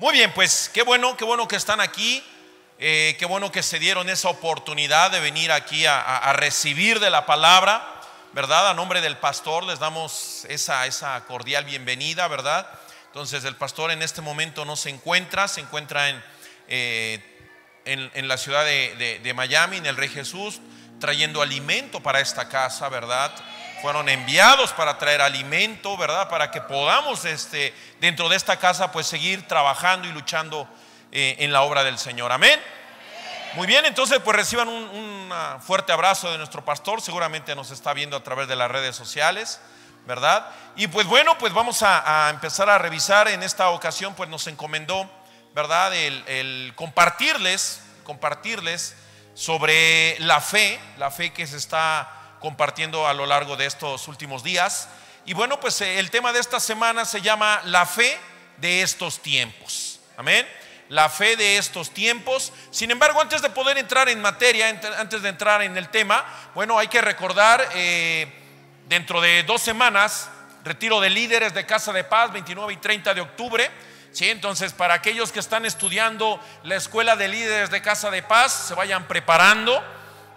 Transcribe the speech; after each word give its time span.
Muy 0.00 0.14
bien, 0.14 0.32
pues 0.32 0.70
qué 0.72 0.82
bueno, 0.82 1.14
qué 1.14 1.26
bueno 1.26 1.46
que 1.46 1.56
están 1.56 1.78
aquí. 1.78 2.24
Eh, 2.78 3.16
qué 3.18 3.26
bueno 3.26 3.52
que 3.52 3.62
se 3.62 3.78
dieron 3.78 4.08
esa 4.08 4.30
oportunidad 4.30 5.10
de 5.10 5.20
venir 5.20 5.52
aquí 5.52 5.84
a, 5.84 6.32
recibir 6.32 7.00
de 7.00 7.10
la 7.10 7.26
palabra, 7.26 8.00
¿verdad? 8.32 8.70
A 8.70 8.72
nombre 8.72 9.02
del 9.02 9.18
pastor 9.18 9.62
les 9.64 9.78
damos 9.78 10.46
esa, 10.48 10.86
esa 10.86 11.22
cordial 11.26 11.66
bienvenida, 11.66 12.28
¿verdad? 12.28 12.66
Entonces 13.08 13.44
el 13.44 13.56
pastor 13.56 13.90
en 13.90 14.00
este 14.00 14.22
momento 14.22 14.64
no 14.64 14.74
se 14.74 14.88
encuentra, 14.88 15.48
se 15.48 15.60
encuentra 15.60 16.08
en, 16.08 16.24
eh, 16.68 17.22
en, 17.84 18.26
la 18.26 18.38
ciudad 18.38 18.64
de, 18.64 19.20
de 19.22 19.34
Miami, 19.34 19.76
en 19.76 19.84
el 19.84 19.98
Rey 19.98 20.08
Jesús, 20.08 20.62
trayendo 20.98 21.42
alimento 21.42 22.00
para 22.00 22.20
esta 22.20 22.48
casa, 22.48 22.88
¿verdad? 22.88 23.34
Fueron 23.80 24.08
enviados 24.08 24.72
para 24.72 24.98
traer 24.98 25.20
alimento, 25.20 25.96
¿verdad? 25.96 26.28
Para 26.28 26.50
que 26.50 26.60
podamos 26.60 27.24
este, 27.24 27.74
dentro 28.00 28.28
de 28.28 28.36
esta 28.36 28.58
casa 28.58 28.92
pues 28.92 29.06
seguir 29.06 29.46
trabajando 29.48 30.06
y 30.06 30.12
luchando 30.12 30.68
eh, 31.12 31.36
en 31.38 31.52
la 31.52 31.62
obra 31.62 31.82
del 31.82 31.98
Señor. 31.98 32.30
Amén. 32.32 32.60
Muy 33.54 33.66
bien, 33.66 33.84
entonces 33.84 34.20
pues 34.22 34.36
reciban 34.36 34.68
un, 34.68 35.32
fuerte 35.60 35.92
abrazo 35.92 36.30
de 36.30 36.38
nuestro 36.38 36.64
pastor, 36.64 37.00
seguramente 37.00 37.54
nos 37.54 37.70
está 37.70 37.92
viendo 37.92 38.16
a 38.16 38.22
través 38.22 38.48
de 38.48 38.56
las 38.56 38.70
redes 38.70 38.94
sociales, 38.94 39.60
¿verdad? 40.06 40.46
Y 40.76 40.86
pues 40.86 41.06
bueno, 41.06 41.36
pues 41.38 41.52
vamos 41.52 41.82
a, 41.82 42.28
empezar 42.30 42.68
a 42.68 42.78
revisar 42.78 43.28
en 43.28 43.42
esta 43.42 43.70
ocasión, 43.70 44.14
pues 44.14 44.28
nos 44.28 44.46
encomendó, 44.46 45.10
¿verdad? 45.54 45.92
El, 45.94 46.22
el 46.28 46.72
compartirles, 46.76 47.82
compartirles 48.04 48.94
sobre 49.34 50.18
la 50.20 50.40
fe, 50.40 50.78
la 50.98 51.10
fe 51.10 51.32
que 51.32 51.46
se 51.46 51.56
está 51.56 52.19
compartiendo 52.40 53.06
a 53.06 53.14
lo 53.14 53.26
largo 53.26 53.56
de 53.56 53.66
estos 53.66 54.08
últimos 54.08 54.42
días. 54.42 54.88
Y 55.26 55.34
bueno, 55.34 55.60
pues 55.60 55.80
eh, 55.80 55.98
el 55.98 56.10
tema 56.10 56.32
de 56.32 56.40
esta 56.40 56.58
semana 56.58 57.04
se 57.04 57.20
llama 57.20 57.60
la 57.64 57.86
fe 57.86 58.18
de 58.56 58.82
estos 58.82 59.20
tiempos. 59.20 60.00
Amén. 60.16 60.48
La 60.88 61.08
fe 61.08 61.36
de 61.36 61.58
estos 61.58 61.90
tiempos. 61.92 62.52
Sin 62.72 62.90
embargo, 62.90 63.20
antes 63.20 63.42
de 63.42 63.50
poder 63.50 63.78
entrar 63.78 64.08
en 64.08 64.20
materia, 64.20 64.68
antes 64.98 65.22
de 65.22 65.28
entrar 65.28 65.62
en 65.62 65.76
el 65.76 65.88
tema, 65.88 66.24
bueno, 66.54 66.78
hay 66.78 66.88
que 66.88 67.00
recordar, 67.00 67.68
eh, 67.74 68.26
dentro 68.90 69.20
de 69.20 69.44
dos 69.44 69.62
semanas, 69.62 70.28
retiro 70.64 71.00
de 71.00 71.10
líderes 71.10 71.54
de 71.54 71.64
Casa 71.64 71.92
de 71.92 72.02
Paz, 72.02 72.32
29 72.32 72.72
y 72.72 72.76
30 72.76 73.14
de 73.14 73.20
octubre. 73.20 73.70
¿sí? 74.10 74.28
Entonces, 74.28 74.72
para 74.72 74.94
aquellos 74.94 75.30
que 75.30 75.38
están 75.38 75.64
estudiando 75.64 76.40
la 76.64 76.74
escuela 76.74 77.14
de 77.14 77.28
líderes 77.28 77.70
de 77.70 77.80
Casa 77.82 78.10
de 78.10 78.24
Paz, 78.24 78.52
se 78.52 78.74
vayan 78.74 79.06
preparando 79.06 79.80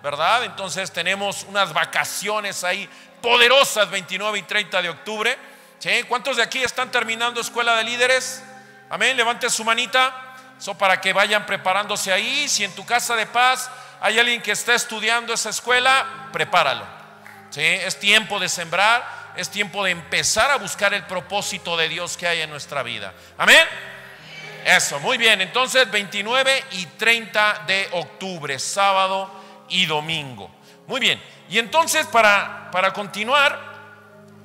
¿verdad? 0.04 0.44
Entonces 0.44 0.92
tenemos 0.92 1.44
unas 1.44 1.72
vacaciones 1.72 2.66
ahí 2.66 2.90
poderosas 3.22 3.90
29 3.90 4.38
y 4.38 4.42
30 4.44 4.82
de 4.82 4.90
octubre. 4.90 5.38
¿Cuántos 6.10 6.38
de 6.38 6.44
aquí 6.44 6.62
están 6.62 6.92
terminando 6.92 7.40
escuela 7.40 7.78
de 7.78 7.86
líderes? 7.86 8.44
Amén, 8.90 9.16
levante 9.16 9.50
su 9.50 9.64
manita. 9.64 10.36
Eso 10.60 10.78
para 10.78 11.00
que 11.00 11.14
vayan 11.14 11.46
preparándose 11.46 12.12
ahí. 12.12 12.50
Si 12.50 12.66
en 12.66 12.76
tu 12.76 12.86
casa 12.86 13.16
de 13.16 13.26
paz 13.26 13.72
hay 14.02 14.20
alguien 14.20 14.42
que 14.42 14.52
está 14.52 14.76
estudiando 14.76 15.34
esa 15.34 15.50
escuela, 15.50 16.06
prepáralo. 16.34 16.86
¿Sí? 17.50 17.62
Es 17.62 17.98
tiempo 17.98 18.40
de 18.40 18.50
sembrar, 18.50 19.06
es 19.38 19.50
tiempo 19.50 19.86
de 19.86 19.92
empezar 19.92 20.52
a 20.52 20.58
buscar 20.58 20.94
el 20.94 21.04
propósito 21.04 21.78
de 21.78 21.88
Dios 21.88 22.18
que 22.18 22.28
hay 22.28 22.42
en 22.42 22.50
nuestra 22.50 22.84
vida. 22.84 23.14
Amén. 23.38 23.66
Eso, 24.66 25.00
muy 25.00 25.18
bien. 25.18 25.40
Entonces, 25.40 25.90
29 25.90 26.64
y 26.72 26.86
30 26.88 27.64
de 27.68 27.88
octubre, 27.94 28.60
sábado 28.60 29.43
y 29.70 29.86
domingo. 29.86 30.50
Muy 30.88 31.00
bien, 31.00 31.22
y 31.50 31.60
entonces 31.60 32.06
para, 32.08 32.70
para 32.72 32.94
continuar, 32.94 33.74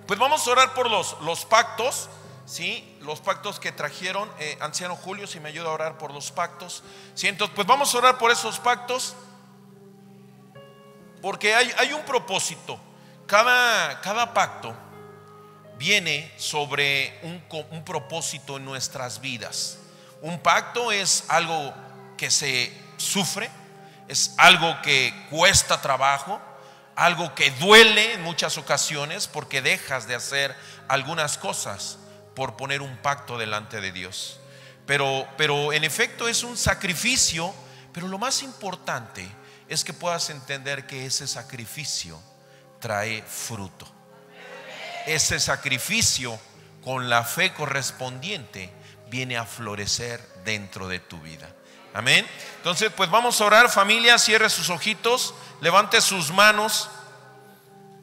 pues 0.07 0.19
vamos 0.19 0.47
a 0.47 0.51
orar 0.51 0.75
por 0.75 0.91
los, 0.91 1.21
los 1.23 1.45
pactos, 1.45 2.09
¿sí? 2.47 2.97
Los 3.01 3.21
pactos 3.21 3.61
que 3.61 3.73
trajeron, 3.73 4.31
eh, 4.39 4.57
anciano 4.61 4.97
Julio, 4.97 5.27
si 5.27 5.39
me 5.39 5.51
ayuda 5.51 5.69
a 5.69 5.73
orar 5.73 5.99
por 5.99 6.13
los 6.13 6.31
pactos. 6.31 6.83
¿sí? 7.15 7.29
Entonces, 7.29 7.55
pues 7.55 7.67
vamos 7.67 7.95
a 7.95 7.99
orar 7.99 8.19
por 8.19 8.31
esos 8.31 8.59
pactos, 8.59 9.15
porque 11.21 11.55
hay, 11.55 11.71
hay 11.77 11.93
un 11.93 12.03
propósito. 12.03 12.79
Cada, 13.27 14.01
cada 14.01 14.33
pacto 14.33 14.75
viene 15.77 16.33
sobre 16.39 17.21
un, 17.23 17.43
un 17.71 17.85
propósito 17.85 18.57
en 18.57 18.65
nuestras 18.65 19.21
vidas. 19.21 19.79
Un 20.23 20.39
pacto 20.39 20.91
es 20.91 21.25
algo 21.29 21.75
que 22.17 22.31
se 22.31 22.73
sufre, 22.97 23.51
es 24.09 24.35
algo 24.39 24.81
que 24.83 25.15
cuesta 25.31 25.81
trabajo, 25.81 26.41
algo 26.97 27.35
que 27.35 27.51
duele 27.53 28.15
en 28.15 28.23
muchas 28.23 28.59
ocasiones 28.59 29.29
porque 29.29 29.63
dejas 29.63 30.09
de 30.09 30.15
hacer 30.15 30.57
algunas 30.89 31.39
cosas 31.39 31.99
por 32.35 32.57
poner 32.57 32.83
un 32.83 32.97
pacto 32.99 33.39
delante 33.39 33.81
de 33.81 33.93
Dios. 33.93 34.41
Pero, 34.87 35.29
pero 35.37 35.73
en 35.73 35.85
efecto 35.85 36.27
es 36.27 36.43
un 36.43 36.57
sacrificio, 36.57 37.55
pero 37.93 38.09
lo 38.09 38.19
más 38.19 38.43
importante 38.43 39.29
es 39.69 39.85
que 39.85 39.93
puedas 39.93 40.31
entender 40.31 40.87
que 40.87 41.05
ese 41.05 41.29
sacrificio 41.29 42.19
trae 42.81 43.23
fruto. 43.23 43.87
Ese 45.07 45.39
sacrificio 45.41 46.39
con 46.83 47.11
la 47.11 47.23
fe 47.25 47.53
correspondiente 47.53 48.73
viene 49.11 49.37
a 49.37 49.45
florecer 49.45 50.27
dentro 50.45 50.89
de 50.89 50.99
tu 51.01 51.21
vida. 51.21 51.55
Amén. 51.95 52.27
Entonces, 52.57 52.93
pues 52.95 53.11
vamos 53.11 53.41
a 53.41 53.45
orar, 53.45 53.71
familia, 53.71 54.19
cierre 54.19 54.51
sus 54.51 54.71
ojitos, 54.71 55.35
levante 55.61 56.01
sus 56.01 56.31
manos, 56.31 56.89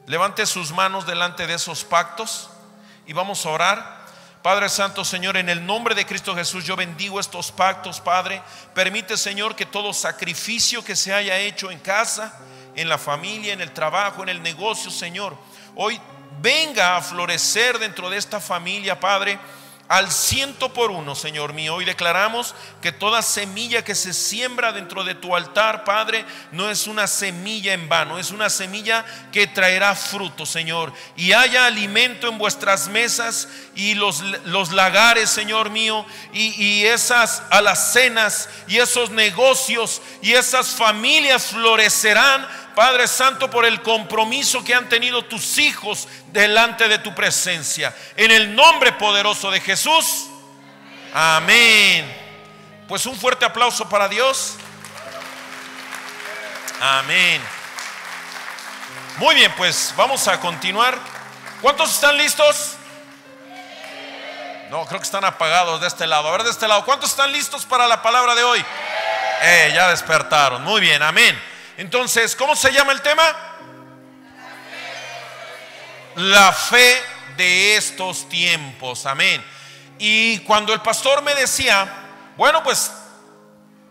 levante 0.08 0.46
sus 0.46 0.72
manos 0.72 1.06
delante 1.06 1.46
de 1.46 1.54
esos 1.54 1.84
pactos 1.84 2.50
y 3.06 3.14
vamos 3.14 3.46
a 3.46 3.50
orar. 3.50 4.06
Padre 4.42 4.70
Santo, 4.70 5.04
Señor, 5.04 5.38
en 5.38 5.50
el 5.50 5.66
nombre 5.66 5.96
de 5.96 6.06
Cristo 6.06 6.36
Jesús, 6.36 6.66
yo 6.66 6.76
bendigo 6.76 7.20
estos 7.20 7.52
pactos, 7.52 8.00
Padre. 8.00 8.42
Permite, 8.74 9.18
Señor, 9.18 9.56
que 9.56 9.66
todo 9.66 9.92
sacrificio 9.92 10.84
que 10.84 10.96
se 10.96 11.14
haya 11.14 11.38
hecho 11.38 11.72
en 11.72 11.80
casa, 11.80 12.40
en 12.76 12.88
la 12.88 12.98
familia, 12.98 13.54
en 13.54 13.62
el 13.62 13.72
trabajo, 13.72 14.22
en 14.24 14.30
el 14.30 14.44
negocio, 14.44 14.92
Señor, 14.92 15.36
hoy 15.76 16.00
venga 16.42 16.98
a 16.98 17.02
florecer 17.02 17.80
dentro 17.80 18.10
de 18.10 18.18
esta 18.18 18.40
familia, 18.40 19.00
Padre 19.00 19.40
al 19.88 20.12
ciento 20.12 20.74
por 20.74 20.90
uno, 20.90 21.14
Señor 21.16 21.54
mío. 21.54 21.76
Hoy 21.76 21.86
declaramos 21.86 22.56
que 22.82 22.92
toda 22.92 23.22
semilla 23.22 23.84
que 23.84 23.94
se 23.94 24.14
siembra 24.14 24.72
dentro 24.72 25.04
de 25.04 25.14
tu 25.16 25.36
altar, 25.36 25.84
Padre, 25.84 26.26
no 26.52 26.72
es 26.72 26.88
una 26.88 27.08
semilla 27.08 27.74
en 27.74 27.88
vano, 27.88 28.18
es 28.18 28.32
una 28.32 28.50
semilla 28.50 29.06
que 29.32 29.48
traerá 29.48 29.96
fruto, 29.96 30.46
Señor. 30.46 30.92
Y 31.16 31.34
haya 31.34 31.66
alimento 31.66 32.28
en 32.28 32.38
vuestras 32.38 32.88
mesas 32.88 33.48
y 33.76 33.94
los, 33.94 34.22
los 34.46 34.72
lagares, 34.72 35.30
Señor 35.30 35.70
mío, 35.70 36.06
y, 36.34 36.48
y 36.62 36.86
esas 36.86 37.44
alacenas 37.52 38.50
y 38.68 38.78
esos 38.78 39.12
negocios 39.12 40.02
y 40.22 40.34
esas 40.34 40.70
familias 40.70 41.48
florecerán 41.48 42.48
Padre 42.76 43.08
Santo, 43.08 43.50
por 43.50 43.66
el 43.66 43.82
compromiso 43.82 44.64
que 44.64 44.76
han 44.76 44.90
tenido 44.90 45.24
tus 45.26 45.58
hijos 45.58 46.08
delante 46.28 46.88
de 46.88 47.00
tu 47.00 47.16
presencia. 47.16 47.96
En 48.18 48.32
el 48.32 48.54
nombre 48.54 48.92
poderoso 48.94 49.50
de 49.50 49.62
Jesús. 49.62 50.28
Amén. 51.14 52.06
Pues 52.88 53.06
un 53.06 53.16
fuerte 53.18 53.46
aplauso 53.46 53.88
para 53.88 54.10
Dios. 54.10 54.56
Amén. 56.82 57.42
Muy 59.18 59.34
bien, 59.34 59.54
pues 59.56 59.94
vamos 59.96 60.28
a 60.28 60.40
continuar. 60.42 61.00
¿Cuántos 61.62 61.90
están 61.92 62.18
listos? 62.18 62.74
No, 64.70 64.86
creo 64.86 65.00
que 65.00 65.06
están 65.06 65.24
apagados 65.24 65.80
de 65.80 65.88
este 65.88 66.06
lado. 66.06 66.28
A 66.28 66.32
ver, 66.32 66.44
de 66.44 66.52
este 66.52 66.68
lado. 66.68 66.84
¿Cuántos 66.84 67.12
están 67.12 67.32
listos 67.32 67.66
para 67.66 67.88
la 67.88 68.02
palabra 68.02 68.36
de 68.36 68.44
hoy? 68.44 68.64
Eh, 69.42 69.72
ya 69.74 69.90
despertaron. 69.90 70.64
Muy 70.64 70.82
bien, 70.82 71.02
amén. 71.02 71.55
Entonces, 71.78 72.36
¿cómo 72.36 72.56
se 72.56 72.72
llama 72.72 72.94
el 72.94 73.02
tema? 73.02 73.24
La 76.16 76.54
fe 76.54 77.02
de 77.36 77.76
estos 77.76 78.30
tiempos. 78.30 79.06
Amén. 79.06 79.44
Y 79.98 80.40
cuando 80.40 80.74
el 80.74 80.82
pastor 80.82 81.22
me 81.22 81.36
decía, 81.36 81.92
bueno, 82.38 82.64
pues 82.64 82.92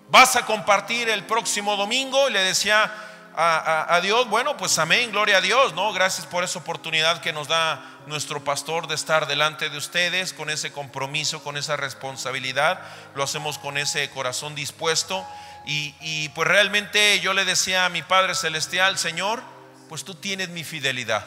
vas 0.09 0.37
a 0.37 0.47
compartir 0.47 1.09
el 1.09 1.25
próximo 1.25 1.77
domingo, 1.77 2.29
y 2.29 2.33
le 2.33 2.41
decía 2.41 2.93
a, 3.37 4.01
Dios, 4.01 4.29
bueno, 4.29 4.57
pues 4.57 4.79
amén, 4.79 5.11
gloria 5.11 5.39
a 5.39 5.41
Dios, 5.41 5.75
¿no? 5.75 5.93
Gracias 5.93 6.27
por 6.27 6.45
esa 6.45 6.61
oportunidad 6.61 7.21
que 7.21 7.33
nos 7.33 7.49
da 7.49 7.85
nuestro 8.07 8.45
pastor 8.45 8.87
de 8.87 8.95
estar 8.95 9.27
delante 9.27 9.71
de 9.71 9.77
ustedes 9.77 10.33
con 10.33 10.51
ese 10.51 10.73
compromiso, 10.73 11.43
con 11.43 11.57
esa 11.57 11.77
responsabilidad. 11.77 12.81
Lo 13.15 13.25
hacemos 13.25 13.59
con 13.59 13.77
ese 13.77 14.09
corazón 14.11 14.55
dispuesto. 14.55 15.27
Y, 15.67 16.29
pues 16.31 16.47
realmente 16.47 17.21
yo 17.21 17.33
le 17.33 17.45
decía 17.45 17.87
a 17.87 17.89
mi 17.89 18.03
Padre 18.03 18.35
Celestial, 18.35 18.99
Señor, 18.99 19.43
pues 19.89 20.05
tú 20.05 20.15
tienes 20.15 20.51
mi 20.51 20.63
fidelidad, 20.63 21.25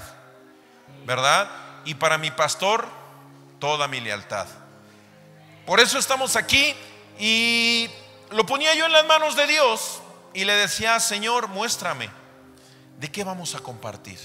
¿verdad? 1.06 1.50
Y 1.86 1.95
para 1.95 2.18
mi 2.18 2.30
pastor, 2.30 2.88
toda 3.60 3.88
mi 3.88 4.00
lealtad. 4.00 4.48
Por 5.66 5.80
eso 5.80 5.98
estamos 5.98 6.36
aquí 6.36 6.75
y 7.18 7.89
lo 8.31 8.45
ponía 8.45 8.75
yo 8.75 8.86
en 8.86 8.92
las 8.92 9.06
manos 9.06 9.36
de 9.36 9.48
Dios 9.48 10.01
y 10.34 10.45
le 10.45 10.54
decía, 10.54 11.00
Señor, 11.00 11.48
muéstrame, 11.48 12.10
¿de 13.00 13.12
qué 13.12 13.24
vamos 13.24 13.56
a 13.56 13.60
compartir? 13.60 14.19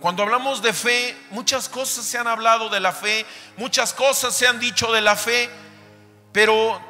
Cuando 0.00 0.22
hablamos 0.22 0.62
de 0.62 0.72
fe, 0.72 1.16
muchas 1.30 1.68
cosas 1.68 2.04
se 2.04 2.18
han 2.18 2.28
hablado 2.28 2.68
de 2.68 2.80
la 2.80 2.92
fe, 2.92 3.26
muchas 3.56 3.92
cosas 3.92 4.34
se 4.34 4.46
han 4.46 4.60
dicho 4.60 4.90
de 4.92 5.00
la 5.00 5.16
fe, 5.16 5.50
Pero 6.30 6.80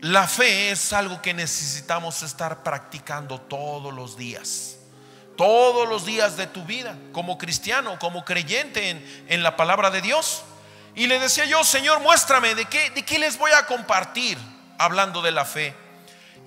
la 0.00 0.28
fe 0.28 0.70
es 0.70 0.92
algo 0.92 1.20
que 1.20 1.34
necesitamos 1.34 2.22
estar 2.22 2.62
practicando 2.62 3.40
todos 3.40 3.92
los 3.92 4.16
días. 4.16 4.76
Todos 5.36 5.88
los 5.88 6.04
días 6.04 6.36
de 6.36 6.46
tu 6.46 6.64
vida, 6.64 6.96
como 7.12 7.38
cristiano, 7.38 7.98
como 7.98 8.24
creyente 8.24 8.90
en, 8.90 9.24
en 9.28 9.42
la 9.42 9.56
palabra 9.56 9.90
de 9.90 10.00
Dios. 10.00 10.42
Y 10.94 11.06
le 11.06 11.18
decía 11.18 11.44
yo, 11.44 11.62
Señor, 11.62 12.00
muéstrame 12.00 12.54
de 12.54 12.64
qué, 12.64 12.90
de 12.90 13.04
qué 13.04 13.18
les 13.18 13.38
voy 13.38 13.52
a 13.52 13.66
compartir 13.66 14.36
hablando 14.78 15.22
de 15.22 15.30
la 15.30 15.44
fe. 15.44 15.74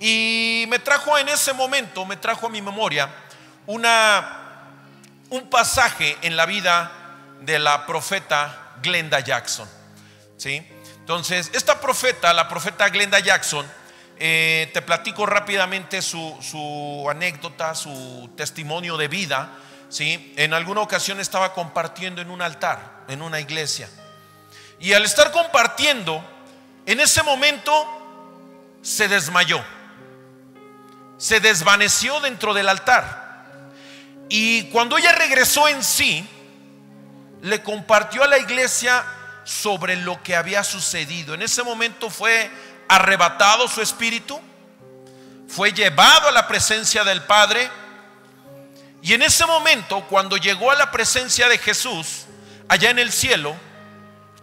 Y 0.00 0.66
me 0.68 0.78
trajo 0.78 1.16
en 1.16 1.28
ese 1.28 1.52
momento, 1.52 2.04
me 2.04 2.16
trajo 2.16 2.46
a 2.46 2.50
mi 2.50 2.60
memoria 2.60 3.08
una, 3.66 4.72
un 5.30 5.48
pasaje 5.48 6.16
en 6.22 6.36
la 6.36 6.44
vida 6.46 6.90
de 7.40 7.58
la 7.58 7.86
profeta 7.86 8.74
Glenda 8.82 9.20
Jackson. 9.20 9.68
¿sí? 10.36 10.66
Entonces, 11.02 11.50
esta 11.52 11.80
profeta, 11.80 12.32
la 12.32 12.48
profeta 12.48 12.88
Glenda 12.88 13.18
Jackson, 13.18 13.66
eh, 14.20 14.70
te 14.72 14.82
platico 14.82 15.26
rápidamente 15.26 16.00
su, 16.00 16.38
su, 16.40 17.04
anécdota, 17.10 17.74
su 17.74 18.30
testimonio 18.36 18.96
de 18.96 19.08
vida. 19.08 19.50
¿sí? 19.88 20.32
En 20.36 20.54
alguna 20.54 20.80
ocasión 20.80 21.18
estaba 21.18 21.54
compartiendo 21.54 22.22
en 22.22 22.30
un 22.30 22.40
altar, 22.40 23.02
en 23.08 23.20
una 23.20 23.40
iglesia. 23.40 23.88
Y 24.78 24.92
al 24.92 25.04
estar 25.04 25.32
compartiendo, 25.32 26.24
en 26.86 27.00
ese 27.00 27.24
momento 27.24 28.78
se 28.80 29.08
desmayó. 29.08 29.60
Se 31.18 31.40
desvaneció 31.40 32.20
dentro 32.20 32.54
del 32.54 32.68
altar. 32.68 33.72
Y 34.28 34.70
cuando 34.70 34.98
ella 34.98 35.10
regresó 35.10 35.66
en 35.66 35.82
sí, 35.82 36.24
le 37.40 37.60
compartió 37.60 38.22
a 38.22 38.28
la 38.28 38.38
iglesia 38.38 39.04
sobre 39.44 39.96
lo 39.96 40.22
que 40.22 40.36
había 40.36 40.64
sucedido. 40.64 41.34
En 41.34 41.42
ese 41.42 41.62
momento 41.62 42.10
fue 42.10 42.50
arrebatado 42.88 43.68
su 43.68 43.80
espíritu, 43.80 44.40
fue 45.48 45.72
llevado 45.72 46.28
a 46.28 46.32
la 46.32 46.46
presencia 46.46 47.04
del 47.04 47.22
Padre. 47.22 47.70
Y 49.02 49.14
en 49.14 49.22
ese 49.22 49.46
momento, 49.46 50.06
cuando 50.08 50.36
llegó 50.36 50.70
a 50.70 50.76
la 50.76 50.90
presencia 50.90 51.48
de 51.48 51.58
Jesús, 51.58 52.26
allá 52.68 52.90
en 52.90 52.98
el 52.98 53.12
cielo, 53.12 53.54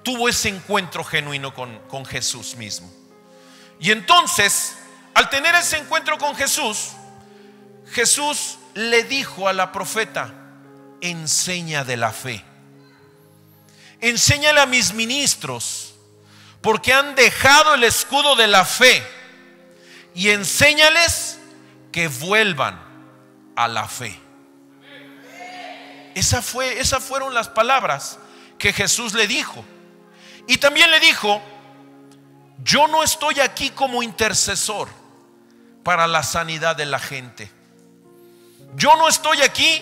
tuvo 0.03 0.29
ese 0.29 0.49
encuentro 0.49 1.03
genuino 1.03 1.53
con, 1.53 1.79
con 1.87 2.05
Jesús 2.05 2.55
mismo. 2.55 2.91
Y 3.79 3.91
entonces, 3.91 4.77
al 5.13 5.29
tener 5.29 5.55
ese 5.55 5.77
encuentro 5.77 6.17
con 6.17 6.35
Jesús, 6.35 6.89
Jesús 7.91 8.57
le 8.73 9.03
dijo 9.03 9.47
a 9.47 9.53
la 9.53 9.71
profeta, 9.71 10.33
enseña 11.01 11.83
de 11.83 11.97
la 11.97 12.11
fe. 12.11 12.43
Enséñale 14.01 14.61
a 14.61 14.65
mis 14.65 14.93
ministros, 14.93 15.93
porque 16.61 16.93
han 16.93 17.15
dejado 17.15 17.75
el 17.75 17.83
escudo 17.83 18.35
de 18.35 18.47
la 18.47 18.65
fe, 18.65 19.03
y 20.13 20.29
enséñales 20.29 21.39
que 21.91 22.07
vuelvan 22.07 22.79
a 23.55 23.67
la 23.67 23.87
fe. 23.87 24.19
Esa 26.15 26.41
fue, 26.41 26.79
esas 26.79 27.03
fueron 27.03 27.33
las 27.33 27.49
palabras 27.49 28.19
que 28.57 28.73
Jesús 28.73 29.13
le 29.13 29.27
dijo. 29.27 29.63
Y 30.47 30.57
también 30.57 30.91
le 30.91 30.99
dijo, 30.99 31.41
yo 32.63 32.87
no 32.87 33.03
estoy 33.03 33.39
aquí 33.39 33.69
como 33.69 34.03
intercesor 34.03 34.89
para 35.83 36.07
la 36.07 36.23
sanidad 36.23 36.75
de 36.75 36.85
la 36.85 36.99
gente. 36.99 37.51
Yo 38.75 38.95
no 38.95 39.07
estoy 39.07 39.41
aquí 39.41 39.81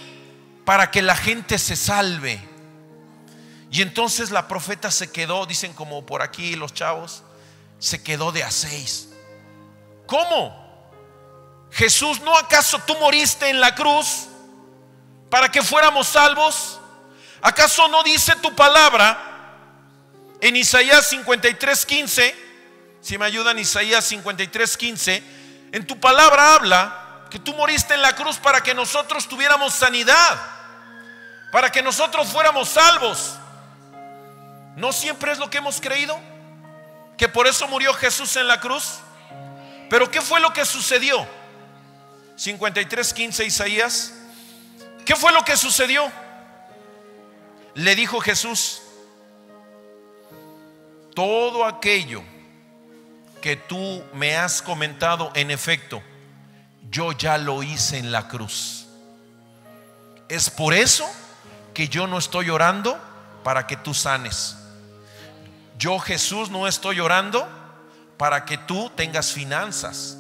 para 0.66 0.92
que 0.92 1.02
la 1.02 1.16
gente 1.16 1.58
se 1.58 1.76
salve. 1.76 2.40
Y 3.72 3.82
entonces 3.82 4.32
la 4.32 4.48
profeta 4.48 4.92
se 4.92 5.12
quedó, 5.12 5.46
dicen 5.46 5.74
como 5.74 6.06
por 6.06 6.22
aquí 6.22 6.56
los 6.56 6.74
chavos, 6.74 7.24
se 7.80 8.02
quedó 8.02 8.32
de 8.32 8.44
a 8.44 8.52
seis. 8.52 9.10
¿Cómo? 10.06 10.66
Jesús, 11.72 12.22
¿no 12.22 12.38
acaso 12.38 12.80
tú 12.80 12.98
moriste 12.98 13.50
en 13.50 13.60
la 13.60 13.76
cruz 13.76 14.28
para 15.30 15.52
que 15.52 15.62
fuéramos 15.62 16.08
salvos? 16.08 16.80
¿Acaso 17.42 17.88
no 17.90 18.04
dice 18.04 18.36
tu 18.38 18.56
palabra 18.56 19.28
en 20.42 20.56
Isaías 20.56 21.12
53:15, 21.12 22.36
si 23.02 23.18
me 23.18 23.26
ayudan, 23.26 23.60
Isaías 23.60 24.10
53:15, 24.12 25.24
en 25.72 25.86
tu 25.86 26.00
palabra 26.00 26.56
habla 26.56 27.26
que 27.30 27.40
tú 27.40 27.54
moriste 27.54 27.94
en 27.94 28.02
la 28.02 28.16
cruz 28.16 28.38
para 28.38 28.62
que 28.62 28.74
nosotros 28.74 29.28
tuviéramos 29.28 29.74
sanidad, 29.74 30.40
para 31.52 31.72
que 31.72 31.82
nosotros 31.82 32.28
fuéramos 32.28 32.70
salvos. 32.70 33.36
¿No 34.78 34.94
siempre 34.94 35.32
es 35.32 35.40
lo 35.40 35.50
que 35.50 35.58
hemos 35.58 35.82
creído? 35.82 36.18
Que 37.18 37.28
por 37.28 37.48
eso 37.48 37.68
murió 37.68 37.96
Jesús 37.96 38.36
en 38.36 38.48
la 38.48 38.60
cruz. 38.60 39.00
Pero 39.90 40.12
¿qué 40.12 40.22
fue 40.22 40.40
lo 40.40 40.54
que 40.54 40.66
sucedió? 40.66 41.26
53:15 42.38 43.44
Isaías. 43.44 44.14
¿Qué 45.04 45.16
fue 45.16 45.32
lo 45.34 45.44
que 45.44 45.58
sucedió? 45.58 46.12
Le 47.74 47.96
dijo 47.96 48.20
Jesús, 48.20 48.84
todo 51.16 51.66
aquello 51.66 52.22
que 53.42 53.56
tú 53.56 54.04
me 54.14 54.38
has 54.38 54.62
comentado, 54.62 55.32
en 55.34 55.50
efecto, 55.50 56.04
yo 56.92 57.14
ya 57.14 57.40
lo 57.40 57.64
hice 57.64 57.98
en 57.98 58.12
la 58.12 58.28
cruz. 58.28 58.86
Es 60.30 60.52
por 60.52 60.76
eso 60.76 61.10
que 61.74 61.88
yo 61.88 62.06
no 62.06 62.20
estoy 62.20 62.52
orando 62.52 63.00
para 63.44 63.66
que 63.66 63.76
tú 63.76 63.96
sanes. 63.96 64.58
Yo 65.78 66.00
Jesús 66.00 66.50
no 66.50 66.68
estoy 66.68 67.00
orando 67.00 67.48
para 68.18 68.46
que 68.46 68.58
tú 68.58 68.90
tengas 68.96 69.32
finanzas. 69.32 70.18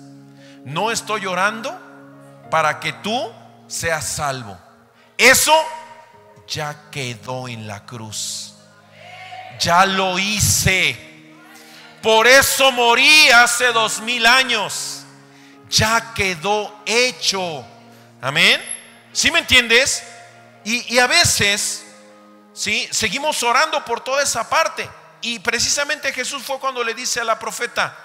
No 0.63 0.91
estoy 0.91 1.25
orando 1.25 1.77
para 2.51 2.79
que 2.79 2.93
tú 2.93 3.31
seas 3.67 4.05
salvo. 4.05 4.57
Eso 5.17 5.53
ya 6.47 6.89
quedó 6.91 7.47
en 7.47 7.67
la 7.67 7.85
cruz 7.85 8.53
ya 9.59 9.85
lo 9.85 10.17
hice. 10.19 10.97
Por 12.01 12.27
eso 12.27 12.71
morí 12.71 13.29
hace 13.29 13.71
dos 13.71 13.99
mil 14.01 14.25
años. 14.25 15.03
Ya 15.69 16.13
quedó 16.13 16.81
hecho. 16.85 17.65
Amén. 18.21 18.61
¿Sí 19.11 19.31
me 19.31 19.39
entiendes? 19.39 20.03
Y, 20.63 20.99
a 20.99 21.07
veces, 21.07 21.85
¿sí? 22.53 22.87
Seguimos 22.91 23.41
orando 23.41 23.83
por 23.85 24.01
toda 24.01 24.21
esa 24.21 24.49
parte. 24.49 24.89
Y 25.21 25.39
precisamente 25.39 26.13
Jesús 26.13 26.43
fue 26.43 26.59
cuando 26.59 26.83
le 26.83 26.93
dice 26.93 27.19
a 27.19 27.23
la 27.23 27.39
profeta, 27.39 27.97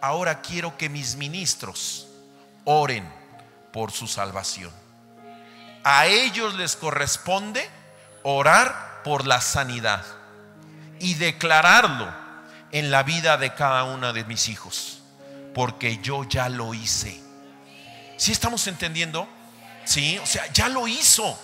ahora 0.00 0.40
quiero 0.40 0.76
que 0.76 0.88
mis 0.88 1.16
ministros 1.16 2.06
oren 2.64 3.10
por 3.72 3.92
su 3.92 4.06
salvación. 4.06 4.72
A 5.82 6.06
ellos 6.06 6.54
les 6.54 6.76
corresponde 6.76 7.68
orar 8.22 9.02
por 9.04 9.26
la 9.26 9.40
sanidad 9.40 10.04
y 10.98 11.14
declararlo 11.14 12.10
en 12.72 12.90
la 12.90 13.02
vida 13.02 13.36
de 13.36 13.54
cada 13.54 13.84
uno 13.84 14.12
de 14.12 14.24
mis 14.24 14.48
hijos, 14.48 15.00
porque 15.54 15.98
yo 15.98 16.24
ya 16.24 16.48
lo 16.48 16.72
hice. 16.72 17.20
Si 18.16 18.32
estamos 18.32 18.66
entendiendo? 18.66 19.28
Sí, 19.84 20.18
o 20.18 20.26
sea, 20.26 20.46
ya 20.52 20.68
lo 20.68 20.88
hizo. 20.88 21.38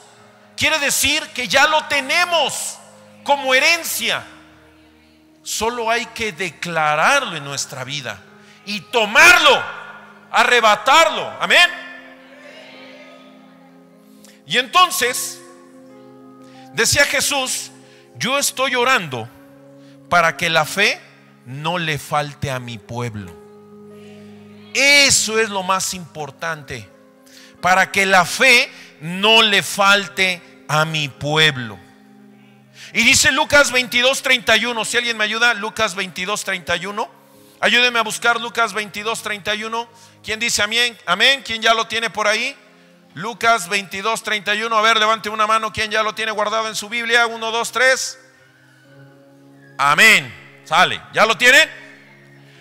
Quiere 0.56 0.78
decir 0.78 1.26
que 1.28 1.46
ya 1.46 1.66
lo 1.66 1.84
tenemos 1.84 2.78
como 3.24 3.54
herencia. 3.54 4.24
Solo 5.42 5.90
hay 5.90 6.06
que 6.06 6.32
declararlo 6.32 7.36
en 7.36 7.44
nuestra 7.44 7.84
vida 7.84 8.22
y 8.66 8.80
tomarlo, 8.80 9.62
arrebatarlo. 10.30 11.28
Amén. 11.40 11.68
Y 14.46 14.58
entonces, 14.58 15.40
decía 16.74 17.04
Jesús, 17.04 17.70
yo 18.16 18.38
estoy 18.38 18.74
orando 18.74 19.28
para 20.08 20.36
que 20.36 20.50
la 20.50 20.64
fe 20.64 21.00
no 21.46 21.78
le 21.78 21.98
falte 21.98 22.50
a 22.50 22.58
mi 22.58 22.78
pueblo. 22.78 23.32
Eso 24.74 25.38
es 25.38 25.48
lo 25.48 25.62
más 25.62 25.94
importante. 25.94 26.88
Para 27.60 27.90
que 27.90 28.06
la 28.06 28.24
fe 28.24 28.70
no 29.00 29.42
le 29.42 29.62
falte 29.62 30.42
a 30.68 30.84
mi 30.84 31.08
pueblo. 31.08 31.78
Y 32.92 33.02
dice 33.02 33.30
Lucas 33.32 33.70
22, 33.70 34.22
31. 34.22 34.84
Si 34.84 34.96
alguien 34.96 35.16
me 35.16 35.24
ayuda, 35.24 35.54
Lucas 35.54 35.94
22, 35.94 36.44
31. 36.44 37.10
Ayúdeme 37.60 37.98
a 37.98 38.02
buscar 38.02 38.40
Lucas 38.40 38.72
22, 38.72 39.22
31. 39.22 39.88
¿Quién 40.24 40.40
dice 40.40 40.62
amén? 40.62 40.98
Amén. 41.06 41.42
¿Quién 41.44 41.62
ya 41.62 41.74
lo 41.74 41.86
tiene 41.86 42.10
por 42.10 42.26
ahí? 42.26 42.56
Lucas 43.14 43.68
22, 43.68 44.22
31. 44.22 44.76
A 44.76 44.82
ver, 44.82 44.98
levante 44.98 45.28
una 45.28 45.46
mano. 45.46 45.72
¿Quién 45.72 45.90
ya 45.90 46.02
lo 46.02 46.14
tiene 46.14 46.32
guardado 46.32 46.68
en 46.68 46.74
su 46.74 46.88
Biblia? 46.88 47.26
1, 47.26 47.50
2, 47.50 47.72
3. 47.72 48.18
Amén. 49.78 50.62
Sale. 50.64 51.00
¿Ya 51.12 51.26
lo 51.26 51.36
tienen? 51.36 51.68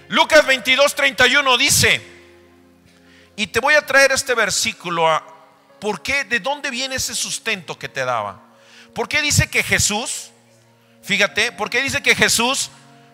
Lucas 0.10 0.46
22, 0.46 0.96
31 0.96 1.58
dice, 1.58 2.02
y 3.36 3.48
te 3.48 3.60
voy 3.60 3.76
a 3.76 3.86
traer 3.86 4.12
este 4.12 4.34
versículo 4.34 5.08
a, 5.08 5.24
¿por 5.80 6.02
qué? 6.02 6.24
¿De 6.24 6.40
dónde 6.40 6.72
viene 6.72 6.96
ese 6.96 7.14
sustento 7.14 7.78
que 7.78 7.90
te 7.90 8.04
daba? 8.04 8.49
¿Por 9.00 9.08
qué 9.08 9.22
dice 9.22 9.50
que 9.50 9.64
Jesús, 9.64 10.30
fíjate, 11.02 11.54
por 11.54 11.70
qué 11.70 11.82
dice 11.82 12.04
que 12.04 12.18
Jesús 12.18 12.70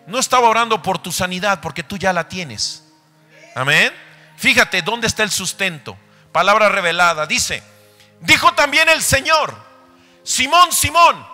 no 0.08 0.18
estaba 0.18 0.48
orando 0.48 0.82
por 0.82 0.98
tu 0.98 1.12
sanidad 1.12 1.60
porque 1.60 1.84
tú 1.84 1.96
ya 1.96 2.12
la 2.12 2.28
tienes. 2.28 2.82
Amén. 3.54 3.94
Fíjate 4.36 4.82
dónde 4.82 5.06
está 5.06 5.22
el 5.22 5.30
sustento. 5.30 5.96
Palabra 6.32 6.68
revelada. 6.70 7.24
Dice, 7.24 7.62
dijo 8.20 8.52
también 8.54 8.88
el 8.88 9.00
Señor, 9.00 9.56
Simón, 10.24 10.72
Simón, 10.72 11.24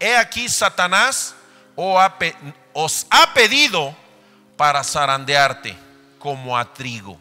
he 0.00 0.16
aquí 0.16 0.48
Satanás 0.48 1.34
os 1.76 3.06
ha 3.10 3.34
pedido 3.34 3.94
para 4.56 4.82
zarandearte 4.82 5.76
como 6.18 6.56
a 6.56 6.72
trigo. 6.72 7.20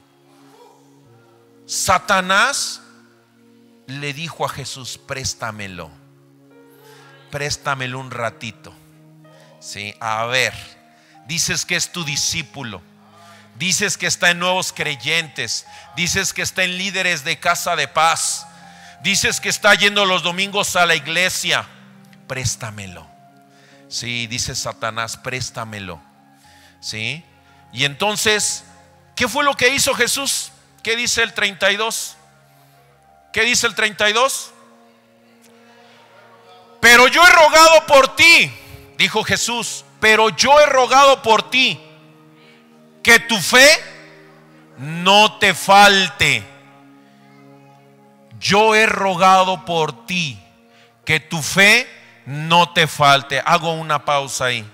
Satanás 1.65 2.79
le 3.86 4.13
dijo 4.13 4.46
a 4.46 4.50
Jesús, 4.50 4.98
préstamelo, 4.98 6.02
préstamelo 7.33 7.99
un 7.99 8.11
ratito. 8.11 8.71
Sí, 9.59 9.95
a 9.99 10.23
ver, 10.25 10.53
dices 11.25 11.65
que 11.65 11.75
es 11.75 11.91
tu 11.91 12.05
discípulo, 12.05 12.79
dices 13.55 13.97
que 13.97 14.05
está 14.05 14.29
en 14.29 14.37
nuevos 14.37 14.71
creyentes, 14.71 15.65
dices 15.95 16.31
que 16.31 16.43
está 16.43 16.63
en 16.63 16.77
líderes 16.77 17.23
de 17.23 17.39
casa 17.39 17.75
de 17.75 17.87
paz, 17.87 18.45
dices 19.01 19.41
que 19.41 19.49
está 19.49 19.73
yendo 19.73 20.05
los 20.05 20.21
domingos 20.21 20.75
a 20.75 20.85
la 20.85 20.93
iglesia, 20.93 21.67
préstamelo. 22.27 23.07
Sí, 23.89 24.27
dice 24.27 24.53
Satanás, 24.53 25.17
préstamelo. 25.17 25.99
Sí, 26.81 27.25
y 27.71 27.85
entonces, 27.85 28.63
¿qué 29.15 29.27
fue 29.27 29.43
lo 29.43 29.57
que 29.57 29.73
hizo 29.73 29.95
Jesús? 29.95 30.51
¿Qué 30.83 30.95
dice 30.95 31.23
el 31.23 31.33
32? 31.33 32.15
¿Qué 33.31 33.41
dice 33.41 33.65
el 33.65 33.73
32? 33.73 34.52
Pero 36.83 37.07
yo 37.07 37.25
he 37.25 37.29
rogado 37.29 37.85
por 37.87 38.13
ti, 38.13 38.51
dijo 38.97 39.23
Jesús, 39.23 39.85
pero 40.01 40.27
yo 40.27 40.59
he 40.59 40.65
rogado 40.65 41.21
por 41.21 41.49
ti 41.49 41.79
que 43.01 43.21
tu 43.21 43.39
fe 43.39 43.69
no 44.79 45.39
te 45.39 45.53
falte. 45.53 46.43
Yo 48.37 48.75
he 48.75 48.85
rogado 48.85 49.63
por 49.63 50.05
ti 50.05 50.37
que 51.05 51.21
tu 51.21 51.41
fe 51.41 51.87
no 52.25 52.73
te 52.73 52.85
falte. 52.85 53.41
Hago 53.45 53.71
una 53.71 54.03
pausa 54.03 54.47
ahí. 54.47 54.69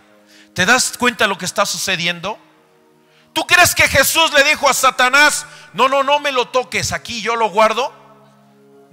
¿Te 0.55 0.65
das 0.65 0.97
cuenta 0.97 1.25
de 1.25 1.27
lo 1.27 1.37
que 1.37 1.45
está 1.45 1.63
sucediendo? 1.67 2.39
¿Tú 3.33 3.45
crees 3.45 3.75
que 3.75 3.87
Jesús 3.87 4.33
le 4.33 4.43
dijo 4.45 4.67
a 4.67 4.73
Satanás, 4.73 5.45
no, 5.73 5.87
no, 5.87 6.01
no 6.01 6.19
me 6.19 6.31
lo 6.31 6.47
toques, 6.47 6.91
aquí 6.91 7.21
yo 7.21 7.35
lo 7.35 7.51
guardo? 7.51 7.93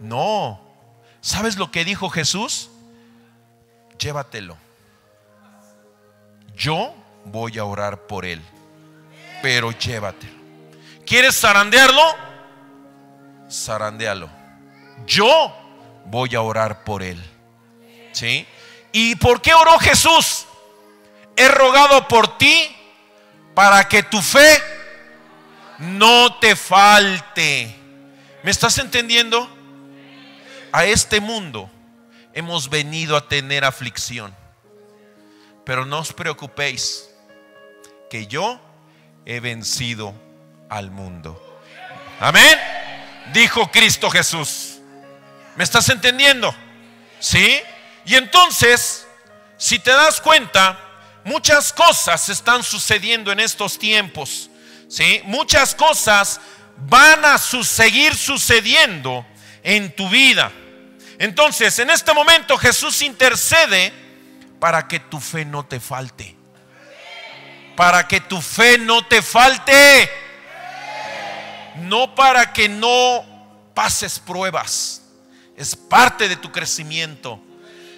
No. 0.01 0.61
¿Sabes 1.23 1.57
lo 1.57 1.71
que 1.71 1.87
dijo 1.87 2.11
Jesús? 2.11 2.69
Llévatelo. 3.99 4.57
Yo 6.57 6.95
voy 7.25 7.59
a 7.59 7.65
orar 7.65 8.07
por 8.07 8.25
él, 8.25 8.43
pero 9.43 9.73
llévatelo. 9.73 10.37
¿Quieres 11.05 11.39
zarandearlo? 11.39 12.03
Zarandealo. 13.51 14.29
Yo 15.07 15.55
voy 16.07 16.35
a 16.35 16.41
orar 16.41 16.85
por 16.85 17.03
él. 17.03 17.23
¿Sí? 18.13 18.47
¿Y 18.93 19.15
por 19.17 19.43
qué 19.43 19.53
oró 19.55 19.79
Jesús? 19.79 20.47
He 21.37 21.49
rogado 21.49 22.09
por 22.09 22.39
ti 22.39 22.75
para 23.55 23.87
que 23.89 24.03
tu 24.03 24.21
fe 24.23 24.63
no 25.79 26.39
te 26.39 26.57
falte. 26.57 27.77
¿Me 28.43 28.51
estás 28.51 28.79
entendiendo? 28.79 29.51
A 30.73 30.85
este 30.85 31.21
mundo 31.21 31.71
hemos 32.37 32.71
venido 32.71 33.17
a 33.17 33.29
tener 33.29 33.65
aflicción. 33.65 34.33
Pero 35.65 35.85
no 35.85 35.99
os 35.99 36.13
preocupéis, 36.13 37.11
que 38.09 38.29
yo 38.29 38.61
he 39.25 39.41
vencido 39.41 40.15
al 40.71 40.93
mundo. 40.93 41.61
Amén. 42.21 42.57
Dijo 43.33 43.69
Cristo 43.73 44.09
Jesús. 44.09 44.79
¿Me 45.57 45.65
estás 45.65 45.89
entendiendo? 45.89 46.55
¿Sí? 47.19 47.61
Y 48.05 48.15
entonces, 48.15 49.09
si 49.57 49.81
te 49.81 49.91
das 49.91 50.21
cuenta, 50.21 50.87
Muchas 51.27 51.73
cosas 51.73 52.29
están 52.29 52.63
sucediendo 52.63 53.33
en 53.33 53.41
estos 53.41 53.81
tiempos. 53.81 54.49
¿sí? 54.89 55.21
Muchas 55.25 55.75
cosas 55.75 56.41
van 56.77 57.25
a 57.25 57.37
seguir 57.37 58.15
sucediendo 58.15 59.27
en 59.65 59.91
tu 59.97 60.09
vida. 60.09 60.53
Entonces, 61.19 61.79
en 61.79 61.91
este 61.91 62.13
momento 62.13 62.59
Jesús 62.59 63.03
intercede 63.03 63.93
para 64.59 64.87
que 64.87 65.01
tu 65.01 65.21
fe 65.21 65.45
no 65.45 65.65
te 65.65 65.81
falte. 65.81 66.37
Para 67.75 68.07
que 68.09 68.21
tu 68.21 68.41
fe 68.41 68.79
no 68.79 69.07
te 69.07 69.23
falte. 69.23 70.11
No 71.77 72.15
para 72.15 72.53
que 72.53 72.69
no 72.69 73.71
pases 73.75 74.19
pruebas. 74.19 75.03
Es 75.57 75.77
parte 75.77 76.29
de 76.29 76.37
tu 76.37 76.53
crecimiento. 76.53 77.41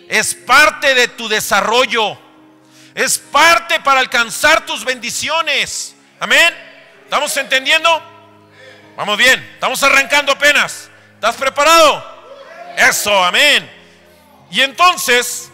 Es 0.08 0.34
parte 0.34 0.94
de 0.94 1.08
tu 1.08 1.28
desarrollo. 1.28 2.18
Es 2.94 3.18
parte 3.18 3.80
para 3.80 4.00
alcanzar 4.00 4.64
tus 4.66 4.84
bendiciones. 4.84 5.94
Amén. 6.20 6.54
¿Estamos 7.04 7.36
entendiendo? 7.36 8.02
Vamos 8.96 9.16
bien. 9.16 9.40
Estamos 9.54 9.82
arrancando 9.82 10.32
apenas. 10.32 10.90
¿Estás 11.14 11.36
preparado? 11.36 12.17
Eso, 12.78 13.24
amén. 13.24 13.68
Y 14.52 14.60
entonces, 14.60 15.50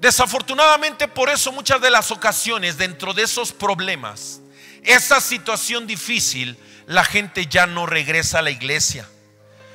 desafortunadamente 0.00 1.06
por 1.06 1.28
eso 1.28 1.52
muchas 1.52 1.82
de 1.82 1.90
las 1.90 2.10
ocasiones 2.10 2.78
dentro 2.78 3.12
de 3.12 3.24
esos 3.24 3.52
problemas, 3.52 4.40
esa 4.82 5.20
situación 5.20 5.86
difícil, 5.86 6.58
la 6.86 7.04
gente 7.04 7.46
ya 7.46 7.66
no 7.66 7.84
regresa 7.84 8.38
a 8.38 8.42
la 8.42 8.50
iglesia. 8.50 9.06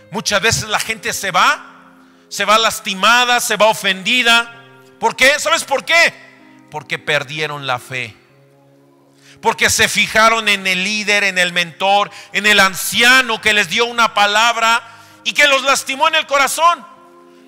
Muchas 0.10 0.42
veces 0.42 0.70
la 0.70 0.80
gente 0.80 1.14
se 1.14 1.30
va, 1.30 1.94
se 2.30 2.46
va 2.46 2.58
lastimada, 2.58 3.40
se 3.40 3.56
va 3.56 3.68
ofendida. 3.68 4.52
¿Por 5.00 5.16
qué? 5.16 5.40
¿Sabes 5.40 5.64
por 5.64 5.86
qué? 5.86 6.14
Porque 6.72 6.98
perdieron 6.98 7.68
la 7.68 7.78
fe. 7.78 8.16
Porque 9.40 9.70
se 9.70 9.88
fijaron 9.88 10.50
en 10.50 10.66
el 10.66 10.84
líder, 10.84 11.26
en 11.26 11.38
el 11.38 11.54
mentor, 11.54 12.10
en 12.34 12.48
el 12.48 12.60
anciano 12.60 13.40
que 13.40 13.54
les 13.54 13.70
dio 13.70 13.86
una 13.86 14.16
palabra 14.16 14.96
y 15.30 15.34
que 15.34 15.48
los 15.48 15.62
lastimó 15.62 16.08
en 16.08 16.16
el 16.16 16.26
corazón. 16.26 16.84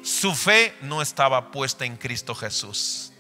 Su 0.04 0.36
fe 0.36 0.76
no 0.82 1.02
estaba 1.02 1.50
puesta 1.50 1.84
en 1.84 1.98
Cristo 1.98 2.36
Jesús. 2.36 3.12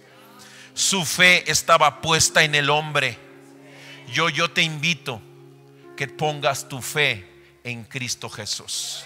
Su 0.75 1.03
fe 1.03 1.50
estaba 1.50 2.00
puesta 2.00 2.44
en 2.44 2.53
el 2.53 2.70
hombre. 2.70 3.18
Yo, 4.13 4.30
yo 4.30 4.51
te 4.51 4.62
invito 4.62 5.20
que 5.98 6.08
pongas 6.08 6.70
tu 6.70 6.80
fe 6.80 7.27
en 7.63 7.86
Cristo 7.86 8.30
Jesús. 8.30 9.03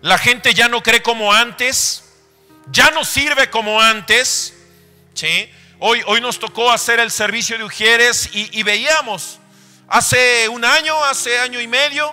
La 0.00 0.18
gente 0.18 0.54
ya 0.54 0.68
no 0.68 0.82
cree 0.82 1.00
como 1.00 1.32
antes, 1.32 2.02
ya 2.72 2.90
no 2.90 3.04
sirve 3.04 3.48
como 3.48 3.80
antes. 3.80 4.54
Hoy, 5.78 6.02
hoy 6.06 6.20
nos 6.20 6.40
tocó 6.40 6.72
hacer 6.72 6.98
el 6.98 7.12
servicio 7.12 7.56
de 7.58 7.62
Ujieres 7.62 8.28
y, 8.32 8.60
veíamos, 8.64 9.38
hace 9.86 10.48
un 10.48 10.64
año, 10.64 11.00
hace 11.04 11.38
año 11.38 11.60
y 11.60 11.68
medio, 11.68 12.12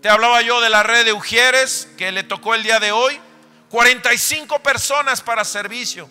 te 0.00 0.08
hablaba 0.08 0.40
yo 0.42 0.60
de 0.60 0.70
la 0.70 0.82
red 0.82 1.04
de 1.04 1.12
Ujieres 1.12 1.88
que 1.98 2.10
le 2.10 2.22
tocó 2.22 2.54
el 2.54 2.62
día 2.62 2.80
de 2.80 2.92
hoy, 2.92 3.20
45 3.68 4.62
personas 4.62 5.20
para 5.20 5.44
servicio. 5.44 6.08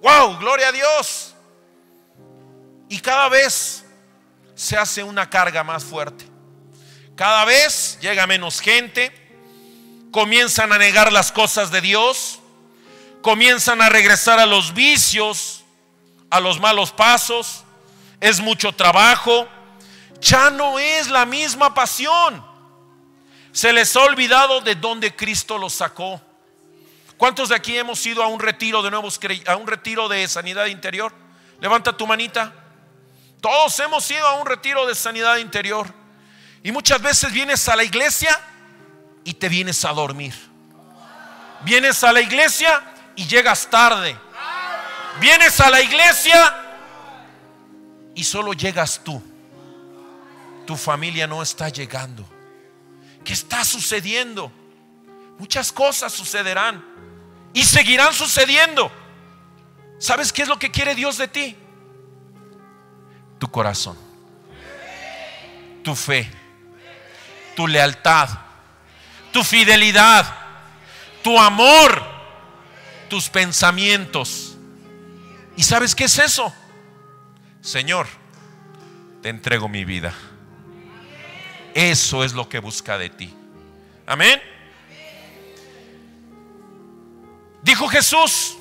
¡Wow! 0.00 0.38
Gloria 0.38 0.68
a 0.68 0.72
Dios. 0.72 1.34
Y 2.88 3.00
cada 3.00 3.28
vez 3.28 3.84
se 4.54 4.76
hace 4.76 5.02
una 5.02 5.28
carga 5.28 5.64
más 5.64 5.82
fuerte. 5.82 6.24
Cada 7.16 7.44
vez 7.44 7.98
llega 8.00 8.26
menos 8.26 8.60
gente, 8.60 9.12
comienzan 10.12 10.72
a 10.72 10.78
negar 10.78 11.12
las 11.12 11.32
cosas 11.32 11.70
de 11.70 11.80
Dios, 11.80 12.40
comienzan 13.22 13.82
a 13.82 13.88
regresar 13.88 14.38
a 14.38 14.46
los 14.46 14.72
vicios, 14.72 15.64
a 16.30 16.40
los 16.40 16.60
malos 16.60 16.92
pasos, 16.92 17.64
es 18.20 18.40
mucho 18.40 18.72
trabajo, 18.72 19.48
ya 20.20 20.50
no 20.50 20.78
es 20.78 21.08
la 21.08 21.26
misma 21.26 21.74
pasión. 21.74 22.51
Se 23.52 23.72
les 23.72 23.94
ha 23.96 24.00
olvidado 24.00 24.60
de 24.62 24.74
dónde 24.74 25.14
Cristo 25.14 25.58
los 25.58 25.74
sacó. 25.74 26.20
¿Cuántos 27.18 27.50
de 27.50 27.54
aquí 27.54 27.76
hemos 27.76 28.04
ido 28.06 28.22
a 28.22 28.26
un 28.26 28.40
retiro 28.40 28.82
de 28.82 28.90
nuevos 28.90 29.20
a 29.46 29.56
un 29.56 29.66
retiro 29.66 30.08
de 30.08 30.26
sanidad 30.26 30.66
interior? 30.66 31.12
Levanta 31.60 31.96
tu 31.96 32.06
manita. 32.06 32.52
Todos 33.40 33.78
hemos 33.80 34.10
ido 34.10 34.26
a 34.26 34.34
un 34.34 34.46
retiro 34.46 34.86
de 34.86 34.94
sanidad 34.94 35.36
interior. 35.36 35.92
Y 36.62 36.72
muchas 36.72 37.00
veces 37.00 37.32
vienes 37.32 37.68
a 37.68 37.76
la 37.76 37.84
iglesia 37.84 38.40
y 39.24 39.34
te 39.34 39.48
vienes 39.48 39.84
a 39.84 39.92
dormir. 39.92 40.34
Vienes 41.62 42.02
a 42.02 42.12
la 42.12 42.20
iglesia 42.20 42.82
y 43.14 43.26
llegas 43.26 43.68
tarde. 43.68 44.16
Vienes 45.20 45.60
a 45.60 45.70
la 45.70 45.80
iglesia 45.80 46.56
y 48.14 48.24
solo 48.24 48.52
llegas 48.54 49.00
tú. 49.04 49.22
Tu 50.66 50.76
familia 50.76 51.26
no 51.26 51.42
está 51.42 51.68
llegando. 51.68 52.31
¿Qué 53.24 53.32
está 53.32 53.64
sucediendo? 53.64 54.52
Muchas 55.38 55.72
cosas 55.72 56.12
sucederán 56.12 56.84
y 57.52 57.64
seguirán 57.64 58.12
sucediendo. 58.12 58.90
¿Sabes 59.98 60.32
qué 60.32 60.42
es 60.42 60.48
lo 60.48 60.58
que 60.58 60.70
quiere 60.70 60.94
Dios 60.94 61.18
de 61.18 61.28
ti? 61.28 61.56
tu 63.42 63.50
corazón, 63.50 63.98
tu 65.82 65.96
fe, 65.96 66.30
tu 67.56 67.66
lealtad, 67.66 68.28
tu 69.32 69.42
fidelidad, 69.42 70.24
tu 71.24 71.36
amor, 71.36 72.04
tus 73.10 73.28
pensamientos. 73.28 74.56
¿Y 75.56 75.64
sabes 75.64 75.96
qué 75.96 76.04
es 76.04 76.20
eso? 76.20 76.54
Señor, 77.62 78.06
te 79.22 79.30
entrego 79.30 79.68
mi 79.68 79.84
vida. 79.84 80.14
Eso 81.74 82.24
es 82.24 82.32
lo 82.32 82.48
que 82.48 82.58
busca 82.58 82.98
de 82.98 83.10
ti. 83.10 83.34
Amén. 84.06 84.40
Dijo 87.62 87.88
Jesús, 87.88 88.56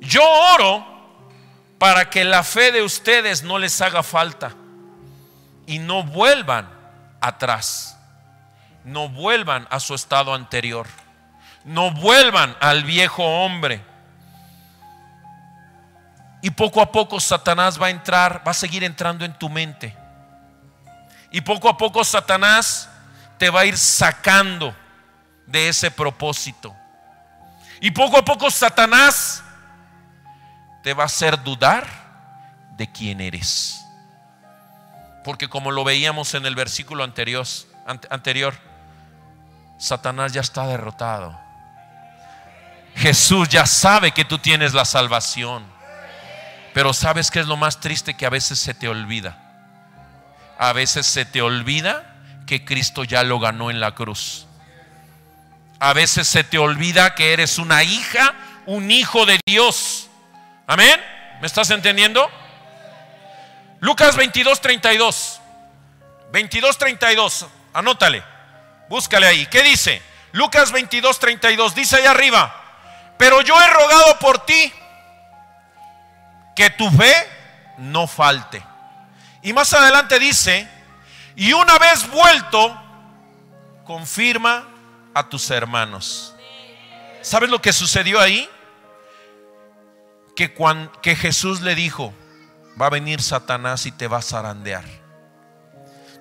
yo 0.00 0.22
oro 0.54 0.86
para 1.78 2.10
que 2.10 2.24
la 2.24 2.42
fe 2.42 2.72
de 2.72 2.82
ustedes 2.82 3.42
no 3.42 3.58
les 3.58 3.80
haga 3.80 4.02
falta 4.02 4.54
y 5.66 5.78
no 5.78 6.02
vuelvan 6.02 6.68
atrás, 7.20 7.98
no 8.84 9.08
vuelvan 9.08 9.66
a 9.70 9.80
su 9.80 9.94
estado 9.94 10.34
anterior, 10.34 10.86
no 11.64 11.90
vuelvan 11.90 12.56
al 12.60 12.84
viejo 12.84 13.24
hombre. 13.24 13.82
Y 16.42 16.50
poco 16.50 16.80
a 16.80 16.92
poco 16.92 17.18
Satanás 17.18 17.80
va 17.80 17.86
a 17.86 17.90
entrar, 17.90 18.42
va 18.46 18.52
a 18.52 18.54
seguir 18.54 18.84
entrando 18.84 19.24
en 19.24 19.36
tu 19.36 19.48
mente. 19.48 19.96
Y 21.30 21.40
poco 21.40 21.68
a 21.68 21.76
poco 21.76 22.04
Satanás 22.04 22.88
te 23.38 23.50
va 23.50 23.60
a 23.60 23.66
ir 23.66 23.76
sacando 23.76 24.74
de 25.46 25.68
ese 25.68 25.90
propósito. 25.90 26.74
Y 27.80 27.90
poco 27.90 28.18
a 28.18 28.24
poco 28.24 28.50
Satanás 28.50 29.42
te 30.82 30.94
va 30.94 31.04
a 31.04 31.06
hacer 31.06 31.42
dudar 31.42 31.86
de 32.76 32.90
quién 32.90 33.20
eres. 33.20 33.84
Porque 35.24 35.48
como 35.48 35.70
lo 35.70 35.84
veíamos 35.84 36.34
en 36.34 36.46
el 36.46 36.54
versículo 36.54 37.04
anterior, 37.04 37.46
anterior 38.10 38.54
Satanás 39.78 40.32
ya 40.32 40.40
está 40.40 40.66
derrotado. 40.66 41.38
Jesús 42.96 43.48
ya 43.48 43.64
sabe 43.64 44.10
que 44.10 44.24
tú 44.24 44.38
tienes 44.38 44.74
la 44.74 44.84
salvación. 44.84 45.64
Pero 46.74 46.92
¿sabes 46.92 47.30
qué 47.30 47.40
es 47.40 47.46
lo 47.46 47.56
más 47.56 47.80
triste? 47.80 48.16
Que 48.16 48.26
a 48.26 48.30
veces 48.30 48.58
se 48.58 48.74
te 48.74 48.88
olvida. 48.88 49.47
A 50.58 50.72
veces 50.72 51.06
se 51.06 51.24
te 51.24 51.40
olvida 51.40 52.16
que 52.46 52.64
Cristo 52.64 53.04
ya 53.04 53.22
lo 53.22 53.38
ganó 53.38 53.70
en 53.70 53.78
la 53.80 53.94
cruz. 53.94 54.46
A 55.78 55.92
veces 55.92 56.26
se 56.26 56.42
te 56.42 56.58
olvida 56.58 57.14
que 57.14 57.32
eres 57.32 57.58
una 57.58 57.84
hija, 57.84 58.34
un 58.66 58.90
hijo 58.90 59.24
de 59.24 59.38
Dios. 59.46 60.08
Amén. 60.66 61.00
¿Me 61.40 61.46
estás 61.46 61.70
entendiendo? 61.70 62.28
Lucas 63.80 64.16
22, 64.16 64.60
32. 64.60 65.40
22, 66.32 66.78
32. 66.78 67.46
Anótale. 67.72 68.24
Búscale 68.88 69.26
ahí. 69.26 69.46
¿Qué 69.46 69.62
dice? 69.62 70.02
Lucas 70.32 70.72
22, 70.72 71.20
32. 71.20 71.74
Dice 71.76 71.96
ahí 71.96 72.06
arriba. 72.06 72.54
Pero 73.16 73.40
yo 73.42 73.60
he 73.60 73.66
rogado 73.68 74.18
por 74.18 74.44
ti 74.44 74.72
que 76.56 76.70
tu 76.70 76.90
fe 76.90 77.14
no 77.78 78.08
falte. 78.08 78.62
Y 79.42 79.52
más 79.52 79.72
adelante 79.72 80.18
dice, 80.18 80.68
y 81.36 81.52
una 81.52 81.78
vez 81.78 82.08
vuelto, 82.10 82.76
confirma 83.84 84.66
a 85.14 85.28
tus 85.28 85.50
hermanos. 85.50 86.34
¿Sabes 87.22 87.50
lo 87.50 87.60
que 87.60 87.72
sucedió 87.72 88.20
ahí? 88.20 88.48
Que, 90.34 90.52
cuando, 90.52 90.92
que 91.00 91.16
Jesús 91.16 91.60
le 91.60 91.74
dijo, 91.74 92.12
va 92.80 92.86
a 92.86 92.90
venir 92.90 93.22
Satanás 93.22 93.86
y 93.86 93.92
te 93.92 94.08
va 94.08 94.18
a 94.18 94.22
zarandear. 94.22 94.84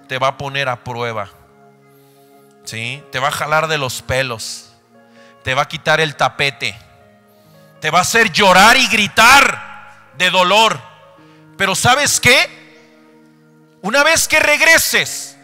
Te 0.08 0.18
va 0.18 0.30
a 0.30 0.38
poner 0.38 0.70
a 0.70 0.84
prueba. 0.84 1.30
¿Sí? 2.64 3.04
Te 3.12 3.20
va 3.20 3.30
a 3.30 3.32
jalar 3.32 3.68
de 3.68 3.78
los 3.78 4.02
pelos. 4.02 4.74
Te 5.44 5.54
va 5.54 5.64
a 5.64 5.68
quitar 5.68 6.00
el 6.00 6.16
tapete. 6.16 6.78
Te 7.82 7.92
va 7.92 8.00
a 8.00 8.02
hacer 8.02 8.32
llorar 8.32 8.78
y 8.78 8.88
gritar 8.88 10.14
de 10.18 10.30
dolor. 10.30 10.80
Pero 11.58 11.76
¿sabes 11.76 12.20
qué? 12.20 12.57
Una 13.82 14.04
vez 14.04 14.28
que 14.28 14.40
regreses, 14.40 15.38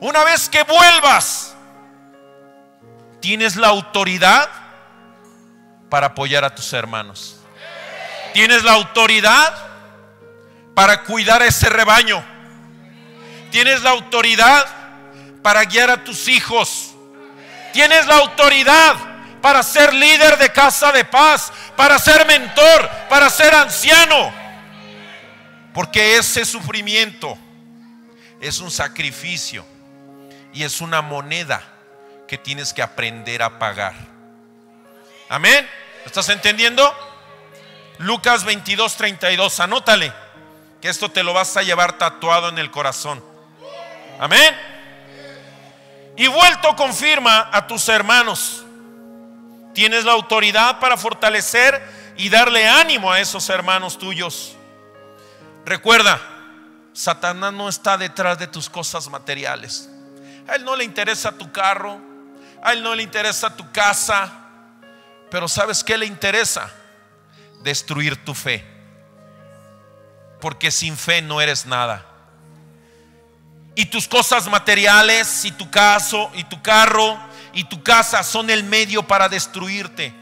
una 0.00 0.24
vez 0.24 0.48
que 0.48 0.62
vuelvas, 0.62 1.54
tienes 3.20 3.56
la 3.56 3.68
autoridad 3.68 4.48
para 5.88 6.08
apoyar 6.08 6.44
a 6.44 6.54
tus 6.54 6.72
hermanos. 6.72 7.36
Tienes 8.32 8.64
la 8.64 8.72
autoridad 8.72 9.54
para 10.74 11.04
cuidar 11.04 11.42
a 11.42 11.46
ese 11.46 11.68
rebaño. 11.68 12.24
Tienes 13.50 13.82
la 13.82 13.90
autoridad 13.90 14.64
para 15.42 15.64
guiar 15.64 15.90
a 15.90 16.04
tus 16.04 16.28
hijos. 16.28 16.94
Tienes 17.72 18.06
la 18.06 18.16
autoridad 18.16 18.96
para 19.42 19.62
ser 19.62 19.92
líder 19.92 20.38
de 20.38 20.50
casa 20.52 20.92
de 20.92 21.04
paz, 21.04 21.52
para 21.76 21.98
ser 21.98 22.26
mentor, 22.26 22.88
para 23.10 23.28
ser 23.28 23.54
anciano. 23.54 24.32
Porque 25.74 26.16
ese 26.16 26.44
sufrimiento 26.44 27.36
es 28.42 28.58
un 28.58 28.72
sacrificio 28.72 29.64
y 30.52 30.64
es 30.64 30.80
una 30.80 31.00
moneda 31.00 31.62
que 32.26 32.36
tienes 32.36 32.72
que 32.72 32.82
aprender 32.82 33.40
a 33.40 33.58
pagar. 33.58 33.94
Amén. 35.28 35.66
¿Estás 36.04 36.28
entendiendo? 36.28 36.92
Lucas 37.98 38.44
22, 38.44 38.96
32. 38.96 39.60
Anótale 39.60 40.12
que 40.80 40.88
esto 40.88 41.08
te 41.08 41.22
lo 41.22 41.32
vas 41.32 41.56
a 41.56 41.62
llevar 41.62 41.98
tatuado 41.98 42.48
en 42.48 42.58
el 42.58 42.72
corazón. 42.72 43.24
Amén. 44.18 44.58
Y 46.16 46.26
vuelto 46.26 46.74
confirma 46.74 47.48
a 47.52 47.68
tus 47.68 47.88
hermanos. 47.88 48.64
Tienes 49.72 50.04
la 50.04 50.12
autoridad 50.12 50.80
para 50.80 50.96
fortalecer 50.96 51.80
y 52.16 52.28
darle 52.28 52.66
ánimo 52.66 53.12
a 53.12 53.20
esos 53.20 53.48
hermanos 53.50 53.98
tuyos. 53.98 54.56
Recuerda, 55.64 56.31
Satanás 56.92 57.52
no 57.52 57.68
está 57.68 57.96
detrás 57.96 58.38
de 58.38 58.46
tus 58.46 58.68
cosas 58.68 59.08
materiales. 59.08 59.88
A 60.48 60.56
él 60.56 60.64
no 60.64 60.76
le 60.76 60.84
interesa 60.84 61.32
tu 61.32 61.50
carro, 61.52 61.98
a 62.62 62.72
él 62.72 62.82
no 62.82 62.94
le 62.94 63.02
interesa 63.02 63.56
tu 63.56 63.70
casa, 63.72 64.30
pero 65.30 65.48
¿sabes 65.48 65.82
qué 65.82 65.96
le 65.96 66.06
interesa? 66.06 66.70
Destruir 67.62 68.24
tu 68.24 68.34
fe. 68.34 68.64
Porque 70.40 70.70
sin 70.70 70.96
fe 70.96 71.22
no 71.22 71.40
eres 71.40 71.64
nada. 71.64 72.04
Y 73.74 73.86
tus 73.86 74.06
cosas 74.06 74.48
materiales, 74.48 75.44
y 75.44 75.52
tu 75.52 75.70
caso, 75.70 76.30
y 76.34 76.44
tu 76.44 76.60
carro, 76.60 77.18
y 77.54 77.64
tu 77.64 77.82
casa 77.82 78.22
son 78.22 78.50
el 78.50 78.64
medio 78.64 79.02
para 79.06 79.28
destruirte. 79.28 80.12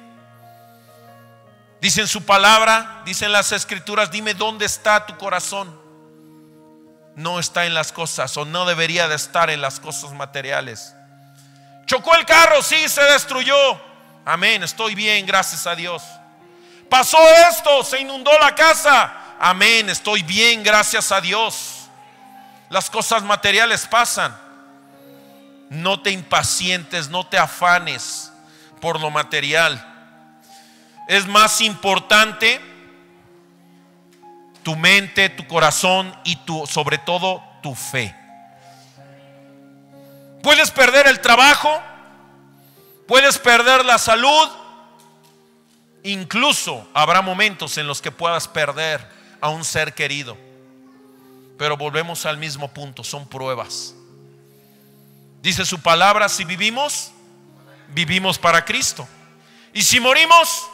Dicen 1.81 2.07
su 2.07 2.25
palabra, 2.25 3.03
dicen 3.05 3.33
las 3.33 3.53
escrituras, 3.53 4.11
dime 4.11 4.35
dónde 4.35 4.67
está 4.67 5.07
tu 5.07 5.17
corazón. 5.17 5.81
No 7.17 7.39
está 7.39 7.67
en 7.67 7.75
las 7.75 7.93
cosas 7.93 8.37
o 8.37 8.45
no 8.45 8.65
debería 8.65 9.09
de 9.09 9.17
estar 9.17 9.51
en 9.51 9.61
las 9.61 9.81
cosas 9.81 10.13
materiales. 10.13 10.95
Chocó 11.87 12.15
el 12.15 12.25
carro, 12.25 12.63
sí, 12.63 12.89
se 12.89 13.03
destruyó. 13.03 13.81
Amén, 14.25 14.63
estoy 14.63 14.95
bien, 14.95 15.27
gracias 15.27 15.67
a 15.67 15.75
Dios. 15.75 16.03
Pasó 16.89 17.19
esto, 17.51 17.83
se 17.85 18.01
inundó 18.01 18.31
la 18.39 18.55
casa. 18.55 19.13
Amén, 19.41 19.89
estoy 19.91 20.23
bien, 20.23 20.63
gracias 20.63 21.11
a 21.13 21.21
Dios. 21.21 21.89
Las 22.69 22.91
cosas 22.91 23.23
materiales 23.23 23.87
pasan. 23.87 24.37
No 25.69 26.01
te 26.01 26.11
impacientes, 26.11 27.09
no 27.09 27.27
te 27.27 27.39
afanes 27.39 28.33
por 28.81 29.01
lo 29.01 29.11
material. 29.11 29.87
Es 31.09 31.27
más 31.27 31.61
importante 31.61 32.70
tu 34.63 34.77
mente, 34.77 35.29
tu 35.29 35.47
corazón 35.47 36.15
y 36.25 36.37
tu, 36.37 36.67
sobre 36.67 36.99
todo 36.99 37.43
tu 37.63 37.75
fe. 37.75 38.15
Puedes 40.43 40.71
perder 40.71 41.07
el 41.07 41.21
trabajo, 41.21 41.81
puedes 43.07 43.39
perder 43.39 43.85
la 43.85 43.99
salud, 43.99 44.49
incluso 46.03 46.89
habrá 46.95 47.21
momentos 47.21 47.77
en 47.79 47.87
los 47.87 48.01
que 48.01 48.11
puedas 48.11 48.49
perder 48.49 49.07
a 49.41 49.51
un 49.51 49.65
ser 49.65 49.95
querido. 49.95 50.37
Pero 51.59 51.77
volvemos 51.77 52.25
al 52.25 52.39
mismo 52.39 52.69
punto, 52.73 53.05
son 53.05 53.29
pruebas. 53.29 53.95
Dice 55.43 55.65
su 55.65 55.81
palabra, 55.81 56.29
si 56.29 56.45
vivimos, 56.45 57.13
vivimos 57.89 58.39
para 58.39 58.65
Cristo. 58.65 59.07
Y 59.73 59.83
si 59.83 60.01
morimos, 60.01 60.67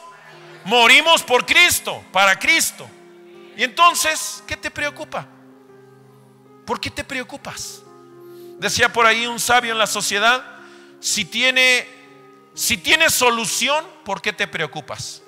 morimos 0.63 1.23
por 1.23 1.45
Cristo, 1.45 2.03
para 2.11 2.37
Cristo. 2.39 2.89
Y 3.57 3.63
entonces, 3.63 4.43
¿qué 4.45 4.55
te 4.55 4.69
preocupa? 4.71 5.27
¿Por 6.65 6.79
qué 6.79 6.91
te 6.91 7.03
preocupas? 7.03 7.81
Decía 8.59 8.93
por 8.93 9.05
ahí 9.05 9.25
un 9.25 9.39
sabio 9.39 9.71
en 9.71 9.79
la 9.79 9.87
sociedad, 9.87 10.45
si 10.99 11.25
tiene 11.25 11.97
si 12.53 12.77
tiene 12.77 13.11
solución, 13.11 13.85
¿por 14.03 14.19
qué 14.19 14.33
te 14.33 14.47
preocupas? 14.47 15.21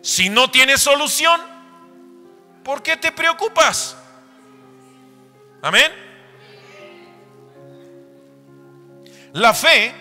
Si 0.00 0.28
no 0.28 0.48
tiene 0.48 0.78
solución, 0.78 1.40
¿por 2.62 2.84
qué 2.84 2.96
te 2.96 3.10
preocupas? 3.10 3.96
Amén. 5.60 5.90
La 9.32 9.52
fe 9.54 9.92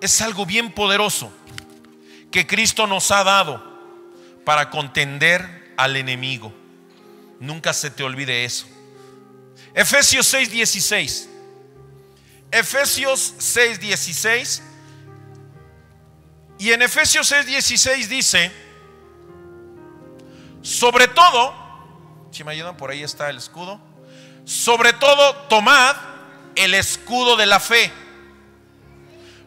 es 0.00 0.20
algo 0.20 0.44
bien 0.44 0.72
poderoso 0.72 1.32
que 2.32 2.44
Cristo 2.44 2.88
nos 2.88 3.12
ha 3.12 3.22
dado 3.22 3.62
para 4.44 4.68
contender 4.68 5.59
al 5.80 5.96
enemigo. 5.96 6.52
Nunca 7.40 7.72
se 7.72 7.90
te 7.90 8.02
olvide 8.02 8.44
eso. 8.44 8.66
Efesios 9.72 10.26
6:16. 10.34 11.26
Efesios 12.50 13.34
6:16. 13.38 14.62
Y 16.58 16.72
en 16.72 16.82
Efesios 16.82 17.32
6:16 17.32 18.08
dice, 18.08 18.52
sobre 20.60 21.08
todo, 21.08 21.54
si 22.30 22.44
me 22.44 22.52
ayudan, 22.52 22.76
por 22.76 22.90
ahí 22.90 23.02
está 23.02 23.30
el 23.30 23.38
escudo. 23.38 23.80
Sobre 24.44 24.92
todo, 24.92 25.34
tomad 25.48 25.96
el 26.56 26.74
escudo 26.74 27.36
de 27.36 27.46
la 27.46 27.58
fe, 27.58 27.90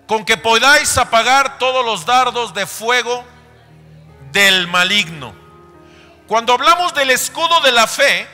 con 0.08 0.26
que 0.26 0.38
podáis 0.38 0.98
apagar 0.98 1.60
todos 1.60 1.86
los 1.86 2.08
dardos 2.08 2.56
de 2.56 2.66
fuego 2.66 3.24
del 4.32 4.68
maligno. 4.68 5.43
Cuando 6.28 6.54
hablamos 6.54 6.94
del 6.94 7.10
escudo 7.10 7.62
de 7.62 7.72
la 7.72 7.88
fe, 7.88 8.28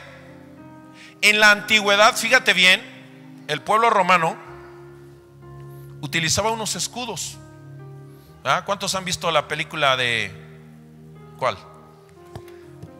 en 1.22 1.40
la 1.40 1.50
antigüedad, 1.50 2.16
fíjate 2.16 2.52
bien, 2.52 3.44
el 3.48 3.60
pueblo 3.62 3.90
romano 3.90 4.36
utilizaba 6.00 6.50
unos 6.50 6.76
escudos. 6.76 7.36
¿Ah? 8.44 8.62
¿Cuántos 8.64 8.94
han 8.94 9.04
visto 9.04 9.30
la 9.30 9.48
película 9.48 9.96
de... 9.96 10.32
¿Cuál? 11.36 11.58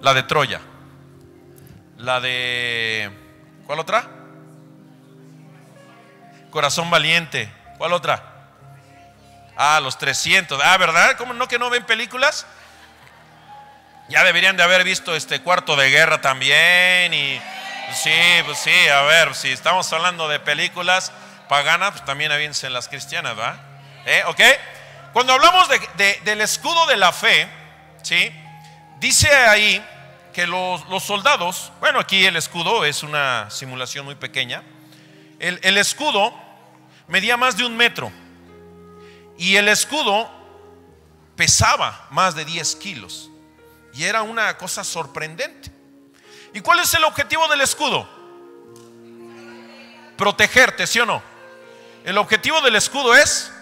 La 0.03 0.13
de 0.13 0.23
Troya. 0.25 0.61
La 1.97 2.21
de... 2.21 3.11
¿Cuál 3.67 3.79
otra? 3.79 4.09
Corazón 6.51 6.91
valiente. 6.91 7.51
¿Cuál 7.79 7.93
otra? 7.93 8.23
Ah, 9.57 9.81
los 9.81 9.97
300. 9.99 10.61
Ah, 10.63 10.77
¿verdad? 10.77 11.17
¿Cómo 11.17 11.33
no 11.33 11.49
que 11.49 11.59
no 11.59 11.71
ven 11.71 11.87
películas? 11.87 12.47
Ya 14.11 14.25
deberían 14.25 14.57
de 14.57 14.65
haber 14.65 14.83
visto 14.83 15.15
este 15.15 15.41
cuarto 15.41 15.77
de 15.77 15.89
guerra 15.89 16.21
también 16.21 17.15
y 17.15 17.41
sí, 17.95 18.11
pues 18.45 18.59
sí, 18.59 18.89
a 18.89 19.03
ver, 19.03 19.37
si 19.37 19.53
estamos 19.53 19.93
hablando 19.93 20.27
de 20.27 20.41
películas 20.41 21.13
paganas, 21.49 21.93
pues 21.93 22.05
también 22.05 22.33
avíense 22.33 22.67
en 22.67 22.73
las 22.73 22.89
cristianas, 22.89 23.39
¿va? 23.39 23.57
¿Eh? 24.05 24.25
¿Ok? 24.27 24.41
Cuando 25.13 25.33
hablamos 25.33 25.69
del 25.97 26.41
escudo 26.41 26.87
de 26.87 26.97
la 26.97 27.13
fe, 27.13 27.49
¿sí? 28.03 28.33
Dice 28.99 29.33
ahí 29.33 29.81
que 30.35 30.45
los, 30.45 30.83
soldados, 31.05 31.71
bueno, 31.79 32.01
aquí 32.01 32.27
el 32.27 32.35
escudo 32.35 32.85
es 32.85 33.05
una 33.05 33.49
simulación 33.49 34.05
muy 34.05 34.17
pequeña, 34.17 34.65
el, 35.39 35.61
el 35.63 35.79
escudo 35.79 36.35
medía 37.07 37.37
más 37.37 37.57
de 37.57 37.65
un 37.65 37.77
metro 37.77 38.11
y 39.39 39.55
el 39.55 39.69
escudo 39.69 40.29
pesaba 41.37 42.09
más 42.11 42.35
de 42.35 42.45
10 42.45 42.75
kilos. 42.75 43.30
Era 44.05 44.23
una 44.23 44.57
cosa 44.57 44.85
sorprendente. 44.85 45.71
¿Y 46.53 46.61
cuál 46.61 46.81
es 46.81 46.93
el 46.95 47.05
objetivo 47.05 47.47
del 47.49 47.61
escudo? 47.61 48.09
Protegerte, 50.17 50.87
¿sí 50.87 51.01
o 51.01 51.07
no? 51.07 51.23
El 52.05 52.19
objetivo 52.19 52.61
del 52.61 52.77
escudo 52.77 53.15
es 53.15 53.53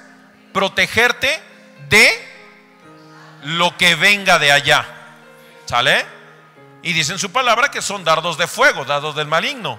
protegerte 0.53 1.41
de 1.89 2.29
lo 3.45 3.77
que 3.77 3.95
venga 3.95 4.39
de 4.39 4.53
allá. 4.53 4.87
¿Sale? 5.67 6.07
Y 6.83 6.93
dice 6.93 7.13
en 7.13 7.19
su 7.19 7.31
palabra 7.31 7.71
que 7.71 7.83
son 7.83 8.05
dardos 8.05 8.39
de 8.39 8.47
fuego, 8.47 8.85
dardos 8.85 9.15
del 9.17 9.27
maligno. 9.27 9.79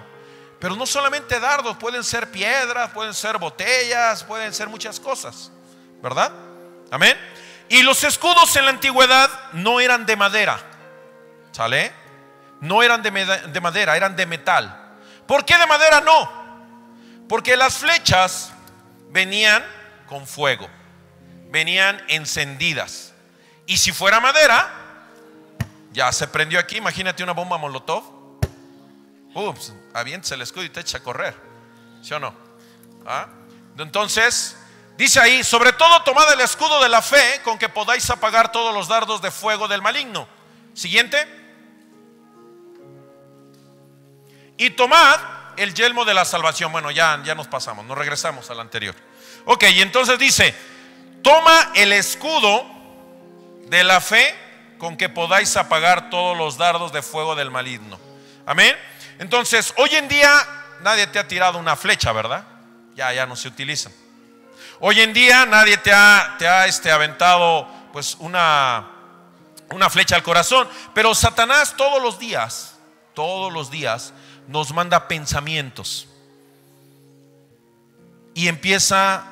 Pero 0.58 0.76
no 0.76 0.86
solamente 0.86 1.40
dardos, 1.40 1.76
pueden 1.78 2.04
ser 2.04 2.30
piedras, 2.30 2.90
pueden 2.90 3.14
ser 3.14 3.38
botellas, 3.38 4.22
pueden 4.24 4.52
ser 4.52 4.68
muchas 4.68 5.00
cosas. 5.00 5.50
¿Verdad? 6.02 6.32
Amén. 6.90 7.18
Y 7.70 7.84
los 7.84 8.02
escudos 8.02 8.54
en 8.56 8.64
la 8.64 8.72
antigüedad 8.72 9.30
no 9.52 9.78
eran 9.78 10.04
de 10.04 10.16
madera. 10.16 10.60
¿Sale? 11.52 11.92
No 12.60 12.82
eran 12.82 13.00
de, 13.00 13.60
madera, 13.60 13.96
eran 13.96 14.16
de 14.16 14.26
metal. 14.26 14.96
¿Por 15.24 15.44
qué 15.44 15.56
de 15.56 15.66
madera 15.66 16.00
no? 16.00 16.28
Porque 17.28 17.56
las 17.56 17.78
flechas 17.78 18.52
venían 19.10 19.64
con 20.08 20.26
fuego, 20.26 20.68
venían 21.50 22.02
encendidas. 22.08 23.14
Y 23.66 23.76
si 23.76 23.92
fuera 23.92 24.18
madera, 24.18 24.68
ya 25.92 26.10
se 26.10 26.26
prendió 26.26 26.58
aquí, 26.58 26.78
imagínate 26.78 27.22
una 27.22 27.34
bomba 27.34 27.56
molotov. 27.56 28.02
Ups, 29.32 29.72
avientes 29.94 30.32
el 30.32 30.42
escudo 30.42 30.64
y 30.64 30.70
te 30.70 30.80
echa 30.80 30.98
a 30.98 31.02
correr. 31.04 31.36
¿Sí 32.02 32.12
o 32.14 32.18
no? 32.18 32.34
¿Ah? 33.06 33.28
Entonces, 33.78 34.56
Dice 35.00 35.18
ahí, 35.18 35.42
sobre 35.42 35.72
todo 35.72 36.02
tomad 36.02 36.30
el 36.30 36.42
escudo 36.42 36.82
de 36.82 36.90
la 36.90 37.00
fe 37.00 37.40
con 37.42 37.56
que 37.56 37.70
podáis 37.70 38.10
apagar 38.10 38.52
todos 38.52 38.74
los 38.74 38.86
dardos 38.86 39.22
de 39.22 39.30
fuego 39.30 39.66
del 39.66 39.80
maligno. 39.80 40.28
Siguiente. 40.74 41.26
Y 44.58 44.68
tomad 44.68 45.18
el 45.56 45.72
yelmo 45.72 46.04
de 46.04 46.12
la 46.12 46.26
salvación. 46.26 46.70
Bueno, 46.70 46.90
ya, 46.90 47.18
ya 47.24 47.34
nos 47.34 47.48
pasamos, 47.48 47.86
nos 47.86 47.96
regresamos 47.96 48.50
al 48.50 48.60
anterior. 48.60 48.94
Ok, 49.46 49.64
y 49.72 49.80
entonces 49.80 50.18
dice, 50.18 50.54
toma 51.22 51.72
el 51.76 51.94
escudo 51.94 52.66
de 53.68 53.82
la 53.82 54.02
fe 54.02 54.34
con 54.76 54.98
que 54.98 55.08
podáis 55.08 55.56
apagar 55.56 56.10
todos 56.10 56.36
los 56.36 56.58
dardos 56.58 56.92
de 56.92 57.00
fuego 57.00 57.34
del 57.34 57.50
maligno. 57.50 57.98
Amén. 58.44 58.76
Entonces, 59.18 59.72
hoy 59.78 59.94
en 59.94 60.08
día 60.08 60.30
nadie 60.82 61.06
te 61.06 61.18
ha 61.18 61.26
tirado 61.26 61.56
una 61.56 61.74
flecha, 61.74 62.12
¿verdad? 62.12 62.44
Ya, 62.94 63.14
ya 63.14 63.24
no 63.24 63.34
se 63.34 63.48
utilizan. 63.48 63.94
Hoy 64.80 65.00
en 65.00 65.12
día 65.12 65.44
nadie 65.44 65.76
te 65.76 65.92
ha, 65.92 66.36
te 66.38 66.48
ha 66.48 66.66
este, 66.66 66.90
aventado 66.90 67.68
pues 67.92 68.16
una, 68.18 68.88
una 69.70 69.90
flecha 69.90 70.16
al 70.16 70.22
corazón, 70.22 70.66
pero 70.94 71.14
Satanás 71.14 71.74
todos 71.76 72.02
los 72.02 72.18
días, 72.18 72.76
todos 73.12 73.52
los 73.52 73.70
días 73.70 74.14
nos 74.48 74.72
manda 74.72 75.06
pensamientos 75.06 76.08
y 78.34 78.48
empieza 78.48 79.24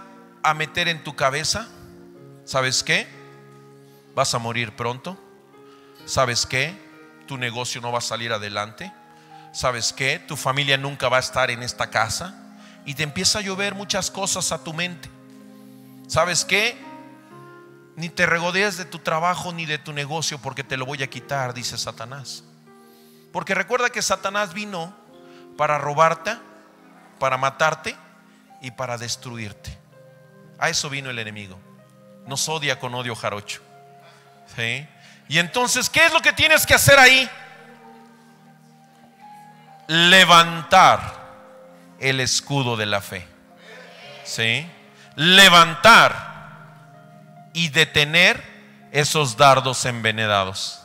a 0.42 0.52
meter 0.52 0.86
en 0.86 1.02
tu 1.02 1.16
cabeza, 1.16 1.66
¿sabes 2.44 2.82
qué? 2.82 3.06
Vas 4.14 4.34
a 4.34 4.38
morir 4.38 4.76
pronto. 4.76 5.16
¿Sabes 6.04 6.44
qué? 6.44 6.74
Tu 7.26 7.38
negocio 7.38 7.80
no 7.80 7.92
va 7.92 7.98
a 7.98 8.02
salir 8.02 8.32
adelante. 8.32 8.92
¿Sabes 9.52 9.92
qué? 9.92 10.18
Tu 10.18 10.36
familia 10.36 10.76
nunca 10.76 11.08
va 11.08 11.18
a 11.18 11.20
estar 11.20 11.50
en 11.50 11.62
esta 11.62 11.88
casa. 11.90 12.34
Y 12.84 12.94
te 12.94 13.02
empieza 13.02 13.38
a 13.38 13.42
llover 13.42 13.74
muchas 13.74 14.10
cosas 14.10 14.52
a 14.52 14.62
tu 14.62 14.72
mente. 14.72 15.08
¿Sabes 16.08 16.46
qué? 16.46 16.76
Ni 17.94 18.08
te 18.08 18.24
regodees 18.24 18.78
de 18.78 18.86
tu 18.86 18.98
trabajo 18.98 19.52
ni 19.52 19.66
de 19.66 19.76
tu 19.76 19.92
negocio 19.92 20.38
porque 20.38 20.64
te 20.64 20.78
lo 20.78 20.86
voy 20.86 21.02
a 21.02 21.10
quitar, 21.10 21.52
dice 21.52 21.76
Satanás. 21.76 22.44
Porque 23.30 23.54
recuerda 23.54 23.90
que 23.90 24.00
Satanás 24.00 24.54
vino 24.54 24.96
para 25.58 25.76
robarte, 25.76 26.34
para 27.18 27.36
matarte 27.36 27.94
y 28.62 28.70
para 28.70 28.96
destruirte. 28.96 29.76
A 30.58 30.70
eso 30.70 30.88
vino 30.88 31.10
el 31.10 31.18
enemigo. 31.18 31.60
Nos 32.26 32.48
odia 32.48 32.80
con 32.80 32.94
odio 32.94 33.14
jarocho. 33.14 33.60
Y 35.28 35.38
entonces, 35.38 35.90
¿qué 35.90 36.06
es 36.06 36.12
lo 36.12 36.20
que 36.20 36.32
tienes 36.32 36.64
que 36.64 36.74
hacer 36.74 36.98
ahí? 36.98 37.28
Levantar 39.88 41.00
el 42.00 42.20
escudo 42.20 42.76
de 42.76 42.86
la 42.86 43.02
fe. 43.02 43.26
¿Sí? 44.24 44.66
Levantar 45.18 46.14
y 47.52 47.70
detener 47.70 48.40
esos 48.92 49.36
dardos 49.36 49.84
envenenados. 49.84 50.80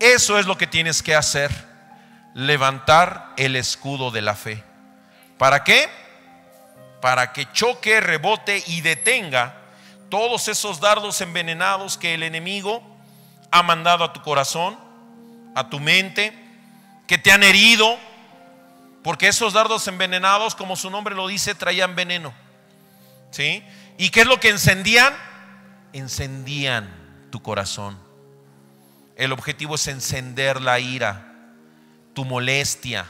Eso 0.00 0.36
es 0.36 0.46
lo 0.46 0.58
que 0.58 0.66
tienes 0.66 1.00
que 1.00 1.14
hacer, 1.14 1.52
levantar 2.34 3.32
el 3.36 3.54
escudo 3.54 4.10
de 4.10 4.20
la 4.20 4.34
fe. 4.34 4.64
¿Para 5.38 5.62
qué? 5.62 5.88
Para 7.00 7.32
que 7.32 7.50
choque, 7.52 8.00
rebote 8.00 8.64
y 8.66 8.80
detenga 8.80 9.54
todos 10.10 10.48
esos 10.48 10.80
dardos 10.80 11.20
envenenados 11.20 11.96
que 11.96 12.14
el 12.14 12.24
enemigo 12.24 12.82
ha 13.52 13.62
mandado 13.62 14.02
a 14.02 14.12
tu 14.12 14.22
corazón, 14.22 14.76
a 15.54 15.70
tu 15.70 15.78
mente, 15.78 16.36
que 17.06 17.16
te 17.16 17.30
han 17.30 17.44
herido, 17.44 17.96
porque 19.04 19.28
esos 19.28 19.52
dardos 19.52 19.86
envenenados, 19.86 20.56
como 20.56 20.74
su 20.74 20.90
nombre 20.90 21.14
lo 21.14 21.28
dice, 21.28 21.54
traían 21.54 21.94
veneno. 21.94 22.34
¿Sí? 23.30 23.62
¿Y 23.98 24.10
qué 24.10 24.20
es 24.22 24.26
lo 24.26 24.40
que 24.40 24.48
encendían? 24.48 25.14
Encendían 25.92 27.28
tu 27.30 27.42
corazón. 27.42 27.98
El 29.16 29.32
objetivo 29.32 29.76
es 29.76 29.86
encender 29.88 30.60
la 30.60 30.78
ira, 30.78 31.52
tu 32.14 32.24
molestia. 32.24 33.06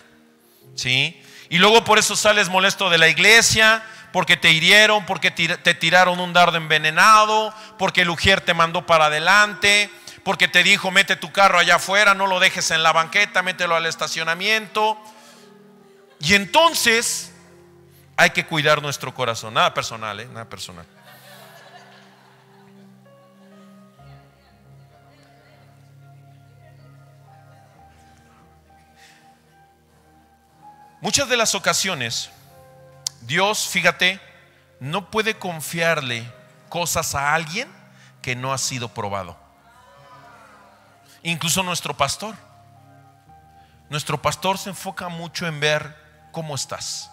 ¿Sí? 0.75 1.21
Y 1.49 1.59
luego 1.59 1.85
por 1.85 1.99
eso 1.99 2.17
sales 2.17 2.49
molesto 2.49 2.91
de 2.91 2.99
la 2.99 3.09
iglesia, 3.09 3.83
porque 4.13 4.37
te 4.37 4.51
hirieron, 4.51 5.05
porque 5.07 5.31
te 5.31 5.75
tiraron 5.75 6.21
un 6.21 6.33
dardo 6.33 6.57
envenenado, 6.57 7.53
porque 7.79 8.03
el 8.03 8.11
ujier 8.11 8.41
te 8.41 8.55
mandó 8.55 8.87
para 8.87 9.07
adelante, 9.07 9.91
porque 10.27 10.49
te 10.49 10.63
dijo, 10.63 10.91
mete 10.91 11.15
tu 11.15 11.31
carro 11.31 11.59
allá 11.59 11.77
afuera, 11.77 12.15
no 12.15 12.27
lo 12.27 12.41
dejes 12.41 12.73
en 12.73 12.83
la 12.83 12.93
banqueta, 12.93 13.43
mételo 13.43 13.77
al 13.77 13.87
estacionamiento. 13.87 14.99
Y 16.19 16.35
entonces 16.35 17.33
hay 18.17 18.31
que 18.31 18.47
cuidar 18.47 18.81
nuestro 18.81 19.15
corazón. 19.15 19.55
Nada 19.55 19.75
personal, 19.75 20.19
¿eh? 20.21 20.27
Nada 20.27 20.49
personal. 20.49 20.87
Muchas 31.01 31.29
de 31.29 31.37
las 31.37 31.55
ocasiones, 31.55 32.31
Dios, 33.21 33.69
fíjate, 33.69 34.21
no 34.81 35.11
puede 35.11 35.39
confiarle 35.39 36.29
cosas 36.69 37.15
a 37.15 37.35
alguien 37.35 37.69
que 38.23 38.35
no 38.35 38.53
ha 38.53 38.59
sido 38.59 38.89
probado. 38.89 39.37
Incluso 41.23 41.63
nuestro 41.63 41.97
pastor. 41.97 42.35
Nuestro 43.89 44.21
pastor 44.21 44.59
se 44.59 44.71
enfoca 44.71 45.09
mucho 45.09 45.47
en 45.47 45.61
ver 45.61 45.97
cómo 46.33 46.55
estás. 46.55 47.11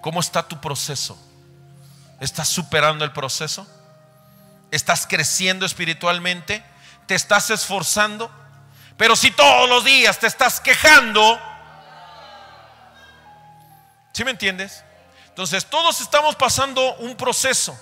¿Cómo 0.00 0.20
está 0.20 0.42
tu 0.42 0.60
proceso? 0.60 1.18
¿Estás 2.20 2.48
superando 2.48 3.04
el 3.04 3.12
proceso? 3.12 3.66
¿Estás 4.70 5.06
creciendo 5.06 5.64
espiritualmente? 5.64 6.64
¿Te 7.06 7.14
estás 7.14 7.50
esforzando? 7.50 8.30
Pero 8.96 9.16
si 9.16 9.30
todos 9.30 9.68
los 9.68 9.84
días 9.84 10.18
te 10.18 10.26
estás 10.26 10.60
quejando, 10.60 11.40
¿Sí 14.18 14.24
me 14.24 14.32
entiendes? 14.32 14.82
Entonces, 15.28 15.64
todos 15.64 16.00
estamos 16.00 16.34
pasando 16.34 16.96
un 16.96 17.14
proceso. 17.14 17.78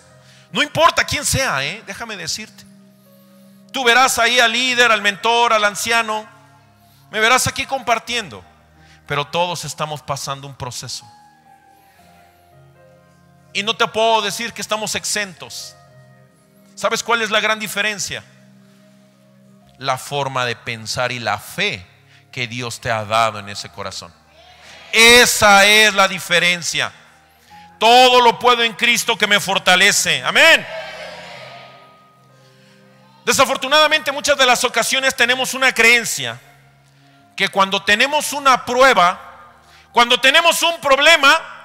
No 0.52 0.62
importa 0.62 1.02
quién 1.02 1.24
sea, 1.24 1.64
¿eh? 1.64 1.82
déjame 1.86 2.14
decirte. 2.14 2.62
Tú 3.72 3.82
verás 3.82 4.18
ahí 4.18 4.38
al 4.38 4.52
líder, 4.52 4.92
al 4.92 5.00
mentor, 5.00 5.54
al 5.54 5.64
anciano. 5.64 6.28
Me 7.10 7.20
verás 7.20 7.46
aquí 7.46 7.64
compartiendo. 7.64 8.44
Pero 9.06 9.26
todos 9.28 9.64
estamos 9.64 10.02
pasando 10.02 10.46
un 10.46 10.54
proceso. 10.54 11.10
Y 13.56 13.62
no 13.62 13.74
te 13.74 13.88
puedo 13.88 14.20
decir 14.20 14.52
que 14.52 14.60
estamos 14.60 14.94
exentos. 14.96 15.74
¿Sabes 16.74 17.02
cuál 17.02 17.22
es 17.22 17.30
la 17.30 17.40
gran 17.40 17.58
diferencia? 17.58 18.22
La 19.78 19.96
forma 19.96 20.44
de 20.44 20.54
pensar 20.54 21.10
y 21.10 21.18
la 21.18 21.38
fe 21.38 21.86
que 22.30 22.46
Dios 22.46 22.82
te 22.82 22.90
ha 22.90 23.06
dado 23.06 23.38
en 23.38 23.48
ese 23.48 23.70
corazón. 23.70 24.12
Esa 24.92 25.64
es 25.64 25.94
la 25.94 26.06
diferencia. 26.06 26.92
Todo 27.80 28.20
lo 28.20 28.38
puedo 28.38 28.62
en 28.62 28.74
Cristo 28.74 29.16
que 29.16 29.26
me 29.26 29.40
fortalece. 29.40 30.22
Amén. 30.22 30.66
Desafortunadamente 33.24 34.12
muchas 34.12 34.36
de 34.36 34.44
las 34.44 34.64
ocasiones 34.64 35.16
tenemos 35.16 35.54
una 35.54 35.72
creencia 35.72 36.38
que 37.34 37.48
cuando 37.48 37.82
tenemos 37.82 38.34
una 38.34 38.66
prueba, 38.66 39.18
cuando 39.92 40.20
tenemos 40.20 40.62
un 40.62 40.78
problema, 40.78 41.55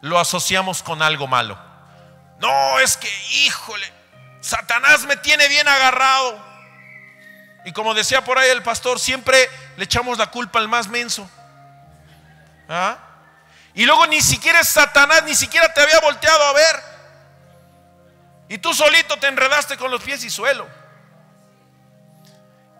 lo 0.00 0.18
asociamos 0.18 0.82
con 0.82 1.02
algo 1.02 1.26
malo. 1.26 1.58
No, 2.38 2.78
es 2.78 2.96
que, 2.96 3.08
híjole, 3.44 3.92
Satanás 4.40 5.04
me 5.04 5.16
tiene 5.16 5.48
bien 5.48 5.66
agarrado. 5.66 6.46
Y 7.64 7.72
como 7.72 7.94
decía 7.94 8.24
por 8.24 8.38
ahí 8.38 8.48
el 8.50 8.62
pastor, 8.62 9.00
siempre 9.00 9.48
le 9.76 9.84
echamos 9.84 10.18
la 10.18 10.28
culpa 10.28 10.58
al 10.58 10.68
más 10.68 10.88
menso. 10.88 11.28
¿Ah? 12.68 12.96
Y 13.74 13.84
luego 13.84 14.06
ni 14.06 14.20
siquiera 14.20 14.62
Satanás, 14.64 15.24
ni 15.24 15.34
siquiera 15.34 15.72
te 15.72 15.80
había 15.82 16.00
volteado 16.00 16.42
a 16.44 16.52
ver. 16.52 16.82
Y 18.48 18.58
tú 18.58 18.72
solito 18.72 19.18
te 19.18 19.26
enredaste 19.26 19.76
con 19.76 19.90
los 19.90 20.02
pies 20.02 20.24
y 20.24 20.30
suelo. 20.30 20.66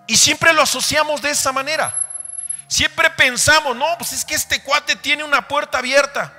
Y 0.06 0.16
siempre 0.16 0.52
lo 0.52 0.62
asociamos 0.62 1.20
de 1.20 1.30
esa 1.30 1.52
manera. 1.52 1.94
Siempre 2.66 3.10
pensamos, 3.10 3.76
no, 3.76 3.86
pues 3.98 4.12
es 4.12 4.24
que 4.24 4.34
este 4.34 4.62
cuate 4.62 4.96
tiene 4.96 5.24
una 5.24 5.46
puerta 5.46 5.78
abierta. 5.78 6.32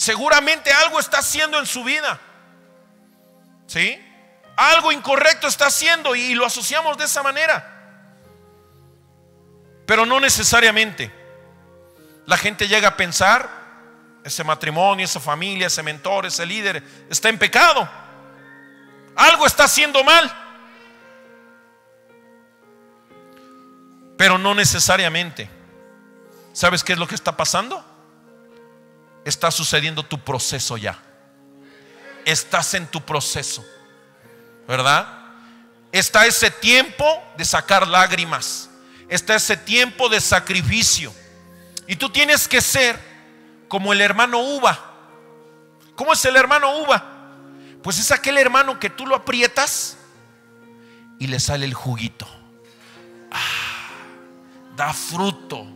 Seguramente 0.00 0.72
algo 0.72 0.98
está 0.98 1.18
haciendo 1.18 1.58
en 1.58 1.66
su 1.66 1.84
vida. 1.84 2.18
¿Sí? 3.66 4.02
Algo 4.56 4.92
incorrecto 4.92 5.46
está 5.46 5.66
haciendo 5.66 6.14
y 6.14 6.34
lo 6.34 6.46
asociamos 6.46 6.96
de 6.96 7.04
esa 7.04 7.22
manera. 7.22 8.08
Pero 9.84 10.06
no 10.06 10.18
necesariamente. 10.18 11.12
La 12.24 12.38
gente 12.38 12.66
llega 12.66 12.88
a 12.88 12.96
pensar, 12.96 13.50
ese 14.24 14.42
matrimonio, 14.42 15.04
esa 15.04 15.20
familia, 15.20 15.66
ese 15.66 15.82
mentor, 15.82 16.24
ese 16.24 16.46
líder 16.46 16.82
está 17.10 17.28
en 17.28 17.38
pecado. 17.38 17.86
Algo 19.16 19.44
está 19.44 19.64
haciendo 19.64 20.02
mal. 20.02 20.32
Pero 24.16 24.38
no 24.38 24.54
necesariamente. 24.54 25.50
¿Sabes 26.54 26.82
qué 26.82 26.94
es 26.94 26.98
lo 26.98 27.06
que 27.06 27.16
está 27.16 27.36
pasando? 27.36 27.89
Está 29.24 29.50
sucediendo 29.50 30.02
tu 30.02 30.18
proceso 30.18 30.76
ya. 30.76 30.98
Estás 32.24 32.74
en 32.74 32.86
tu 32.86 33.00
proceso. 33.00 33.64
¿Verdad? 34.66 35.06
Está 35.92 36.26
ese 36.26 36.50
tiempo 36.50 37.04
de 37.36 37.44
sacar 37.44 37.86
lágrimas. 37.86 38.70
Está 39.08 39.34
ese 39.34 39.56
tiempo 39.56 40.08
de 40.08 40.20
sacrificio. 40.20 41.12
Y 41.86 41.96
tú 41.96 42.10
tienes 42.10 42.46
que 42.46 42.60
ser 42.60 42.98
como 43.68 43.92
el 43.92 44.00
hermano 44.00 44.38
uva. 44.38 44.78
¿Cómo 45.96 46.12
es 46.12 46.24
el 46.24 46.36
hermano 46.36 46.78
uva? 46.78 47.04
Pues 47.82 47.98
es 47.98 48.10
aquel 48.10 48.38
hermano 48.38 48.78
que 48.78 48.90
tú 48.90 49.06
lo 49.06 49.16
aprietas 49.16 49.96
y 51.18 51.26
le 51.26 51.40
sale 51.40 51.66
el 51.66 51.74
juguito. 51.74 52.26
Ah, 53.30 53.90
da 54.76 54.92
fruto. 54.92 55.66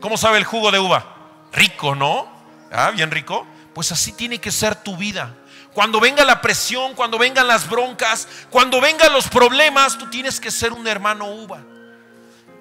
¿Cómo 0.00 0.16
sabe 0.16 0.38
el 0.38 0.44
jugo 0.44 0.70
de 0.70 0.78
uva? 0.78 1.16
Rico, 1.52 1.94
¿no? 1.94 2.33
Ah, 2.74 2.90
bien 2.90 3.10
rico. 3.10 3.46
Pues 3.72 3.92
así 3.92 4.12
tiene 4.12 4.40
que 4.40 4.50
ser 4.50 4.74
tu 4.74 4.96
vida. 4.96 5.34
Cuando 5.72 6.00
venga 6.00 6.24
la 6.24 6.40
presión, 6.40 6.94
cuando 6.94 7.18
vengan 7.18 7.46
las 7.46 7.68
broncas, 7.68 8.28
cuando 8.50 8.80
vengan 8.80 9.12
los 9.12 9.28
problemas, 9.28 9.96
tú 9.96 10.10
tienes 10.10 10.40
que 10.40 10.50
ser 10.50 10.72
un 10.72 10.86
hermano 10.86 11.26
uva. 11.26 11.60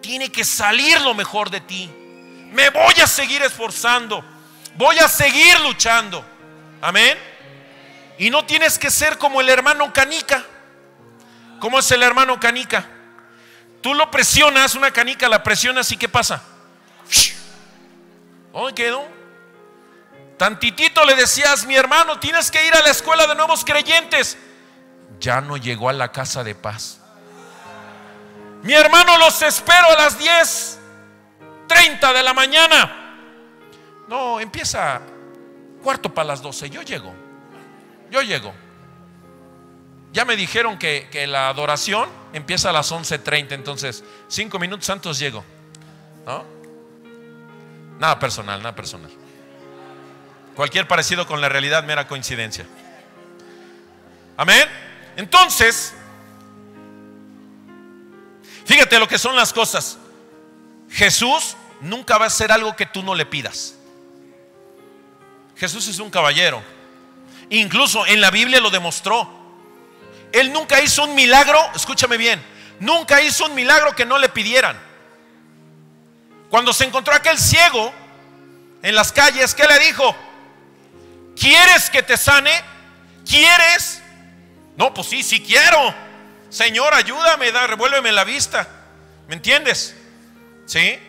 Tiene 0.01 0.31
que 0.31 0.43
salir 0.43 1.01
lo 1.01 1.13
mejor 1.13 1.49
de 1.49 1.61
ti. 1.61 1.89
Me 2.51 2.69
voy 2.69 2.93
a 3.01 3.07
seguir 3.07 3.41
esforzando. 3.41 4.23
Voy 4.75 4.97
a 4.99 5.07
seguir 5.07 5.59
luchando. 5.61 6.23
Amén. 6.81 7.17
Y 8.19 8.29
no 8.29 8.45
tienes 8.45 8.77
que 8.77 8.91
ser 8.91 9.17
como 9.17 9.41
el 9.41 9.49
hermano 9.49 9.91
canica. 9.93 10.43
¿Cómo 11.59 11.79
es 11.79 11.91
el 11.91 12.03
hermano 12.03 12.39
canica? 12.39 12.87
Tú 13.81 13.93
lo 13.93 14.09
presionas, 14.11 14.75
una 14.75 14.91
canica 14.91 15.27
la 15.27 15.43
presionas 15.43 15.91
y 15.91 15.97
¿qué 15.97 16.07
pasa? 16.07 16.41
¿Dónde 18.51 18.73
quedó? 18.73 19.22
Tantitito 20.37 21.05
le 21.05 21.15
decías, 21.15 21.65
mi 21.65 21.75
hermano, 21.75 22.19
tienes 22.19 22.49
que 22.51 22.65
ir 22.65 22.73
a 22.73 22.81
la 22.81 22.89
escuela 22.89 23.27
de 23.27 23.35
nuevos 23.35 23.63
creyentes. 23.63 24.37
Ya 25.19 25.41
no 25.41 25.57
llegó 25.57 25.89
a 25.89 25.93
la 25.93 26.11
casa 26.11 26.43
de 26.43 26.55
paz. 26.55 26.99
Mi 28.63 28.73
hermano, 28.73 29.17
los 29.17 29.41
espero 29.41 29.89
a 29.89 29.95
las 29.95 30.17
10. 30.17 30.79
30 31.67 32.13
de 32.13 32.23
la 32.23 32.33
mañana. 32.33 33.17
No, 34.07 34.39
empieza 34.39 35.01
cuarto 35.81 36.13
para 36.13 36.29
las 36.29 36.41
12. 36.41 36.69
Yo 36.69 36.81
llego. 36.81 37.13
Yo 38.09 38.21
llego. 38.21 38.53
Ya 40.11 40.25
me 40.25 40.35
dijeron 40.35 40.77
que, 40.77 41.07
que 41.11 41.25
la 41.25 41.49
adoración 41.49 42.07
empieza 42.33 42.69
a 42.69 42.73
las 42.73 42.91
11.30, 42.91 43.53
entonces 43.53 44.03
cinco 44.27 44.59
minutos 44.59 44.89
antes 44.89 45.17
llego. 45.17 45.43
¿No? 46.25 46.45
Nada 47.99 48.19
personal, 48.19 48.59
nada 48.59 48.75
personal. 48.75 49.11
Cualquier 50.55 50.87
parecido 50.87 51.25
con 51.25 51.41
la 51.41 51.49
realidad, 51.49 51.83
mera 51.83 52.07
coincidencia. 52.07 52.65
Amén. 54.37 54.67
Entonces, 55.15 55.93
fíjate 58.65 58.99
lo 58.99 59.07
que 59.07 59.17
son 59.17 59.35
las 59.35 59.53
cosas. 59.53 59.97
Jesús 60.89 61.55
nunca 61.81 62.17
va 62.17 62.25
a 62.25 62.27
hacer 62.27 62.51
algo 62.51 62.75
que 62.75 62.85
tú 62.85 63.03
no 63.03 63.15
le 63.15 63.25
pidas. 63.25 63.75
Jesús 65.55 65.87
es 65.87 65.99
un 65.99 66.09
caballero. 66.09 66.61
Incluso 67.49 68.05
en 68.05 68.21
la 68.21 68.31
Biblia 68.31 68.59
lo 68.59 68.69
demostró. 68.69 69.29
Él 70.31 70.51
nunca 70.51 70.81
hizo 70.81 71.03
un 71.03 71.13
milagro, 71.13 71.59
escúchame 71.75 72.17
bien, 72.17 72.43
nunca 72.79 73.21
hizo 73.21 73.45
un 73.45 73.53
milagro 73.53 73.95
que 73.95 74.05
no 74.05 74.17
le 74.17 74.29
pidieran. 74.29 74.79
Cuando 76.49 76.73
se 76.73 76.85
encontró 76.85 77.13
aquel 77.13 77.37
ciego 77.37 77.93
en 78.81 78.95
las 78.95 79.11
calles, 79.11 79.53
¿qué 79.53 79.65
le 79.67 79.79
dijo? 79.79 80.15
¿Quieres 81.35 81.89
que 81.89 82.03
te 82.03 82.17
sane? 82.17 82.51
¿Quieres? 83.27 84.01
No, 84.75 84.93
pues 84.93 85.07
sí, 85.07 85.23
sí 85.23 85.41
quiero. 85.41 85.93
Señor, 86.49 86.93
ayúdame, 86.93 87.51
da, 87.51 87.67
revuélveme 87.67 88.11
la 88.11 88.23
vista. 88.23 88.67
¿Me 89.27 89.35
entiendes? 89.35 89.95
¿Sí? 90.65 90.99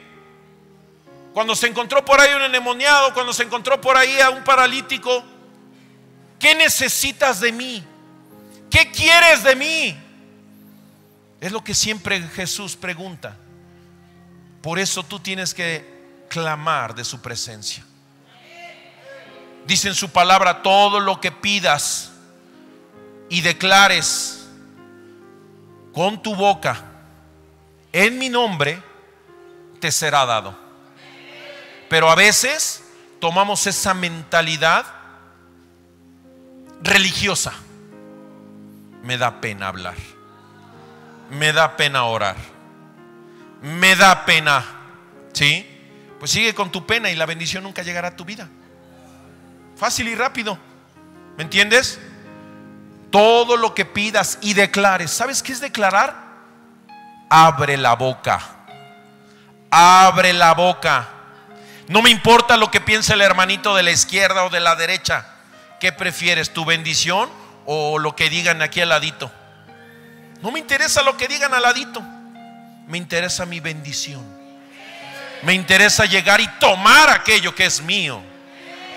Cuando 1.33 1.55
se 1.55 1.67
encontró 1.67 2.05
por 2.05 2.21
ahí 2.21 2.33
un 2.35 2.43
endemoniado, 2.43 3.13
cuando 3.13 3.33
se 3.33 3.43
encontró 3.43 3.81
por 3.81 3.97
ahí 3.97 4.21
a 4.21 4.31
un 4.31 4.45
paralítico, 4.45 5.25
¿qué 6.39 6.55
necesitas 6.55 7.41
de 7.41 7.53
mí? 7.53 7.85
¿Qué 8.71 8.91
quieres 8.91 9.43
de 9.43 9.57
mí? 9.57 10.01
Es 11.41 11.53
lo 11.53 11.63
que 11.63 11.75
siempre 11.75 12.21
Jesús 12.35 12.77
pregunta. 12.77 13.37
Por 14.63 14.79
eso 14.79 15.03
tú 15.03 15.21
tienes 15.21 15.53
que 15.53 16.25
clamar 16.29 16.95
de 16.95 17.05
su 17.05 17.21
presencia. 17.21 17.85
Dice 19.67 19.89
en 19.89 19.95
su 19.95 20.11
palabra, 20.11 20.63
todo 20.63 21.01
lo 21.01 21.21
que 21.21 21.33
pidas 21.33 22.13
y 23.29 23.41
declares 23.41 24.47
con 25.93 26.23
tu 26.23 26.35
boca 26.35 26.83
en 27.95 28.19
mi 28.19 28.29
nombre, 28.29 28.83
te 29.79 29.93
será 29.93 30.27
dado. 30.27 30.59
Pero 31.89 32.11
a 32.11 32.17
veces 32.17 32.83
tomamos 33.21 33.69
esa 33.69 33.95
mentalidad 33.95 34.85
religiosa. 36.83 37.53
Me 39.05 39.17
da 39.17 39.41
pena 39.41 39.69
hablar. 39.69 39.95
Me 41.31 41.53
da 41.53 41.77
pena 41.77 42.05
orar. 42.05 42.35
Me 43.63 43.95
da 43.95 44.25
pena. 44.25 44.65
¿Sí? 45.33 45.65
Pues 46.19 46.33
sigue 46.33 46.53
con 46.53 46.73
tu 46.73 46.85
pena 46.85 47.11
y 47.11 47.15
la 47.15 47.27
bendición 47.27 47.63
nunca 47.63 47.83
llegará 47.83 48.09
a 48.09 48.17
tu 48.17 48.25
vida. 48.25 48.49
Fácil 49.85 50.09
y 50.09 50.15
rápido. 50.15 50.59
¿Me 51.37 51.43
entiendes? 51.43 52.01
Todo 53.11 53.59
lo 53.59 53.75
que 53.75 53.85
pidas 53.85 54.39
y 54.41 54.55
declares. 54.55 55.11
¿Sabes 55.11 55.43
qué 55.43 55.53
es 55.53 55.61
declarar? 55.61 56.17
Abre 57.29 57.77
la 57.77 57.95
boca. 57.95 58.41
Abre 59.71 60.33
la 60.33 60.55
boca. 60.55 61.07
No 61.89 62.01
me 62.01 62.09
importa 62.09 62.57
lo 62.57 62.71
que 62.71 62.81
piense 62.81 63.13
el 63.13 63.21
hermanito 63.21 63.77
de 63.77 63.83
la 63.83 63.91
izquierda 63.91 64.45
o 64.45 64.49
de 64.49 64.61
la 64.61 64.75
derecha. 64.75 65.27
¿Qué 65.81 65.93
prefieres, 65.93 66.55
tu 66.55 66.65
bendición 66.65 67.29
o 67.67 67.99
lo 67.99 68.17
que 68.17 68.31
digan 68.31 68.63
aquí 68.63 68.81
al 68.81 68.89
ladito? 68.89 69.31
No 70.41 70.51
me 70.51 70.61
interesa 70.61 71.03
lo 71.03 71.19
que 71.19 71.29
digan 71.29 71.53
al 71.53 71.63
ladito. 71.63 72.01
Me 72.87 72.97
interesa 72.97 73.45
mi 73.45 73.61
bendición. 73.61 74.25
Me 75.43 75.53
interesa 75.53 76.07
llegar 76.07 76.41
y 76.41 76.49
tomar 76.59 77.11
aquello 77.11 77.55
que 77.55 77.67
es 77.67 77.83
mío. 77.83 78.33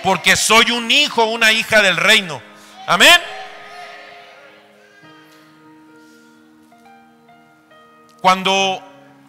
Porque 0.04 0.36
soy 0.36 0.72
un 0.72 0.90
hijo, 0.92 1.26
una 1.26 1.52
hija 1.52 1.82
del 1.82 1.98
reino. 1.98 2.42
Amén. 2.86 3.22
Cuando, 8.22 8.82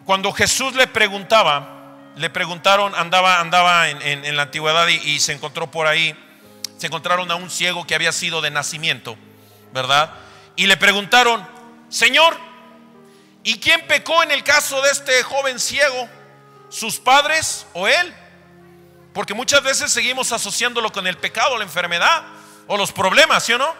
cuando 0.04 0.32
Jesús 0.32 0.74
le 0.74 0.86
preguntaba, 0.86 2.12
le 2.16 2.30
preguntaron, 2.30 2.94
andaba, 2.94 3.40
andaba 3.40 3.88
en, 3.88 4.36
la 4.36 4.42
antigüedad 4.42 4.86
y 4.88 5.20
se 5.20 5.32
encontró 5.32 5.70
por 5.70 5.86
ahí 5.86 6.16
se 6.78 6.86
encontraron 6.86 7.30
a 7.30 7.34
un 7.34 7.50
ciego 7.50 7.86
que 7.86 7.94
había 7.94 8.12
sido 8.12 8.40
de 8.40 8.50
nacimiento, 8.50 9.16
¿verdad? 9.72 10.12
Y 10.54 10.66
le 10.66 10.76
preguntaron, 10.76 11.46
Señor, 11.88 12.38
¿y 13.42 13.58
quién 13.58 13.84
pecó 13.86 14.22
en 14.22 14.30
el 14.30 14.44
caso 14.44 14.80
de 14.80 14.90
este 14.90 15.22
joven 15.24 15.58
ciego? 15.58 16.08
¿Sus 16.68 16.98
padres 16.98 17.66
o 17.72 17.88
él? 17.88 18.14
Porque 19.18 19.34
muchas 19.34 19.64
veces 19.64 19.90
seguimos 19.90 20.30
asociándolo 20.30 20.92
con 20.92 21.04
el 21.08 21.16
pecado, 21.18 21.58
la 21.58 21.64
enfermedad 21.64 22.22
o 22.68 22.76
los 22.76 22.92
problemas, 22.92 23.42
¿sí 23.44 23.52
o 23.52 23.58
no? 23.58 23.74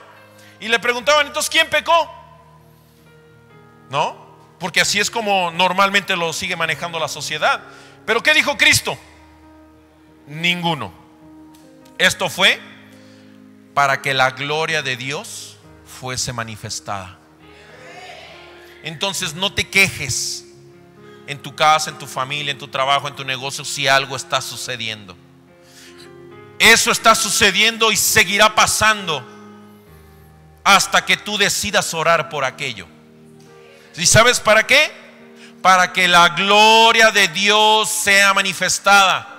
Y 0.59 0.67
le 0.67 0.81
preguntaban, 0.81 1.29
entonces, 1.29 1.49
¿quién 1.49 1.71
pecó? 1.71 2.13
¿No? 3.89 4.35
Porque 4.59 4.81
así 4.81 4.99
es 4.99 5.13
como 5.13 5.53
normalmente 5.53 6.17
lo 6.17 6.33
sigue 6.33 6.57
manejando 6.57 6.99
la 6.99 7.07
sociedad. 7.07 7.63
Pero 8.05 8.21
¿qué 8.21 8.35
dijo 8.35 8.59
Cristo? 8.59 8.99
Ninguno. 10.27 10.93
Esto 11.99 12.29
fue 12.29 12.61
para 13.75 14.03
que 14.03 14.15
la 14.15 14.33
gloria 14.33 14.83
de 14.83 14.97
Dios 14.97 15.57
fuese 15.87 16.33
manifestada. 16.33 17.17
Entonces 18.83 19.35
no 19.35 19.53
te 19.53 19.69
quejes 19.71 20.47
en 21.29 21.39
tu 21.39 21.55
casa, 21.55 21.91
en 21.91 21.99
tu 21.99 22.09
familia, 22.09 22.51
en 22.51 22.59
tu 22.59 22.67
trabajo, 22.67 23.07
en 23.07 23.15
tu 23.15 23.25
negocio 23.25 23.65
si 23.65 23.87
algo 23.87 24.17
está 24.17 24.41
sucediendo. 24.41 25.17
Eso 26.59 26.91
está 26.91 27.15
sucediendo 27.15 27.93
y 27.93 27.97
seguirá 27.97 28.55
pasando 28.55 29.27
hasta 30.65 31.05
que 31.05 31.17
tú 31.17 31.39
decidas 31.39 31.95
orar 31.95 32.29
por 32.29 32.45
aquello. 32.45 32.87
¿Y 33.97 34.07
sabes 34.07 34.41
para 34.41 34.67
qué? 34.67 34.93
Para 35.63 35.93
que 35.93 36.09
la 36.09 36.29
gloria 36.31 37.11
de 37.11 37.29
Dios 37.29 37.89
sea 37.89 38.35
manifestada 38.35 39.39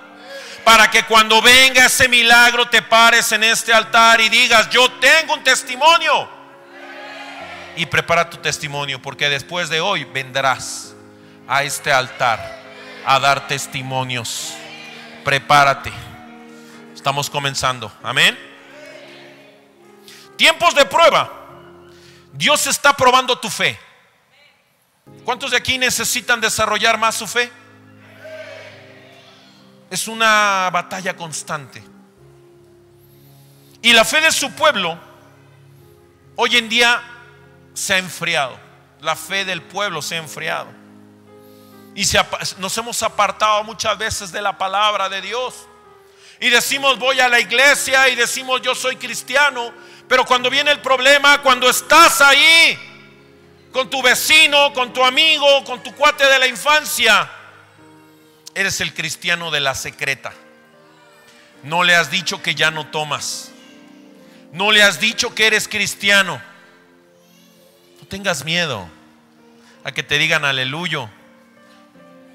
para 0.64 0.90
que 0.90 1.04
cuando 1.04 1.40
venga 1.40 1.86
ese 1.86 2.08
milagro 2.08 2.68
te 2.68 2.82
pares 2.82 3.32
en 3.32 3.42
este 3.44 3.72
altar 3.72 4.20
y 4.20 4.28
digas, 4.28 4.68
yo 4.70 4.90
tengo 4.92 5.34
un 5.34 5.42
testimonio. 5.42 6.28
Y 7.76 7.86
prepara 7.86 8.28
tu 8.28 8.36
testimonio 8.36 9.00
porque 9.00 9.28
después 9.28 9.68
de 9.68 9.80
hoy 9.80 10.04
vendrás 10.04 10.94
a 11.48 11.62
este 11.62 11.92
altar 11.92 12.60
a 13.06 13.18
dar 13.18 13.46
testimonios. 13.46 14.52
Prepárate. 15.24 15.92
Estamos 17.00 17.30
comenzando. 17.30 17.90
Amén. 18.02 18.38
Tiempos 20.36 20.74
de 20.74 20.84
prueba. 20.84 21.32
Dios 22.34 22.66
está 22.66 22.92
probando 22.92 23.38
tu 23.38 23.48
fe. 23.48 23.80
¿Cuántos 25.24 25.50
de 25.50 25.56
aquí 25.56 25.78
necesitan 25.78 26.42
desarrollar 26.42 26.98
más 26.98 27.14
su 27.14 27.26
fe? 27.26 27.50
es 29.88 30.08
una 30.08 30.68
batalla 30.70 31.16
constante. 31.16 31.82
Y 33.80 33.94
la 33.94 34.04
fe 34.04 34.20
de 34.20 34.30
su 34.30 34.52
pueblo 34.52 34.98
hoy 36.36 36.58
en 36.58 36.68
día 36.68 37.02
se 37.72 37.94
ha 37.94 37.98
enfriado. 37.98 38.60
La 39.00 39.16
fe 39.16 39.46
del 39.46 39.62
pueblo 39.62 40.02
se 40.02 40.16
ha 40.16 40.18
enfriado. 40.18 40.68
Y 41.94 42.04
nos 42.58 42.76
hemos 42.76 43.02
apartado 43.02 43.64
muchas 43.64 43.96
veces 43.96 44.30
de 44.30 44.42
la 44.42 44.58
palabra 44.58 45.08
de 45.08 45.22
Dios. 45.22 45.66
Y 46.40 46.48
decimos 46.48 46.98
voy 46.98 47.20
a 47.20 47.28
la 47.28 47.38
iglesia 47.38 48.08
y 48.08 48.16
decimos 48.16 48.62
yo 48.62 48.74
soy 48.74 48.96
cristiano. 48.96 49.72
Pero 50.08 50.24
cuando 50.24 50.50
viene 50.50 50.70
el 50.70 50.80
problema, 50.80 51.40
cuando 51.42 51.68
estás 51.68 52.20
ahí 52.20 52.78
con 53.72 53.88
tu 53.88 54.02
vecino, 54.02 54.72
con 54.72 54.92
tu 54.92 55.04
amigo, 55.04 55.64
con 55.64 55.82
tu 55.82 55.94
cuate 55.94 56.24
de 56.24 56.38
la 56.38 56.46
infancia, 56.46 57.30
Eres 58.54 58.80
el 58.80 58.94
cristiano 58.94 59.50
de 59.50 59.60
la 59.60 59.74
secreta. 59.74 60.32
No 61.62 61.84
le 61.84 61.94
has 61.94 62.10
dicho 62.10 62.42
que 62.42 62.54
ya 62.54 62.70
no 62.70 62.86
tomas. 62.88 63.52
No 64.52 64.72
le 64.72 64.82
has 64.82 64.98
dicho 64.98 65.34
que 65.34 65.46
eres 65.46 65.68
cristiano. 65.68 66.42
No 68.00 68.06
tengas 68.08 68.44
miedo 68.44 68.88
a 69.84 69.92
que 69.92 70.02
te 70.02 70.18
digan 70.18 70.44
aleluyo. 70.44 71.08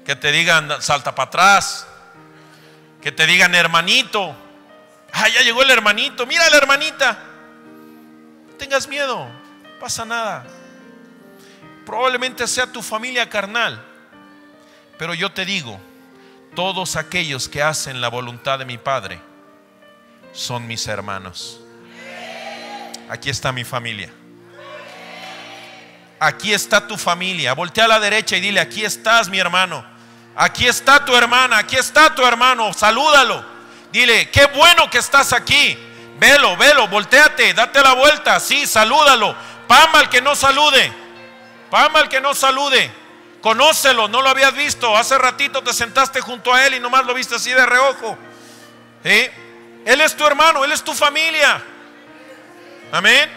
Que 0.06 0.16
te 0.16 0.32
digan 0.32 0.80
salta 0.80 1.14
para 1.14 1.28
atrás. 1.28 1.86
Que 3.00 3.12
te 3.12 3.26
digan 3.26 3.54
hermanito. 3.54 4.34
Ah, 5.12 5.28
ya 5.28 5.42
llegó 5.42 5.62
el 5.62 5.70
hermanito. 5.70 6.26
Mira 6.26 6.48
la 6.50 6.56
hermanita. 6.56 7.18
No 8.48 8.54
tengas 8.54 8.88
miedo. 8.88 9.26
No 9.26 9.80
pasa 9.80 10.04
nada. 10.04 10.46
Probablemente 11.84 12.46
sea 12.46 12.66
tu 12.66 12.82
familia 12.82 13.28
carnal. 13.28 13.82
Pero 14.98 15.14
yo 15.14 15.30
te 15.30 15.44
digo, 15.44 15.78
todos 16.54 16.96
aquellos 16.96 17.48
que 17.48 17.62
hacen 17.62 18.00
la 18.00 18.08
voluntad 18.08 18.58
de 18.58 18.64
mi 18.64 18.78
Padre 18.78 19.20
son 20.32 20.66
mis 20.66 20.86
hermanos. 20.88 21.60
Aquí 23.08 23.30
está 23.30 23.52
mi 23.52 23.64
familia. 23.64 24.10
Aquí 26.18 26.52
está 26.52 26.86
tu 26.86 26.96
familia. 26.96 27.52
Voltea 27.52 27.84
a 27.84 27.88
la 27.88 28.00
derecha 28.00 28.36
y 28.36 28.40
dile, 28.40 28.60
aquí 28.60 28.84
estás 28.84 29.28
mi 29.28 29.38
hermano. 29.38 29.95
Aquí 30.36 30.66
está 30.66 31.04
tu 31.04 31.16
hermana, 31.16 31.58
aquí 31.58 31.76
está 31.76 32.14
tu 32.14 32.24
hermano. 32.24 32.72
Salúdalo. 32.72 33.44
Dile, 33.90 34.30
qué 34.30 34.46
bueno 34.46 34.90
que 34.90 34.98
estás 34.98 35.32
aquí. 35.32 35.78
Velo, 36.18 36.56
velo, 36.56 36.88
volteate, 36.88 37.54
date 37.54 37.82
la 37.82 37.94
vuelta. 37.94 38.38
Sí, 38.38 38.66
salúdalo. 38.66 39.34
Pama 39.66 40.00
al 40.00 40.10
que 40.10 40.20
no 40.20 40.36
salude. 40.36 40.92
Pama 41.70 42.00
al 42.00 42.08
que 42.08 42.20
no 42.20 42.34
salude. 42.34 42.90
Conócelo, 43.40 44.08
no 44.08 44.22
lo 44.22 44.28
habías 44.28 44.54
visto. 44.54 44.96
Hace 44.96 45.16
ratito 45.18 45.62
te 45.62 45.72
sentaste 45.72 46.20
junto 46.20 46.52
a 46.52 46.66
él 46.66 46.74
y 46.74 46.80
nomás 46.80 47.06
lo 47.06 47.14
viste 47.14 47.36
así 47.36 47.50
de 47.52 47.64
reojo. 47.64 48.18
Él 49.04 50.00
es 50.00 50.16
tu 50.16 50.26
hermano, 50.26 50.64
él 50.64 50.72
es 50.72 50.82
tu 50.82 50.92
familia. 50.92 51.62
Amén. 52.92 53.30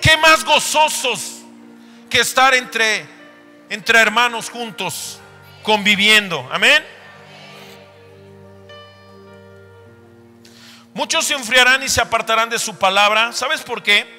¿Qué 0.00 0.16
más 0.16 0.44
gozosos 0.44 1.38
que 2.08 2.20
estar 2.20 2.54
entre, 2.54 3.06
entre 3.68 3.98
hermanos 3.98 4.50
juntos, 4.50 5.20
conviviendo? 5.62 6.48
Amén. 6.52 6.84
Muchos 10.94 11.26
se 11.26 11.34
enfriarán 11.34 11.82
y 11.82 11.88
se 11.88 12.00
apartarán 12.00 12.50
de 12.50 12.58
su 12.58 12.76
palabra. 12.76 13.32
¿Sabes 13.32 13.62
por 13.62 13.82
qué? 13.82 14.18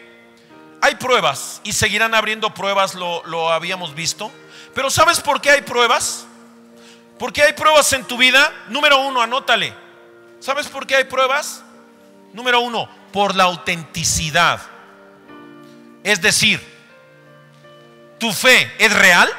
Hay 0.81 0.95
pruebas 0.95 1.59
y 1.63 1.73
seguirán 1.73 2.15
abriendo 2.15 2.53
pruebas, 2.53 2.95
lo, 2.95 3.21
lo 3.25 3.51
habíamos 3.51 3.93
visto. 3.93 4.31
Pero 4.73 4.89
¿sabes 4.89 5.19
por 5.19 5.41
qué 5.41 5.51
hay 5.51 5.61
pruebas? 5.61 6.25
¿Por 7.17 7.33
qué 7.33 7.43
hay 7.43 7.53
pruebas 7.53 7.91
en 7.91 8.05
tu 8.05 8.17
vida? 8.17 8.53
Número 8.69 9.01
uno, 9.01 9.21
anótale. 9.21 9.73
¿Sabes 10.39 10.67
por 10.67 10.87
qué 10.87 10.95
hay 10.95 11.03
pruebas? 11.03 11.63
Número 12.31 12.61
uno, 12.61 12.87
por 13.11 13.35
la 13.35 13.43
autenticidad. 13.43 14.61
Es 16.03 16.21
decir, 16.21 16.61
¿tu 18.19 18.31
fe 18.31 18.71
es 18.79 18.93
real? 18.93 19.29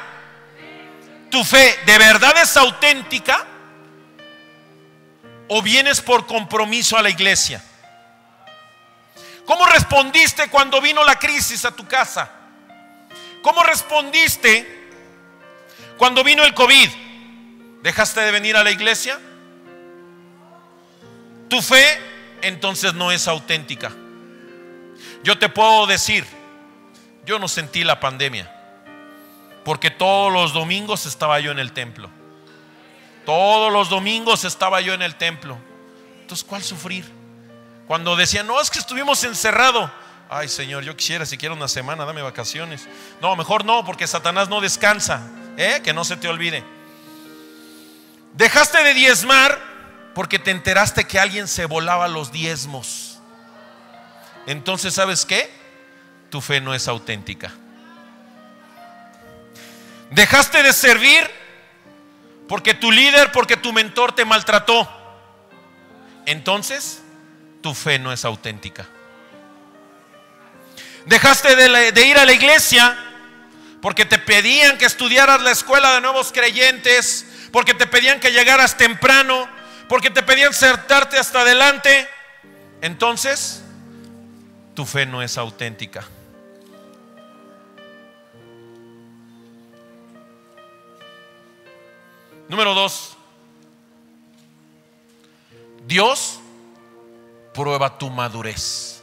¿Tu 1.31 1.43
fe 1.43 1.79
de 1.85 1.97
verdad 1.97 2.37
es 2.37 2.55
auténtica? 2.57 3.47
o 5.53 5.61
vienes 5.61 5.99
por 5.99 6.27
compromiso 6.27 6.97
a 6.97 7.01
la 7.01 7.09
iglesia? 7.09 7.61
¿Cómo 9.45 9.65
respondiste 9.65 10.47
cuando 10.49 10.79
vino 10.79 11.03
la 11.03 11.19
crisis 11.19 11.65
a 11.65 11.75
tu 11.75 11.85
casa? 11.85 12.31
¿Cómo 13.41 13.61
respondiste 13.61 14.89
cuando 15.97 16.23
vino 16.23 16.45
el 16.45 16.53
COVID? 16.53 16.89
¿Dejaste 17.81 18.21
de 18.21 18.31
venir 18.31 18.55
a 18.55 18.63
la 18.63 18.71
iglesia? 18.71 19.19
Tu 21.49 21.61
fe 21.61 21.99
entonces 22.43 22.93
no 22.93 23.11
es 23.11 23.27
auténtica. 23.27 23.91
Yo 25.21 25.37
te 25.37 25.49
puedo 25.49 25.85
decir, 25.85 26.25
yo 27.25 27.39
no 27.39 27.49
sentí 27.49 27.83
la 27.83 27.99
pandemia, 27.99 28.49
porque 29.63 29.91
todos 29.91 30.31
los 30.31 30.53
domingos 30.53 31.05
estaba 31.05 31.39
yo 31.39 31.51
en 31.51 31.59
el 31.59 31.71
templo. 31.71 32.09
Todos 33.25 33.71
los 33.71 33.89
domingos 33.89 34.43
estaba 34.43 34.81
yo 34.81 34.93
en 34.93 35.01
el 35.01 35.15
templo. 35.15 35.57
Entonces, 36.21 36.43
¿cuál 36.43 36.63
sufrir? 36.63 37.05
Cuando 37.87 38.15
decían, 38.15 38.47
no, 38.47 38.59
es 38.59 38.69
que 38.69 38.79
estuvimos 38.79 39.23
encerrados. 39.23 39.91
Ay, 40.29 40.47
Señor, 40.47 40.83
yo 40.83 40.95
quisiera 40.95 41.25
siquiera 41.25 41.53
una 41.53 41.67
semana, 41.67 42.05
dame 42.05 42.21
vacaciones. 42.21 42.87
No, 43.21 43.35
mejor 43.35 43.65
no, 43.65 43.83
porque 43.85 44.07
Satanás 44.07 44.49
no 44.49 44.61
descansa. 44.61 45.29
¿eh? 45.57 45.81
Que 45.83 45.93
no 45.93 46.03
se 46.03 46.17
te 46.17 46.27
olvide. 46.27 46.63
Dejaste 48.33 48.83
de 48.83 48.93
diezmar 48.93 49.59
porque 50.15 50.39
te 50.39 50.51
enteraste 50.51 51.05
que 51.05 51.19
alguien 51.19 51.47
se 51.47 51.65
volaba 51.65 52.07
los 52.07 52.31
diezmos. 52.31 53.19
Entonces, 54.47 54.93
¿sabes 54.93 55.25
qué? 55.25 55.51
Tu 56.29 56.41
fe 56.41 56.61
no 56.61 56.73
es 56.73 56.87
auténtica. 56.87 57.51
Dejaste 60.11 60.61
de 60.61 60.73
servir 60.73 61.29
porque 62.47 62.73
tu 62.73 62.91
líder, 62.91 63.31
porque 63.31 63.55
tu 63.55 63.71
mentor 63.71 64.13
te 64.13 64.25
maltrató. 64.25 64.89
Entonces, 66.25 67.01
tu 67.61 67.73
fe 67.73 67.97
no 67.97 68.11
es 68.11 68.25
auténtica. 68.25 68.85
Dejaste 71.05 71.55
de, 71.55 72.05
ir 72.05 72.17
a 72.17 72.25
la 72.25 72.33
iglesia 72.33 72.97
porque 73.81 74.05
te 74.05 74.19
pedían 74.19 74.77
que 74.77 74.85
estudiaras 74.85 75.41
la 75.41 75.51
escuela 75.51 75.93
de 75.93 76.01
nuevos 76.01 76.31
creyentes, 76.31 77.25
porque 77.53 77.73
te 77.73 77.87
pedían 77.87 78.19
que 78.19 78.31
llegaras 78.31 78.77
temprano, 78.77 79.49
porque 79.87 80.09
te 80.09 80.21
pedían 80.21 80.53
sentarte 80.53 81.17
hasta 81.17 81.41
adelante. 81.41 82.07
Entonces, 82.81 83.63
tu 84.75 84.85
fe 84.85 85.05
no 85.05 85.23
es 85.23 85.37
auténtica. 85.37 86.03
Número 92.51 92.73
dos, 92.73 93.15
Dios 95.87 96.41
prueba 97.53 97.97
tu 97.97 98.09
madurez. 98.09 99.01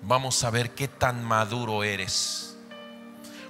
Vamos 0.00 0.42
a 0.42 0.48
ver 0.48 0.74
qué 0.74 0.88
tan 0.88 1.22
maduro 1.22 1.84
eres. 1.84 2.56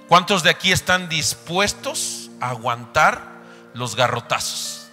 ¿Cuántos 0.09 0.43
de 0.43 0.49
aquí 0.49 0.73
están 0.73 1.07
dispuestos 1.07 2.29
a 2.41 2.49
aguantar 2.49 3.23
los 3.73 3.95
garrotazos? 3.95 4.89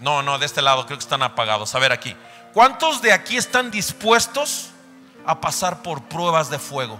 No, 0.00 0.22
no, 0.22 0.38
de 0.38 0.46
este 0.46 0.62
lado 0.62 0.86
creo 0.86 0.96
que 0.96 1.04
están 1.04 1.22
apagados. 1.22 1.74
A 1.74 1.80
ver 1.80 1.92
aquí. 1.92 2.16
¿Cuántos 2.54 3.02
de 3.02 3.12
aquí 3.12 3.36
están 3.36 3.70
dispuestos 3.70 4.70
a 5.26 5.38
pasar 5.38 5.82
por 5.82 6.04
pruebas 6.04 6.48
de 6.48 6.58
fuego? 6.58 6.98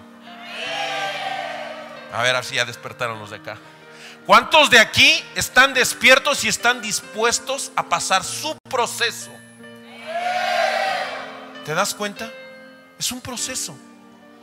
A 2.13 2.23
ver, 2.23 2.37
así 2.37 2.57
ya 2.57 2.67
despertaron 2.67 3.19
los 3.19 3.31
de 3.31 3.37
acá. 3.37 3.57
¿Cuántos 4.29 4.69
de 4.69 4.79
aquí 4.79 5.25
están 5.35 5.73
despiertos 5.73 6.45
y 6.45 6.49
están 6.49 6.83
dispuestos 6.83 7.73
a 7.75 7.89
pasar 7.89 8.23
su 8.23 8.55
proceso? 8.69 9.31
¿Te 11.65 11.73
das 11.73 11.95
cuenta? 11.95 12.31
Es 12.99 13.11
un 13.11 13.23
proceso. 13.23 13.75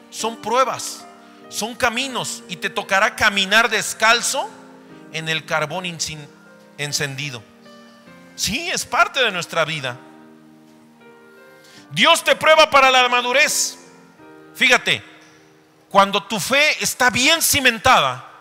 Son 0.10 0.38
pruebas, 0.38 1.06
son 1.50 1.76
caminos 1.76 2.42
y 2.50 2.56
te 2.56 2.72
tocará 2.72 3.16
caminar 3.16 3.70
descalzo 3.70 4.50
en 5.14 5.30
el 5.30 5.46
carbón 5.46 5.86
encendido. 6.80 7.44
Sí, 8.36 8.68
es 8.72 8.86
parte 8.88 9.24
de 9.24 9.32
nuestra 9.32 9.66
vida. 9.66 9.98
Dios 11.92 12.24
te 12.24 12.36
prueba 12.36 12.72
para 12.72 12.90
la 12.90 13.08
madurez. 13.08 13.78
Fíjate, 14.56 15.04
cuando 15.90 16.24
tu 16.24 16.40
fe 16.40 16.84
está 16.84 17.12
bien 17.12 17.40
cimentada, 17.44 18.32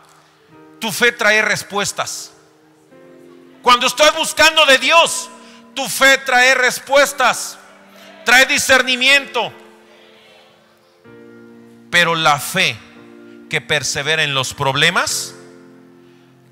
tu 0.84 0.92
fe 0.92 1.12
trae 1.12 1.40
respuestas. 1.40 2.30
Cuando 3.62 3.86
estás 3.86 4.14
buscando 4.14 4.66
de 4.66 4.76
Dios, 4.76 5.30
tu 5.72 5.88
fe 5.88 6.18
trae 6.18 6.54
respuestas, 6.54 7.58
trae 8.26 8.44
discernimiento. 8.44 9.50
Pero 11.90 12.14
la 12.14 12.38
fe 12.38 12.76
que 13.48 13.62
persevera 13.62 14.24
en 14.24 14.34
los 14.34 14.52
problemas 14.52 15.34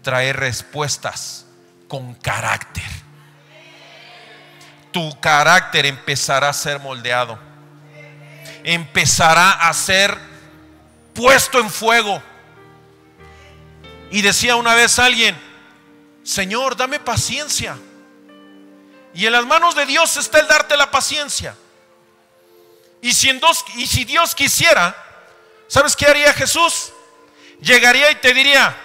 trae 0.00 0.32
respuestas 0.32 1.44
con 1.86 2.14
carácter. 2.14 2.88
Tu 4.92 5.20
carácter 5.20 5.84
empezará 5.84 6.48
a 6.48 6.54
ser 6.54 6.80
moldeado. 6.80 7.38
Empezará 8.64 9.50
a 9.50 9.74
ser 9.74 10.16
puesto 11.12 11.60
en 11.60 11.68
fuego 11.68 12.31
y 14.12 14.20
decía 14.20 14.56
una 14.56 14.74
vez 14.74 14.98
alguien, 14.98 15.34
Señor, 16.22 16.76
dame 16.76 17.00
paciencia. 17.00 17.78
Y 19.14 19.24
en 19.24 19.32
las 19.32 19.46
manos 19.46 19.74
de 19.74 19.86
Dios 19.86 20.18
está 20.18 20.38
el 20.38 20.46
darte 20.46 20.76
la 20.76 20.90
paciencia. 20.90 21.56
Y 23.00 23.14
si, 23.14 23.30
y 23.76 23.86
si 23.86 24.04
Dios 24.04 24.34
quisiera, 24.34 24.94
¿sabes 25.66 25.96
qué 25.96 26.06
haría 26.06 26.32
Jesús? 26.34 26.92
Llegaría 27.62 28.10
y 28.10 28.16
te 28.16 28.34
diría, 28.34 28.76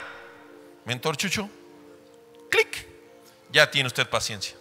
mentor 0.86 1.18
Chucho, 1.18 1.50
clic, 2.50 2.88
ya 3.52 3.70
tiene 3.70 3.88
usted 3.88 4.08
paciencia. 4.10 4.56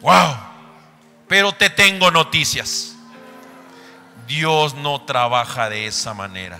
Wow, 0.00 0.34
pero 1.28 1.52
te 1.52 1.68
tengo 1.68 2.10
noticias. 2.10 2.94
Dios 4.26 4.74
no 4.74 5.04
trabaja 5.04 5.68
de 5.68 5.86
esa 5.86 6.14
manera. 6.14 6.58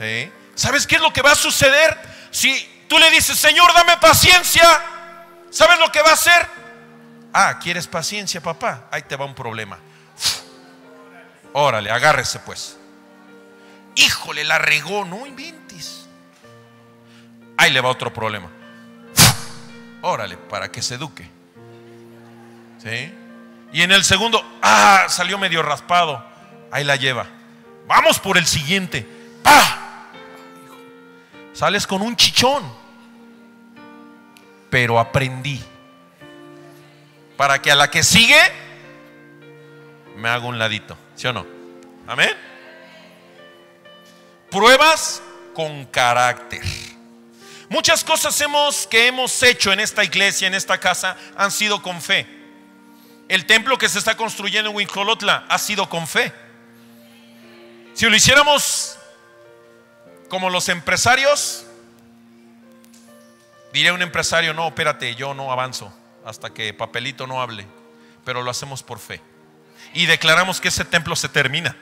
¿Eh? 0.00 0.32
¿Sabes 0.54 0.86
qué 0.86 0.96
es 0.96 1.02
lo 1.02 1.12
que 1.12 1.22
va 1.22 1.32
a 1.32 1.36
suceder? 1.36 1.98
Si 2.30 2.84
tú 2.88 2.98
le 2.98 3.10
dices, 3.10 3.38
Señor, 3.38 3.72
dame 3.74 3.96
paciencia, 3.98 4.62
¿sabes 5.50 5.78
lo 5.78 5.90
que 5.90 6.02
va 6.02 6.10
a 6.10 6.14
hacer? 6.14 6.46
Ah, 7.32 7.58
¿quieres 7.58 7.86
paciencia, 7.86 8.40
papá? 8.40 8.84
Ahí 8.90 9.02
te 9.02 9.16
va 9.16 9.24
un 9.24 9.34
problema. 9.34 9.78
Órale, 11.52 11.90
agárrese 11.90 12.38
pues. 12.40 12.76
Híjole, 13.96 14.44
la 14.44 14.58
regó, 14.58 15.04
no 15.04 15.26
inventes. 15.26 16.06
Ahí 17.56 17.70
le 17.72 17.80
va 17.80 17.88
otro 17.88 18.12
problema. 18.12 18.48
Órale, 20.02 20.36
para 20.36 20.70
que 20.70 20.82
se 20.82 20.96
eduque. 20.96 21.28
¿Sí? 22.82 23.14
Y 23.72 23.82
en 23.82 23.92
el 23.92 24.04
segundo, 24.04 24.44
ah, 24.62 25.06
salió 25.08 25.38
medio 25.38 25.62
raspado. 25.62 26.24
Ahí 26.70 26.84
la 26.84 26.96
lleva. 26.96 27.26
Vamos 27.86 28.18
por 28.18 28.36
el 28.36 28.46
siguiente. 28.46 29.06
¡Pah! 29.42 29.83
Sales 31.54 31.86
con 31.86 32.02
un 32.02 32.16
chichón. 32.16 32.62
Pero 34.68 34.98
aprendí. 34.98 35.62
Para 37.36 37.62
que 37.62 37.70
a 37.70 37.76
la 37.76 37.90
que 37.90 38.02
sigue 38.02 38.38
me 40.16 40.28
haga 40.28 40.46
un 40.46 40.58
ladito. 40.58 40.96
¿Sí 41.14 41.26
o 41.26 41.32
no? 41.32 41.46
Amén. 42.06 42.30
Pruebas 44.50 45.22
con 45.54 45.86
carácter. 45.86 46.62
Muchas 47.68 48.04
cosas 48.04 48.38
hemos, 48.40 48.86
que 48.86 49.06
hemos 49.06 49.42
hecho 49.42 49.72
en 49.72 49.80
esta 49.80 50.04
iglesia, 50.04 50.46
en 50.46 50.54
esta 50.54 50.78
casa, 50.78 51.16
han 51.36 51.50
sido 51.50 51.82
con 51.82 52.00
fe. 52.00 52.26
El 53.28 53.46
templo 53.46 53.78
que 53.78 53.88
se 53.88 53.98
está 53.98 54.16
construyendo 54.16 54.70
en 54.70 54.76
Huinclotla 54.76 55.46
ha 55.48 55.58
sido 55.58 55.88
con 55.88 56.06
fe. 56.06 56.32
Si 57.94 58.06
lo 58.06 58.14
hiciéramos 58.14 58.93
como 60.34 60.50
los 60.50 60.68
empresarios, 60.68 61.64
diré 63.72 63.90
a 63.90 63.92
un 63.92 64.02
empresario, 64.02 64.52
no, 64.52 64.66
espérate, 64.66 65.14
yo 65.14 65.32
no 65.32 65.52
avanzo 65.52 65.96
hasta 66.24 66.50
que 66.52 66.74
papelito 66.74 67.28
no 67.28 67.40
hable, 67.40 67.68
pero 68.24 68.42
lo 68.42 68.50
hacemos 68.50 68.82
por 68.82 68.98
fe. 68.98 69.20
Y 69.92 70.06
declaramos 70.06 70.60
que 70.60 70.66
ese 70.66 70.84
templo 70.84 71.14
se 71.14 71.28
termina. 71.28 71.76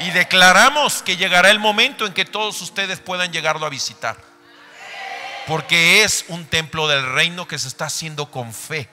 Y 0.00 0.10
declaramos 0.12 1.02
que 1.02 1.18
llegará 1.18 1.50
el 1.50 1.58
momento 1.58 2.06
en 2.06 2.14
que 2.14 2.24
todos 2.24 2.62
ustedes 2.62 2.98
puedan 2.98 3.30
llegarlo 3.30 3.66
a 3.66 3.68
visitar. 3.68 4.16
Porque 5.46 6.04
es 6.04 6.24
un 6.28 6.46
templo 6.46 6.88
del 6.88 7.12
reino 7.12 7.46
que 7.46 7.58
se 7.58 7.68
está 7.68 7.84
haciendo 7.84 8.30
con 8.30 8.54
fe. 8.54 8.88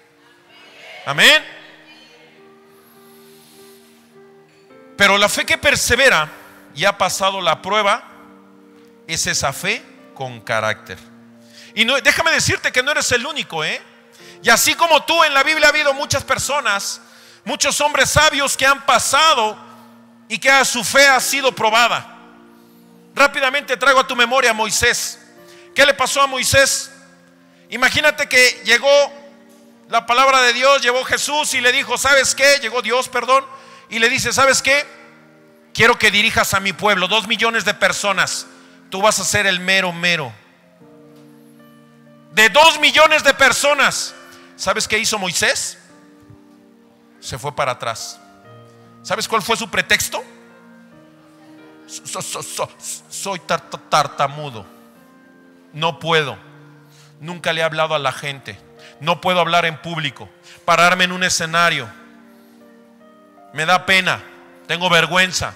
Amén. 1.06 1.42
Pero 4.98 5.18
la 5.18 5.30
fe 5.30 5.46
que 5.46 5.58
persevera 5.58 6.30
y 6.76 6.84
ha 6.84 6.98
pasado 6.98 7.40
la 7.40 7.62
prueba 7.62 8.12
es 9.08 9.28
esa 9.28 9.54
fe 9.54 9.84
con 10.14 10.42
carácter. 10.42 10.98
Y 11.74 11.86
no, 11.86 11.96
déjame 12.00 12.32
decirte 12.32 12.72
que 12.72 12.82
no 12.82 12.92
eres 12.92 13.12
el 13.12 13.26
único, 13.26 13.64
¿eh? 13.64 13.82
Y 14.42 14.50
así 14.50 14.76
como 14.76 15.04
tú 15.04 15.24
en 15.24 15.34
la 15.34 15.44
Biblia 15.44 15.68
ha 15.68 15.70
habido 15.70 15.94
muchas 15.94 16.24
personas, 16.24 17.02
muchos 17.44 17.80
hombres 17.82 18.10
sabios 18.10 18.56
que 18.56 18.66
han 18.66 18.86
pasado 18.86 19.58
y 20.30 20.38
que 20.38 20.50
a 20.50 20.64
su 20.64 20.84
fe 20.84 21.08
ha 21.08 21.20
sido 21.20 21.52
probada. 21.52 22.16
Rápidamente 23.14 23.78
traigo 23.78 24.00
a 24.00 24.08
tu 24.08 24.16
memoria 24.16 24.52
a 24.52 24.54
Moisés. 24.54 25.20
¿Qué 25.74 25.86
le 25.86 25.94
pasó 25.94 26.22
a 26.22 26.28
Moisés? 26.28 26.92
Imagínate 27.70 28.28
que 28.28 28.62
llegó 28.64 28.90
la 29.90 30.06
palabra 30.06 30.42
de 30.42 30.54
Dios, 30.54 30.82
llevó 30.82 31.04
Jesús 31.04 31.54
y 31.54 31.62
le 31.62 31.72
dijo, 31.72 31.98
¿sabes 31.98 32.34
qué? 32.36 32.60
Llegó 32.62 32.82
Dios, 32.82 33.10
perdón, 33.10 33.46
y 33.90 34.00
le 34.00 34.10
dice, 34.10 34.34
¿sabes 34.34 34.62
qué? 34.62 34.86
Quiero 35.74 36.00
que 36.00 36.12
dirijas 36.12 36.54
a 36.54 36.60
mi 36.60 36.74
pueblo, 36.74 37.08
dos 37.08 37.28
millones 37.28 37.66
de 37.66 37.74
personas. 37.74 38.48
Tú 38.96 39.02
vas 39.02 39.20
a 39.20 39.26
ser 39.26 39.46
el 39.46 39.60
mero, 39.60 39.92
mero. 39.92 40.32
De 42.32 42.48
dos 42.48 42.80
millones 42.80 43.26
de 43.26 43.34
personas. 43.34 44.16
¿Sabes 44.56 44.88
qué 44.88 44.98
hizo 44.98 45.20
Moisés? 45.20 45.78
Se 47.20 47.38
fue 47.38 47.54
para 47.54 47.74
atrás. 47.74 48.18
¿Sabes 49.04 49.28
cuál 49.28 49.42
fue 49.42 49.58
su 49.58 49.70
pretexto? 49.70 50.24
soy 53.10 53.42
tartamudo. 53.90 54.66
No 55.74 56.00
puedo. 56.00 56.38
Nunca 57.20 57.52
le 57.52 57.60
he 57.60 57.64
hablado 57.66 57.96
a 57.96 58.00
la 58.00 58.14
gente. 58.14 58.58
No 59.02 59.20
puedo 59.20 59.42
hablar 59.42 59.66
en 59.66 59.76
público. 59.82 60.30
Pararme 60.64 61.04
en 61.04 61.12
un 61.12 61.26
escenario. 61.26 61.90
Me 63.52 63.66
da 63.66 63.86
pena. 63.86 64.24
Tengo 64.68 64.90
vergüenza. 64.90 65.54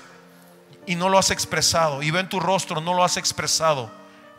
Y 0.89 0.95
no 0.95 1.07
lo 1.07 1.19
has 1.19 1.29
expresado. 1.29 2.01
Y 2.01 2.09
veo 2.09 2.19
en 2.19 2.29
tu 2.29 2.39
rostro, 2.39 2.81
no 2.81 2.95
lo 2.95 3.03
has 3.03 3.15
expresado. 3.15 3.91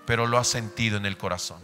Pero 0.04 0.26
lo 0.26 0.36
has 0.36 0.48
sentido 0.48 0.96
en 0.96 1.06
el 1.06 1.16
corazón. 1.16 1.60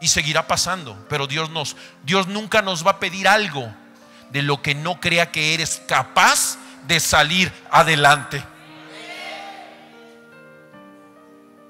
Y 0.00 0.06
seguirá 0.06 0.46
pasando. 0.46 0.96
Pero 1.08 1.26
Dios 1.26 1.50
nos, 1.50 1.76
Dios 2.04 2.28
nunca 2.28 2.62
nos 2.62 2.86
va 2.86 2.92
a 2.92 3.00
pedir 3.00 3.26
algo 3.26 3.74
de 4.30 4.42
lo 4.42 4.62
que 4.62 4.76
no 4.76 5.00
crea 5.00 5.32
que 5.32 5.52
eres 5.52 5.82
capaz 5.88 6.58
de 6.86 7.00
salir 7.00 7.52
adelante. 7.72 8.40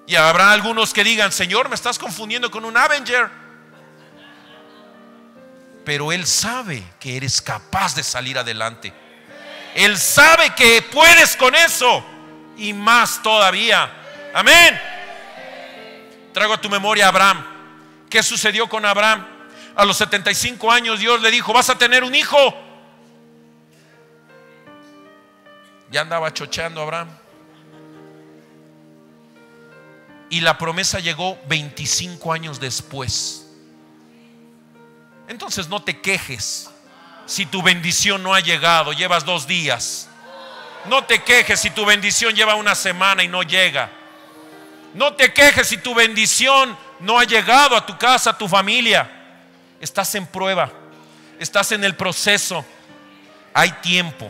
Y 0.06 0.16
habrá 0.16 0.52
algunos 0.52 0.92
que 0.92 1.02
digan, 1.02 1.32
Señor, 1.32 1.70
me 1.70 1.76
estás 1.76 1.98
confundiendo 1.98 2.50
con 2.50 2.66
un 2.66 2.76
Avenger. 2.76 3.30
Pero 5.82 6.12
Él 6.12 6.26
sabe 6.26 6.84
que 7.00 7.16
eres 7.16 7.40
capaz 7.40 7.94
de 7.94 8.02
salir 8.02 8.36
adelante. 8.36 8.92
Él 9.74 9.98
sabe 9.98 10.54
que 10.54 10.82
puedes 10.82 11.36
con 11.36 11.54
eso 11.54 12.04
y 12.56 12.72
más 12.72 13.22
todavía. 13.22 13.90
Amén. 14.34 14.80
Traigo 16.32 16.54
a 16.54 16.60
tu 16.60 16.68
memoria 16.68 17.06
a 17.06 17.08
Abraham. 17.08 17.44
¿Qué 18.08 18.22
sucedió 18.22 18.68
con 18.68 18.84
Abraham? 18.84 19.26
A 19.76 19.84
los 19.84 19.96
75 19.96 20.70
años 20.70 20.98
Dios 20.98 21.20
le 21.22 21.30
dijo, 21.30 21.52
vas 21.52 21.70
a 21.70 21.78
tener 21.78 22.04
un 22.04 22.14
hijo. 22.14 22.54
Ya 25.90 26.02
andaba 26.02 26.32
chocheando 26.32 26.82
Abraham. 26.82 27.08
Y 30.28 30.40
la 30.40 30.58
promesa 30.58 31.00
llegó 31.00 31.38
25 31.48 32.32
años 32.32 32.60
después. 32.60 33.48
Entonces 35.26 35.68
no 35.68 35.82
te 35.82 36.00
quejes 36.00 36.70
si 37.30 37.46
tu 37.46 37.62
bendición 37.62 38.24
no 38.24 38.34
ha 38.34 38.40
llegado, 38.40 38.92
llevas 38.92 39.24
dos 39.24 39.46
días. 39.46 40.08
No 40.86 41.04
te 41.04 41.22
quejes 41.22 41.60
si 41.60 41.70
tu 41.70 41.84
bendición 41.84 42.34
lleva 42.34 42.56
una 42.56 42.74
semana 42.74 43.22
y 43.22 43.28
no 43.28 43.44
llega. 43.44 43.88
No 44.94 45.14
te 45.14 45.32
quejes 45.32 45.68
si 45.68 45.78
tu 45.78 45.94
bendición 45.94 46.76
no 46.98 47.20
ha 47.20 47.24
llegado 47.24 47.76
a 47.76 47.86
tu 47.86 47.96
casa, 47.96 48.30
a 48.30 48.36
tu 48.36 48.48
familia. 48.48 49.08
Estás 49.80 50.12
en 50.16 50.26
prueba, 50.26 50.72
estás 51.38 51.70
en 51.70 51.84
el 51.84 51.94
proceso. 51.94 52.64
Hay 53.54 53.70
tiempo, 53.80 54.28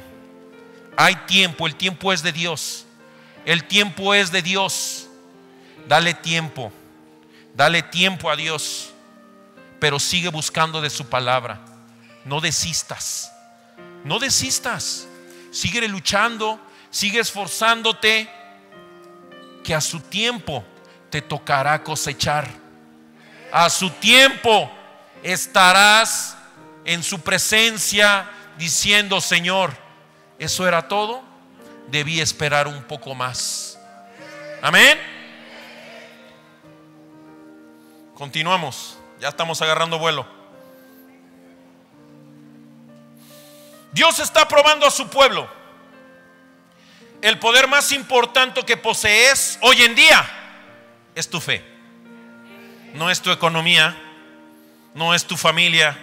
hay 0.95 1.15
tiempo, 1.27 1.67
el 1.67 1.77
tiempo 1.77 2.13
es 2.13 2.23
de 2.23 2.33
Dios. 2.33 2.85
El 3.47 3.65
tiempo 3.65 4.13
es 4.13 4.31
de 4.31 4.43
Dios. 4.43 5.09
Dale 5.89 6.13
tiempo, 6.13 6.71
dale 7.55 7.81
tiempo 7.81 8.31
a 8.31 8.37
Dios, 8.37 8.91
pero 9.79 9.99
sigue 9.99 10.29
buscando 10.29 10.83
de 10.83 10.91
su 10.91 11.09
palabra. 11.09 11.70
No 12.25 12.41
desistas, 12.41 13.33
no 14.05 14.19
desistas. 14.19 15.07
Sigue 15.51 15.87
luchando, 15.89 16.61
sigue 16.91 17.21
esforzándote, 17.21 18.31
que 19.65 19.75
a 19.75 19.81
su 19.81 20.01
tiempo 20.01 20.65
te 21.11 21.23
tocará 21.23 21.83
cosechar. 21.83 22.49
A 23.53 23.69
su 23.69 23.91
tiempo 23.91 24.71
estarás 25.23 26.37
en 26.85 27.03
su 27.03 27.21
presencia 27.21 28.31
diciendo, 28.59 29.21
Señor, 29.21 29.77
¿eso 30.39 30.67
era 30.67 30.89
todo? 30.89 31.23
Debí 31.89 32.21
esperar 32.21 32.69
un 32.69 32.83
poco 32.85 33.15
más. 33.15 33.79
Amén. 34.63 34.99
Continuamos, 38.15 38.99
ya 39.19 39.29
estamos 39.29 39.61
agarrando 39.63 39.99
vuelo. 39.99 40.40
Dios 43.93 44.19
está 44.19 44.47
probando 44.47 44.87
a 44.87 44.91
su 44.91 45.09
pueblo. 45.09 45.49
El 47.23 47.39
poder 47.39 47.69
más 47.69 47.93
importante 47.93 48.63
que 48.65 48.77
posees 48.77 49.59
hoy 49.63 49.83
en 49.83 49.95
día 49.95 50.29
es 51.15 51.29
tu 51.29 51.41
fe. 51.41 51.65
No 52.95 53.11
es 53.11 53.21
tu 53.21 53.31
economía, 53.31 53.97
no 54.95 55.15
es 55.15 55.27
tu 55.27 55.37
familia. 55.37 55.99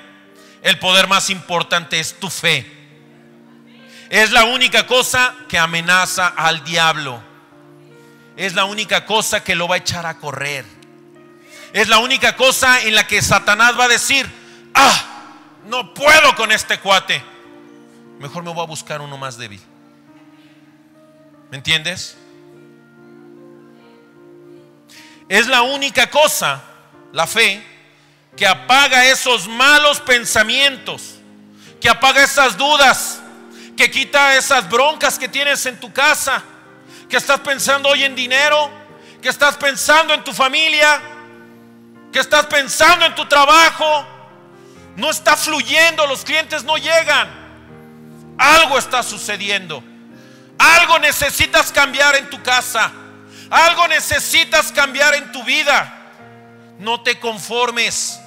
El 0.62 0.80
poder 0.80 1.08
más 1.08 1.30
importante 1.30 2.00
es 2.00 2.20
tu 2.20 2.30
fe. 2.30 2.66
Es 4.10 4.32
la 4.32 4.46
única 4.46 4.86
cosa 4.86 5.36
que 5.50 5.58
amenaza 5.58 6.28
al 6.28 6.64
diablo. 6.64 7.22
Es 8.36 8.54
la 8.54 8.66
única 8.66 9.06
cosa 9.06 9.44
que 9.44 9.56
lo 9.56 9.68
va 9.68 9.76
a 9.76 9.80
echar 9.80 10.06
a 10.06 10.18
correr 10.18 10.78
es 11.74 11.90
la 11.90 12.00
única 12.00 12.36
cosa 12.36 12.82
en 12.82 12.96
la 12.96 13.06
que 13.06 13.22
Satanás 13.22 13.78
va 13.78 13.86
a 13.86 13.90
decir, 13.90 14.28
ah, 14.74 15.04
no 15.66 15.94
puedo 15.94 16.36
con 16.36 16.52
este 16.52 16.80
cuate. 16.80 17.22
Mejor 18.20 18.44
me 18.44 18.54
voy 18.54 18.64
a 18.64 18.68
buscar 18.68 19.02
uno 19.02 19.18
más 19.18 19.38
débil. 19.38 19.62
¿Me 21.52 21.58
entiendes? 21.58 22.18
Es 25.30 25.48
la 25.48 25.62
única 25.62 26.10
cosa, 26.10 26.64
la 27.12 27.28
fe, 27.28 27.64
que 28.36 28.48
apaga 28.48 29.06
esos 29.06 29.48
malos 29.48 30.00
pensamientos, 30.00 31.16
que 31.82 31.90
apaga 31.90 32.24
esas 32.24 32.58
dudas, 32.58 33.22
que 33.76 33.92
quita 33.92 34.36
esas 34.36 34.68
broncas 34.70 35.20
que 35.20 35.28
tienes 35.28 35.66
en 35.66 35.80
tu 35.80 35.92
casa, 35.94 36.44
que 37.10 37.18
estás 37.18 37.40
pensando 37.42 37.90
hoy 37.90 38.04
en 38.04 38.16
dinero, 38.16 38.70
que 39.22 39.30
estás 39.30 39.58
pensando 39.58 40.14
en 40.14 40.24
tu 40.24 40.34
familia, 40.34 41.02
que 42.12 42.20
estás 42.20 42.46
pensando 42.48 43.06
en 43.06 43.16
tu 43.16 43.28
trabajo, 43.28 44.06
no 44.96 45.10
está 45.10 45.36
fluyendo, 45.36 46.08
los 46.08 46.24
clientes 46.24 46.64
no 46.64 46.78
llegan. 46.78 47.47
Algo 48.38 48.78
está 48.78 49.04
sucediendo. 49.04 49.84
Algo 50.58 51.00
necesitas 51.00 51.72
cambiar 51.72 52.16
en 52.16 52.30
tu 52.30 52.42
casa. 52.42 52.92
Algo 53.50 53.88
necesitas 53.88 54.72
cambiar 54.72 55.16
en 55.16 55.32
tu 55.32 55.44
vida. 55.44 55.94
No 56.80 57.02
te 57.02 57.20
conformes. 57.20 58.20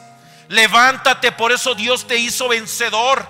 Levántate, 0.49 1.33
por 1.33 1.53
eso 1.53 1.75
Dios 1.75 2.07
te 2.07 2.17
hizo 2.17 2.49
vencedor. 2.49 3.27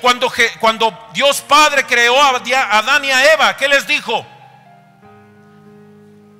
Cuando, 0.00 0.32
cuando 0.60 0.96
Dios 1.12 1.40
Padre 1.40 1.84
creó 1.84 2.20
a 2.20 2.36
Adán 2.78 3.04
y 3.04 3.10
a 3.10 3.34
Eva, 3.34 3.56
¿qué 3.56 3.68
les 3.68 3.86
dijo? 3.86 4.26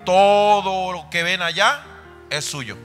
Todo 0.04 0.92
lo 0.92 1.10
que 1.10 1.22
ven 1.22 1.42
allá 1.42 1.82
es 2.30 2.44
suyo. 2.44 2.78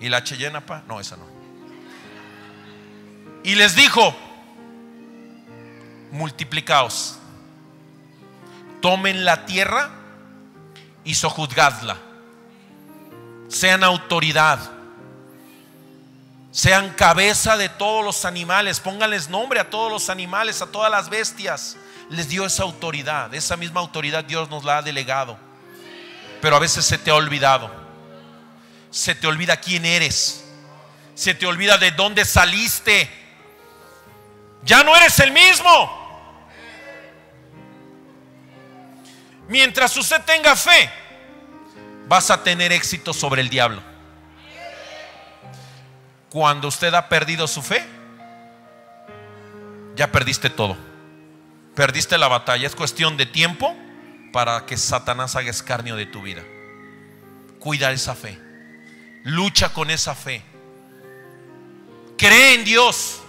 ¿Y 0.00 0.08
la 0.08 0.22
Cheyenne, 0.22 0.60
pa? 0.60 0.82
No, 0.86 1.00
esa 1.00 1.16
no. 1.16 1.26
Y 3.44 3.54
les 3.54 3.74
dijo, 3.74 4.16
multiplicaos, 6.10 7.18
tomen 8.80 9.24
la 9.24 9.46
tierra 9.46 9.90
y 11.04 11.14
sojuzgadla, 11.14 11.96
sean 13.48 13.84
autoridad, 13.84 14.58
sean 16.50 16.90
cabeza 16.90 17.56
de 17.56 17.68
todos 17.68 18.04
los 18.04 18.24
animales, 18.24 18.80
pónganles 18.80 19.28
nombre 19.28 19.60
a 19.60 19.70
todos 19.70 19.90
los 19.92 20.10
animales, 20.10 20.62
a 20.62 20.66
todas 20.66 20.90
las 20.90 21.08
bestias. 21.08 21.76
Les 22.10 22.28
dio 22.28 22.46
esa 22.46 22.62
autoridad, 22.62 23.34
esa 23.34 23.56
misma 23.56 23.80
autoridad 23.80 24.24
Dios 24.24 24.48
nos 24.48 24.64
la 24.64 24.78
ha 24.78 24.82
delegado, 24.82 25.36
pero 26.40 26.56
a 26.56 26.58
veces 26.58 26.84
se 26.86 26.96
te 26.96 27.10
ha 27.10 27.14
olvidado. 27.14 27.70
Se 28.90 29.14
te 29.14 29.26
olvida 29.26 29.58
quién 29.58 29.84
eres. 29.84 30.44
Se 31.14 31.34
te 31.34 31.46
olvida 31.46 31.78
de 31.78 31.90
dónde 31.90 32.24
saliste. 32.24 33.10
Ya 34.68 34.84
no 34.84 34.94
eres 34.94 35.18
el 35.20 35.32
mismo. 35.32 35.90
Mientras 39.48 39.96
usted 39.96 40.20
tenga 40.26 40.54
fe, 40.54 40.90
vas 42.06 42.30
a 42.30 42.44
tener 42.44 42.70
éxito 42.70 43.14
sobre 43.14 43.40
el 43.40 43.48
diablo. 43.48 43.82
Cuando 46.28 46.68
usted 46.68 46.92
ha 46.92 47.08
perdido 47.08 47.48
su 47.48 47.62
fe, 47.62 47.82
ya 49.96 50.12
perdiste 50.12 50.50
todo. 50.50 50.76
Perdiste 51.74 52.18
la 52.18 52.28
batalla. 52.28 52.66
Es 52.66 52.76
cuestión 52.76 53.16
de 53.16 53.24
tiempo 53.24 53.74
para 54.34 54.66
que 54.66 54.76
Satanás 54.76 55.34
haga 55.34 55.48
escarnio 55.48 55.96
de 55.96 56.04
tu 56.04 56.20
vida. 56.20 56.42
Cuida 57.58 57.90
esa 57.90 58.14
fe. 58.14 58.38
Lucha 59.24 59.72
con 59.72 59.90
esa 59.90 60.14
fe. 60.14 60.42
Cree 62.18 62.52
en 62.52 62.66
Dios. 62.66 63.22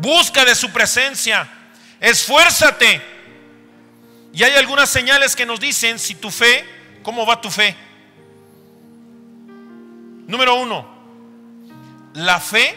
Busca 0.00 0.44
de 0.44 0.54
su 0.54 0.70
presencia. 0.70 1.48
Esfuérzate. 2.00 3.00
Y 4.32 4.42
hay 4.42 4.52
algunas 4.52 4.88
señales 4.88 5.36
que 5.36 5.46
nos 5.46 5.60
dicen 5.60 5.98
si 5.98 6.14
tu 6.14 6.30
fe, 6.30 6.64
¿cómo 7.02 7.26
va 7.26 7.40
tu 7.40 7.50
fe? 7.50 7.76
Número 10.26 10.54
uno, 10.54 10.86
la 12.14 12.40
fe 12.40 12.74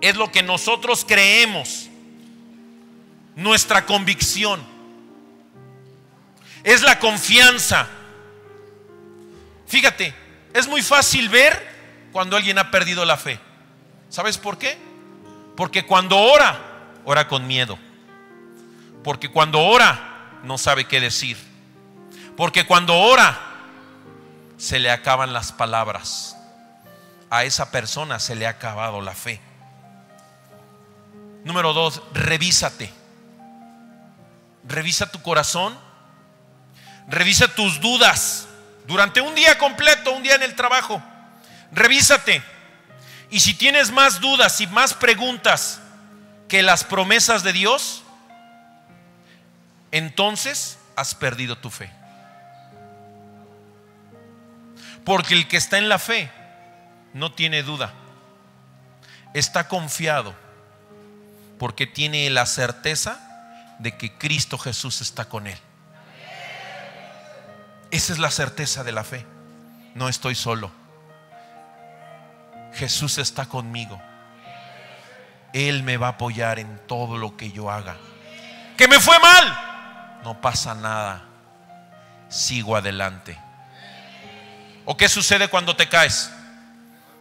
es 0.00 0.16
lo 0.16 0.32
que 0.32 0.42
nosotros 0.42 1.04
creemos, 1.06 1.88
nuestra 3.34 3.84
convicción, 3.84 4.64
es 6.64 6.82
la 6.82 6.98
confianza. 6.98 7.86
Fíjate, 9.66 10.14
es 10.54 10.66
muy 10.66 10.80
fácil 10.80 11.28
ver 11.28 11.76
cuando 12.12 12.36
alguien 12.36 12.58
ha 12.58 12.70
perdido 12.70 13.04
la 13.04 13.18
fe. 13.18 13.38
¿Sabes 14.08 14.38
por 14.38 14.56
qué? 14.56 14.78
Porque 15.56 15.86
cuando 15.86 16.18
ora, 16.18 16.58
ora 17.04 17.28
con 17.28 17.46
miedo. 17.46 17.78
Porque 19.02 19.30
cuando 19.30 19.60
ora, 19.60 20.38
no 20.42 20.58
sabe 20.58 20.84
qué 20.84 21.00
decir. 21.00 21.36
Porque 22.36 22.66
cuando 22.66 22.94
ora, 22.98 23.40
se 24.58 24.78
le 24.78 24.90
acaban 24.90 25.32
las 25.32 25.52
palabras. 25.52 26.36
A 27.30 27.44
esa 27.44 27.70
persona 27.70 28.18
se 28.18 28.34
le 28.34 28.46
ha 28.46 28.50
acabado 28.50 29.00
la 29.00 29.14
fe. 29.14 29.40
Número 31.44 31.72
dos, 31.72 32.02
revísate. 32.12 32.92
Revisa 34.64 35.10
tu 35.10 35.22
corazón. 35.22 35.78
Revisa 37.08 37.48
tus 37.48 37.80
dudas. 37.80 38.48
Durante 38.86 39.20
un 39.20 39.34
día 39.34 39.56
completo, 39.58 40.12
un 40.12 40.22
día 40.22 40.34
en 40.34 40.42
el 40.42 40.54
trabajo. 40.54 41.02
Revísate. 41.72 42.42
Y 43.30 43.40
si 43.40 43.54
tienes 43.54 43.90
más 43.90 44.20
dudas 44.20 44.60
y 44.60 44.66
más 44.66 44.94
preguntas 44.94 45.80
que 46.48 46.62
las 46.62 46.84
promesas 46.84 47.42
de 47.42 47.52
Dios, 47.52 48.02
entonces 49.90 50.78
has 50.94 51.14
perdido 51.14 51.58
tu 51.58 51.70
fe. 51.70 51.90
Porque 55.04 55.34
el 55.34 55.48
que 55.48 55.56
está 55.56 55.78
en 55.78 55.88
la 55.88 55.98
fe 55.98 56.30
no 57.14 57.32
tiene 57.32 57.62
duda. 57.62 57.92
Está 59.34 59.68
confiado 59.68 60.34
porque 61.58 61.86
tiene 61.86 62.28
la 62.30 62.46
certeza 62.46 63.20
de 63.78 63.96
que 63.96 64.12
Cristo 64.16 64.58
Jesús 64.58 65.00
está 65.00 65.28
con 65.28 65.46
él. 65.46 65.58
Esa 67.90 68.12
es 68.12 68.18
la 68.18 68.30
certeza 68.30 68.84
de 68.84 68.92
la 68.92 69.04
fe. 69.04 69.24
No 69.94 70.08
estoy 70.08 70.34
solo. 70.34 70.70
Jesús 72.76 73.18
está 73.18 73.46
conmigo. 73.46 74.00
Él 75.52 75.82
me 75.82 75.96
va 75.96 76.08
a 76.08 76.10
apoyar 76.10 76.58
en 76.58 76.78
todo 76.86 77.16
lo 77.16 77.36
que 77.36 77.50
yo 77.50 77.70
haga. 77.70 77.96
Que 78.76 78.88
me 78.88 79.00
fue 79.00 79.18
mal. 79.18 80.20
No 80.22 80.40
pasa 80.40 80.74
nada. 80.74 81.24
Sigo 82.28 82.76
adelante. 82.76 83.38
¿O 84.84 84.96
qué 84.96 85.08
sucede 85.08 85.48
cuando 85.48 85.74
te 85.74 85.88
caes? 85.88 86.30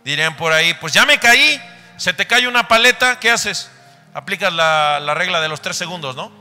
Dirían 0.03 0.35
por 0.35 0.51
ahí, 0.51 0.73
pues 0.75 0.93
ya 0.93 1.05
me 1.05 1.17
caí. 1.19 1.61
Se 1.97 2.13
te 2.13 2.27
cae 2.27 2.47
una 2.47 2.67
paleta, 2.67 3.19
¿qué 3.19 3.31
haces? 3.31 3.71
Aplicas 4.13 4.51
la, 4.53 4.99
la 4.99 5.13
regla 5.13 5.39
de 5.39 5.47
los 5.47 5.61
tres 5.61 5.77
segundos, 5.77 6.15
¿no? 6.15 6.31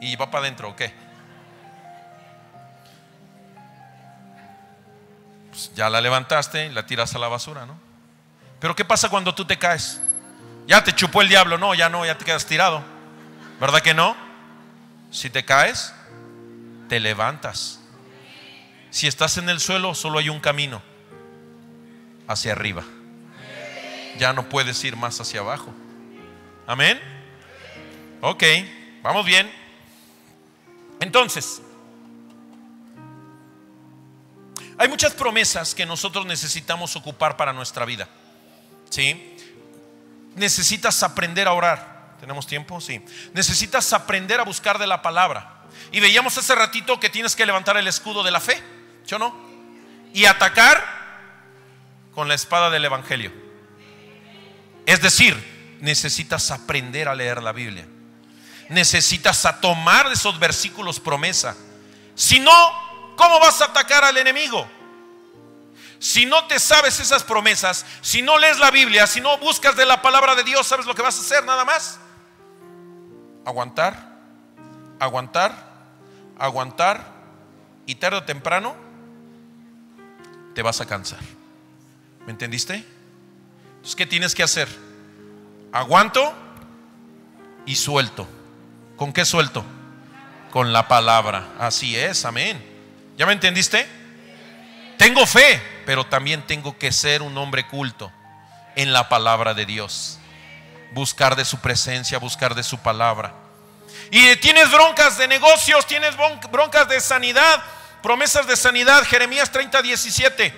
Y 0.00 0.16
va 0.16 0.30
para 0.30 0.44
adentro, 0.44 0.70
¿o 0.70 0.76
qué? 0.76 0.92
Pues 5.52 5.70
ya 5.74 5.90
la 5.90 6.00
levantaste, 6.00 6.70
la 6.70 6.86
tiras 6.86 7.14
a 7.14 7.18
la 7.18 7.28
basura, 7.28 7.66
¿no? 7.66 7.78
Pero 8.58 8.74
¿qué 8.74 8.86
pasa 8.86 9.10
cuando 9.10 9.34
tú 9.34 9.44
te 9.44 9.58
caes? 9.58 10.00
Ya 10.66 10.82
te 10.82 10.94
chupó 10.94 11.20
el 11.20 11.28
diablo, 11.28 11.58
no, 11.58 11.74
ya 11.74 11.90
no, 11.90 12.06
ya 12.06 12.16
te 12.16 12.24
quedas 12.24 12.46
tirado. 12.46 12.82
¿Verdad 13.60 13.82
que 13.82 13.92
no? 13.92 14.16
Si 15.10 15.28
te 15.28 15.44
caes, 15.44 15.92
te 16.88 17.00
levantas. 17.00 17.80
Si 18.88 19.06
estás 19.06 19.36
en 19.36 19.50
el 19.50 19.60
suelo, 19.60 19.94
solo 19.94 20.20
hay 20.20 20.30
un 20.30 20.40
camino, 20.40 20.80
hacia 22.26 22.52
arriba. 22.52 22.82
Ya 24.18 24.32
no 24.32 24.48
puedes 24.48 24.82
ir 24.84 24.96
más 24.96 25.20
hacia 25.20 25.40
abajo. 25.40 25.74
Amén. 26.66 26.98
Ok, 28.22 28.42
vamos 29.02 29.26
bien. 29.26 29.52
Entonces, 31.00 31.60
Hay 34.82 34.88
muchas 34.88 35.12
promesas 35.12 35.76
que 35.76 35.86
nosotros 35.86 36.26
necesitamos 36.26 36.96
ocupar 36.96 37.36
para 37.36 37.52
nuestra 37.52 37.84
vida. 37.84 38.08
¿Sí? 38.90 39.36
Necesitas 40.34 41.04
aprender 41.04 41.46
a 41.46 41.52
orar. 41.52 42.16
¿Tenemos 42.18 42.48
tiempo? 42.48 42.80
Sí. 42.80 43.00
Necesitas 43.32 43.92
aprender 43.92 44.40
a 44.40 44.42
buscar 44.42 44.80
de 44.80 44.88
la 44.88 45.00
palabra. 45.00 45.66
Y 45.92 46.00
veíamos 46.00 46.36
hace 46.36 46.52
ratito 46.56 46.98
que 46.98 47.10
tienes 47.10 47.36
que 47.36 47.46
levantar 47.46 47.76
el 47.76 47.86
escudo 47.86 48.24
de 48.24 48.32
la 48.32 48.40
fe. 48.40 48.60
¿Yo 49.06 49.20
no? 49.20 49.32
Y 50.12 50.24
atacar 50.24 50.82
con 52.12 52.26
la 52.26 52.34
espada 52.34 52.68
del 52.68 52.84
Evangelio. 52.84 53.32
Es 54.84 55.00
decir, 55.00 55.78
necesitas 55.80 56.50
aprender 56.50 57.06
a 57.06 57.14
leer 57.14 57.40
la 57.40 57.52
Biblia. 57.52 57.86
Necesitas 58.68 59.46
a 59.46 59.60
tomar 59.60 60.10
esos 60.10 60.40
versículos 60.40 60.98
promesa. 60.98 61.56
Si 62.16 62.40
no, 62.40 62.91
¿Cómo 63.16 63.40
vas 63.40 63.60
a 63.60 63.66
atacar 63.66 64.04
al 64.04 64.16
enemigo? 64.16 64.66
Si 65.98 66.26
no 66.26 66.46
te 66.46 66.58
sabes 66.58 66.98
esas 66.98 67.22
promesas, 67.22 67.86
si 68.00 68.22
no 68.22 68.36
lees 68.36 68.58
la 68.58 68.72
Biblia, 68.72 69.06
si 69.06 69.20
no 69.20 69.38
buscas 69.38 69.76
de 69.76 69.86
la 69.86 70.02
palabra 70.02 70.34
de 70.34 70.42
Dios, 70.42 70.66
¿sabes 70.66 70.84
lo 70.84 70.94
que 70.94 71.02
vas 71.02 71.16
a 71.16 71.20
hacer 71.20 71.44
nada 71.44 71.64
más? 71.64 72.00
Aguantar, 73.44 74.18
aguantar, 74.98 75.54
aguantar 76.38 77.06
y 77.86 77.94
tarde 77.94 78.18
o 78.18 78.24
temprano 78.24 78.74
te 80.54 80.62
vas 80.62 80.80
a 80.80 80.86
cansar. 80.86 81.20
¿Me 82.26 82.32
entendiste? 82.32 82.84
Entonces, 83.76 83.94
¿qué 83.94 84.06
tienes 84.06 84.34
que 84.34 84.42
hacer? 84.42 84.68
Aguanto 85.72 86.32
y 87.64 87.76
suelto. 87.76 88.26
¿Con 88.96 89.12
qué 89.12 89.24
suelto? 89.24 89.64
Con 90.50 90.72
la 90.72 90.88
palabra. 90.88 91.48
Así 91.58 91.96
es, 91.96 92.24
amén. 92.24 92.71
¿Ya 93.22 93.26
me 93.26 93.34
entendiste? 93.34 93.86
Tengo 94.98 95.24
fe, 95.28 95.62
pero 95.86 96.04
también 96.04 96.44
tengo 96.44 96.76
que 96.76 96.90
ser 96.90 97.22
un 97.22 97.38
hombre 97.38 97.68
culto 97.68 98.10
en 98.74 98.92
la 98.92 99.08
palabra 99.08 99.54
de 99.54 99.64
Dios. 99.64 100.18
Buscar 100.90 101.36
de 101.36 101.44
su 101.44 101.60
presencia, 101.60 102.18
buscar 102.18 102.56
de 102.56 102.64
su 102.64 102.78
palabra. 102.78 103.32
Y 104.10 104.34
tienes 104.38 104.72
broncas 104.72 105.18
de 105.18 105.28
negocios, 105.28 105.86
tienes 105.86 106.16
broncas 106.50 106.88
de 106.88 107.00
sanidad, 107.00 107.62
promesas 108.02 108.48
de 108.48 108.56
sanidad, 108.56 109.04
Jeremías 109.04 109.52
30, 109.52 109.82
17. 109.82 110.54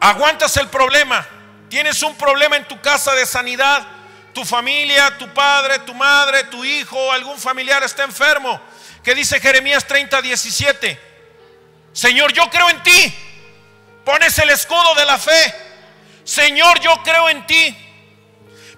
Aguantas 0.00 0.56
el 0.56 0.68
problema. 0.68 1.26
Tienes 1.68 2.02
un 2.02 2.16
problema 2.16 2.56
en 2.56 2.66
tu 2.66 2.80
casa 2.80 3.12
de 3.12 3.26
sanidad. 3.26 3.86
Tu 4.32 4.42
familia, 4.46 5.18
tu 5.18 5.28
padre, 5.34 5.80
tu 5.80 5.92
madre, 5.92 6.44
tu 6.44 6.64
hijo, 6.64 7.12
algún 7.12 7.36
familiar 7.36 7.82
está 7.82 8.04
enfermo 8.04 8.58
que 9.02 9.14
dice 9.14 9.40
Jeremías 9.40 9.86
30, 9.86 10.22
17. 10.22 11.00
Señor, 11.92 12.32
yo 12.32 12.48
creo 12.50 12.70
en 12.70 12.82
ti. 12.82 13.14
Pones 14.04 14.38
el 14.38 14.50
escudo 14.50 14.94
de 14.94 15.04
la 15.04 15.18
fe. 15.18 15.54
Señor, 16.24 16.80
yo 16.80 17.02
creo 17.02 17.28
en 17.28 17.46
ti. 17.46 17.76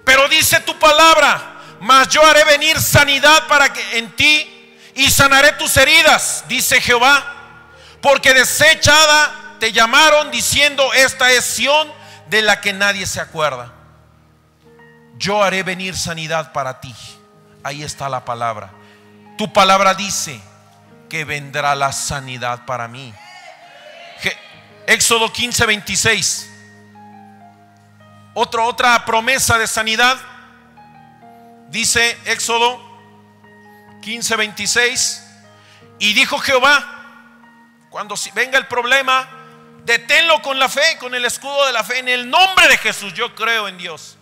Pero 0.03 0.27
dice 0.27 0.59
tu 0.61 0.77
palabra, 0.77 1.61
mas 1.79 2.07
yo 2.09 2.23
haré 2.25 2.43
venir 2.43 2.79
sanidad 2.79 3.47
para 3.47 3.71
que 3.73 3.97
en 3.97 4.15
ti 4.15 4.77
y 4.95 5.09
sanaré 5.09 5.53
tus 5.53 5.75
heridas, 5.77 6.45
dice 6.47 6.79
Jehová. 6.79 7.33
Porque 8.01 8.33
desechada 8.33 9.57
te 9.59 9.71
llamaron 9.71 10.31
diciendo, 10.31 10.93
esta 10.93 11.31
es 11.31 11.43
Sión 11.43 11.91
de 12.27 12.41
la 12.41 12.61
que 12.61 12.73
nadie 12.73 13.05
se 13.05 13.19
acuerda. 13.19 13.73
Yo 15.17 15.43
haré 15.43 15.63
venir 15.63 15.95
sanidad 15.95 16.51
para 16.51 16.79
ti. 16.79 16.93
Ahí 17.63 17.83
está 17.83 18.09
la 18.09 18.23
palabra. 18.23 18.71
Tu 19.37 19.51
palabra 19.51 19.93
dice 19.93 20.39
que 21.09 21.25
vendrá 21.25 21.75
la 21.75 21.91
sanidad 21.91 22.65
para 22.65 22.87
mí. 22.87 23.13
Éxodo 24.87 25.31
15, 25.31 25.65
26. 25.65 26.49
Otra, 28.33 28.63
otra 28.63 29.05
promesa 29.05 29.57
de 29.57 29.67
sanidad. 29.67 30.17
Dice 31.69 32.17
Éxodo 32.25 32.79
15, 34.01 34.35
26. 34.35 35.21
Y 35.99 36.13
dijo 36.13 36.37
Jehová, 36.37 36.91
cuando 37.89 38.15
venga 38.33 38.57
el 38.57 38.67
problema, 38.67 39.27
deténlo 39.85 40.41
con 40.41 40.59
la 40.59 40.69
fe, 40.69 40.97
con 40.99 41.15
el 41.15 41.25
escudo 41.25 41.65
de 41.65 41.73
la 41.73 41.83
fe, 41.83 41.99
en 41.99 42.09
el 42.09 42.29
nombre 42.29 42.67
de 42.67 42.77
Jesús. 42.77 43.13
Yo 43.13 43.33
creo 43.35 43.67
en 43.67 43.77
Dios. 43.77 44.17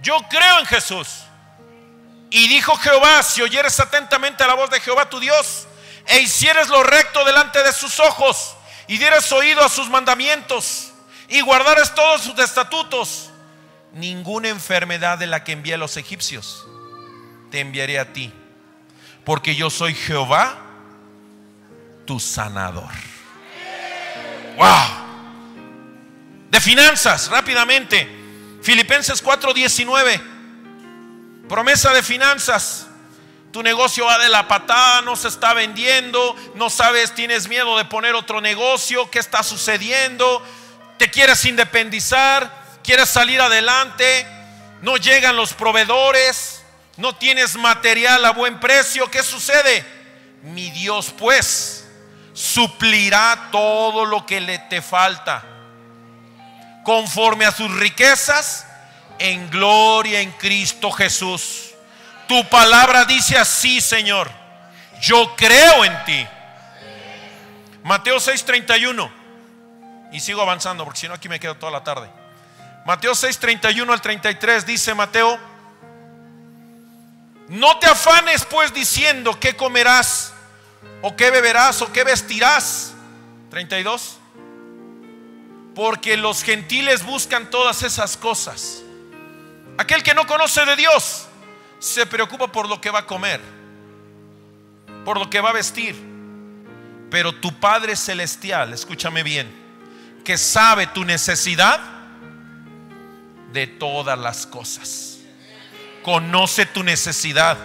Yo 0.00 0.16
creo 0.30 0.60
en 0.60 0.66
Jesús. 0.66 1.24
Y 2.30 2.48
dijo 2.48 2.76
Jehová, 2.76 3.22
si 3.22 3.42
oyeres 3.42 3.78
atentamente 3.80 4.44
a 4.44 4.46
la 4.46 4.54
voz 4.54 4.70
de 4.70 4.80
Jehová 4.80 5.08
tu 5.08 5.20
Dios, 5.20 5.66
e 6.06 6.20
hicieres 6.20 6.68
lo 6.68 6.82
recto 6.82 7.24
delante 7.24 7.62
de 7.62 7.72
sus 7.72 8.00
ojos, 8.00 8.54
y 8.86 8.98
dieres 8.98 9.30
oído 9.32 9.64
a 9.64 9.68
sus 9.68 9.88
mandamientos, 9.88 10.92
y 11.28 11.40
guardares 11.40 11.94
todos 11.94 12.22
sus 12.22 12.38
estatutos, 12.38 13.30
ninguna 13.92 14.48
enfermedad 14.48 15.18
de 15.18 15.26
la 15.26 15.44
que 15.44 15.52
envié 15.52 15.74
a 15.74 15.78
los 15.78 15.96
egipcios 15.96 16.66
te 17.50 17.60
enviaré 17.60 17.98
a 17.98 18.12
ti, 18.12 18.32
porque 19.24 19.54
yo 19.54 19.70
soy 19.70 19.94
Jehová, 19.94 20.58
tu 22.04 22.20
sanador. 22.20 22.90
Wow. 24.56 25.06
De 26.50 26.60
finanzas, 26.60 27.28
rápidamente. 27.28 28.08
Filipenses 28.62 29.22
4:19. 29.22 30.37
Promesa 31.48 31.92
de 31.92 32.02
finanzas. 32.02 32.86
Tu 33.52 33.62
negocio 33.62 34.04
va 34.04 34.18
de 34.18 34.28
la 34.28 34.46
patada, 34.46 35.00
no 35.00 35.16
se 35.16 35.28
está 35.28 35.54
vendiendo, 35.54 36.36
no 36.54 36.68
sabes, 36.68 37.14
tienes 37.14 37.48
miedo 37.48 37.78
de 37.78 37.86
poner 37.86 38.14
otro 38.14 38.42
negocio, 38.42 39.10
¿qué 39.10 39.18
está 39.18 39.42
sucediendo? 39.42 40.42
Te 40.98 41.10
quieres 41.10 41.44
independizar, 41.46 42.52
quieres 42.84 43.08
salir 43.08 43.40
adelante, 43.40 44.26
no 44.82 44.98
llegan 44.98 45.36
los 45.36 45.54
proveedores, 45.54 46.62
no 46.98 47.16
tienes 47.16 47.56
material 47.56 48.22
a 48.26 48.32
buen 48.32 48.60
precio, 48.60 49.10
¿qué 49.10 49.22
sucede? 49.22 49.84
Mi 50.42 50.70
Dios 50.70 51.14
pues 51.16 51.88
suplirá 52.34 53.48
todo 53.50 54.04
lo 54.04 54.26
que 54.26 54.40
le 54.40 54.58
te 54.58 54.82
falta 54.82 55.42
conforme 56.84 57.46
a 57.46 57.50
sus 57.50 57.74
riquezas 57.74 58.67
en 59.18 59.50
gloria 59.50 60.20
en 60.20 60.30
Cristo 60.32 60.90
Jesús. 60.90 61.70
Tu 62.26 62.48
palabra 62.48 63.04
dice 63.04 63.36
así, 63.36 63.80
Señor. 63.80 64.30
Yo 65.00 65.34
creo 65.36 65.84
en 65.84 66.04
ti. 66.04 66.26
Mateo 67.84 68.18
6:31. 68.18 69.10
Y 70.12 70.20
sigo 70.20 70.42
avanzando 70.42 70.84
porque 70.84 71.00
si 71.00 71.08
no 71.08 71.14
aquí 71.14 71.28
me 71.28 71.40
quedo 71.40 71.56
toda 71.56 71.72
la 71.72 71.84
tarde. 71.84 72.10
Mateo 72.84 73.12
6:31 73.12 73.92
al 73.92 74.00
33 74.00 74.66
dice 74.66 74.94
Mateo, 74.94 75.38
no 77.48 77.78
te 77.78 77.86
afanes 77.86 78.44
pues 78.44 78.72
diciendo 78.72 79.38
qué 79.38 79.56
comerás 79.56 80.32
o 81.02 81.16
qué 81.16 81.30
beberás 81.30 81.80
o 81.82 81.92
qué 81.92 82.04
vestirás. 82.04 82.94
32 83.50 84.18
porque 85.78 86.16
los 86.16 86.42
gentiles 86.42 87.06
buscan 87.06 87.50
todas 87.50 87.84
esas 87.84 88.16
cosas. 88.16 88.82
Aquel 89.78 90.02
que 90.02 90.12
no 90.12 90.26
conoce 90.26 90.64
de 90.64 90.76
Dios 90.76 91.26
se 91.78 92.04
preocupa 92.04 92.50
por 92.50 92.68
lo 92.68 92.80
que 92.80 92.90
va 92.90 93.00
a 93.00 93.06
comer, 93.06 93.40
por 95.04 95.18
lo 95.18 95.30
que 95.30 95.40
va 95.40 95.50
a 95.50 95.52
vestir. 95.52 95.96
Pero 97.10 97.34
tu 97.36 97.58
Padre 97.58 97.94
Celestial, 97.96 98.72
escúchame 98.72 99.22
bien, 99.22 99.48
que 100.24 100.36
sabe 100.36 100.88
tu 100.88 101.04
necesidad 101.04 101.80
de 103.52 103.68
todas 103.68 104.18
las 104.18 104.46
cosas. 104.46 105.18
Conoce 106.02 106.66
tu 106.66 106.82
necesidad. 106.82 107.56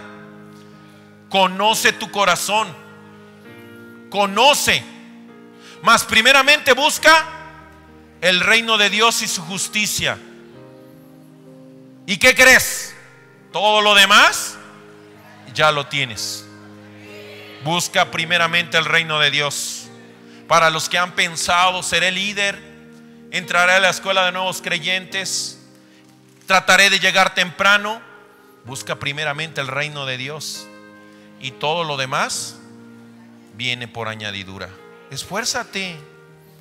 Conoce 1.28 1.92
tu 1.92 2.10
corazón. 2.10 2.68
Conoce. 4.08 4.84
Mas 5.82 6.04
primeramente 6.04 6.72
busca 6.74 7.26
el 8.20 8.40
reino 8.40 8.78
de 8.78 8.88
Dios 8.88 9.20
y 9.22 9.28
su 9.28 9.42
justicia. 9.42 10.16
¿Y 12.06 12.16
qué 12.18 12.34
crees? 12.34 12.94
Todo 13.52 13.80
lo 13.80 13.94
demás 13.94 14.56
ya 15.54 15.70
lo 15.72 15.86
tienes. 15.86 16.44
Busca 17.62 18.10
primeramente 18.10 18.76
el 18.76 18.84
reino 18.84 19.18
de 19.20 19.30
Dios. 19.30 19.86
Para 20.48 20.68
los 20.68 20.88
que 20.88 20.98
han 20.98 21.12
pensado, 21.12 21.82
seré 21.82 22.10
líder, 22.10 22.60
entraré 23.30 23.72
a 23.72 23.80
la 23.80 23.88
escuela 23.88 24.26
de 24.26 24.32
nuevos 24.32 24.60
creyentes, 24.60 25.58
trataré 26.46 26.90
de 26.90 27.00
llegar 27.00 27.34
temprano. 27.34 28.02
Busca 28.66 28.96
primeramente 28.96 29.60
el 29.60 29.68
reino 29.68 30.04
de 30.04 30.18
Dios. 30.18 30.66
Y 31.40 31.52
todo 31.52 31.84
lo 31.84 31.96
demás 31.96 32.56
viene 33.54 33.88
por 33.88 34.08
añadidura. 34.08 34.68
Esfuérzate. 35.10 35.96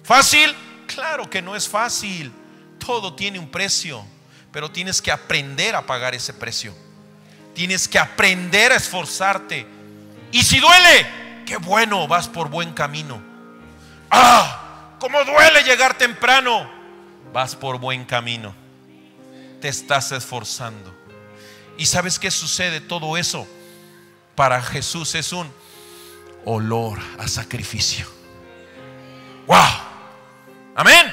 ¿Fácil? 0.04 0.56
Claro 0.88 1.30
que 1.30 1.42
no 1.42 1.56
es 1.56 1.68
fácil. 1.68 2.32
Todo 2.78 3.14
tiene 3.14 3.40
un 3.40 3.50
precio, 3.50 4.06
pero 4.54 4.70
tienes 4.72 5.02
que 5.02 5.12
aprender 5.12 5.76
a 5.76 5.86
pagar 5.86 6.14
ese 6.14 6.32
precio. 6.32 6.74
Tienes 7.56 7.88
que 7.88 7.98
aprender 7.98 8.72
a 8.72 8.76
esforzarte. 8.76 9.66
Y 10.32 10.44
si 10.44 10.60
duele, 10.60 11.08
qué 11.46 11.58
bueno, 11.58 12.08
vas 12.08 12.28
por 12.30 12.50
buen 12.50 12.72
camino. 12.72 13.22
Ah, 14.12 14.96
cómo 15.00 15.24
duele 15.26 15.64
llegar 15.64 15.98
temprano. 15.98 16.70
Vas 17.34 17.56
por 17.56 17.80
buen 17.80 18.06
camino. 18.06 18.54
Te 19.60 19.70
estás 19.70 20.12
esforzando. 20.12 20.94
¿Y 21.78 21.88
sabes 21.88 22.20
qué 22.20 22.30
sucede? 22.30 22.80
Todo 22.80 23.18
eso 23.18 23.48
para 24.36 24.62
Jesús 24.62 25.16
es 25.16 25.34
un 25.34 25.52
olor 26.46 27.00
a 27.18 27.28
sacrificio. 27.28 28.06
¡Wow! 29.48 29.58
Amén. 30.76 31.13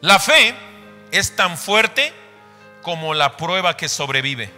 La 0.00 0.18
fe 0.18 0.54
es 1.10 1.34
tan 1.36 1.58
fuerte 1.58 2.12
como 2.82 3.14
la 3.14 3.36
prueba 3.36 3.76
que 3.76 3.88
sobrevive. 3.88 4.50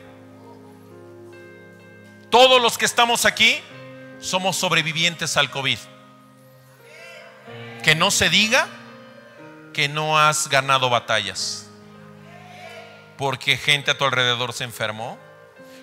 Todos 2.31 2.61
los 2.61 2.79
que 2.79 2.85
estamos 2.85 3.25
aquí 3.25 3.61
somos 4.21 4.57
sobrevivientes 4.57 5.37
al 5.37 5.51
COVID. 5.51 5.79
Que 7.83 7.95
no 7.95 8.11
se 8.11 8.29
diga 8.29 8.69
que 9.73 9.89
no 9.89 10.19
has 10.19 10.49
ganado 10.49 10.91
batallas. 10.91 11.69
Porque 13.17 13.57
gente 13.57 13.91
a 13.91 13.99
tu 13.99 14.05
alrededor 14.05 14.53
se 14.53 14.65
enfermó. 14.65 15.19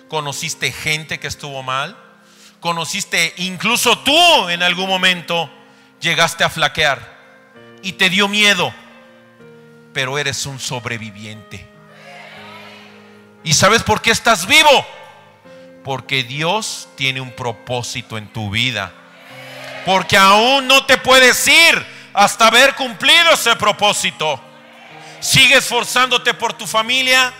Conociste 0.08 0.72
gente 0.72 1.20
que 1.20 1.26
estuvo 1.26 1.62
mal 1.62 1.96
conociste, 2.60 3.34
incluso 3.38 3.98
tú 3.98 4.48
en 4.48 4.62
algún 4.62 4.88
momento 4.88 5.50
llegaste 6.00 6.44
a 6.44 6.50
flaquear 6.50 7.16
y 7.82 7.92
te 7.92 8.10
dio 8.10 8.28
miedo, 8.28 8.72
pero 9.98 10.16
eres 10.16 10.46
un 10.46 10.60
sobreviviente. 10.60 11.66
¿Y 13.42 13.52
sabes 13.52 13.82
por 13.82 14.00
qué 14.00 14.12
estás 14.12 14.46
vivo? 14.46 14.86
Porque 15.82 16.22
Dios 16.22 16.88
tiene 16.94 17.20
un 17.20 17.32
propósito 17.32 18.16
en 18.16 18.32
tu 18.32 18.48
vida. 18.48 18.92
Porque 19.84 20.16
aún 20.16 20.68
no 20.68 20.86
te 20.86 20.98
puedes 20.98 21.48
ir 21.48 21.84
hasta 22.14 22.46
haber 22.46 22.76
cumplido 22.76 23.32
ese 23.32 23.56
propósito. 23.56 24.40
Sigue 25.18 25.56
esforzándote 25.56 26.32
por 26.32 26.52
tu 26.52 26.68
familia, 26.68 27.32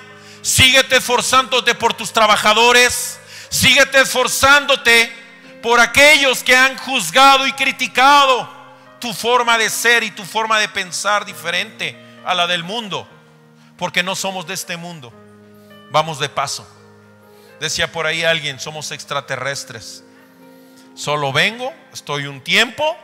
síguete 0.42 0.96
esforzándote 0.96 1.76
por 1.76 1.94
tus 1.94 2.12
trabajadores, 2.12 3.20
Síguete 3.50 4.00
esforzándote 4.00 5.12
por 5.62 5.78
aquellos 5.78 6.42
que 6.42 6.56
han 6.56 6.76
juzgado 6.78 7.46
y 7.46 7.52
criticado 7.52 8.50
tu 8.98 9.14
forma 9.14 9.56
de 9.56 9.70
ser 9.70 10.02
y 10.02 10.10
tu 10.10 10.24
forma 10.24 10.58
de 10.58 10.68
pensar 10.68 11.24
diferente 11.24 12.07
a 12.28 12.34
la 12.34 12.46
del 12.46 12.62
mundo. 12.62 13.08
Porque 13.78 14.02
no 14.02 14.14
somos 14.14 14.46
de 14.46 14.52
este 14.52 14.76
mundo. 14.76 15.12
Vamos 15.90 16.18
de 16.18 16.28
paso. 16.28 16.68
Decía 17.58 17.90
por 17.90 18.06
ahí 18.06 18.22
alguien, 18.22 18.60
somos 18.60 18.92
extraterrestres. 18.92 20.04
Solo 20.94 21.32
vengo, 21.32 21.72
estoy 21.92 22.26
un 22.26 22.42
tiempo 22.42 22.96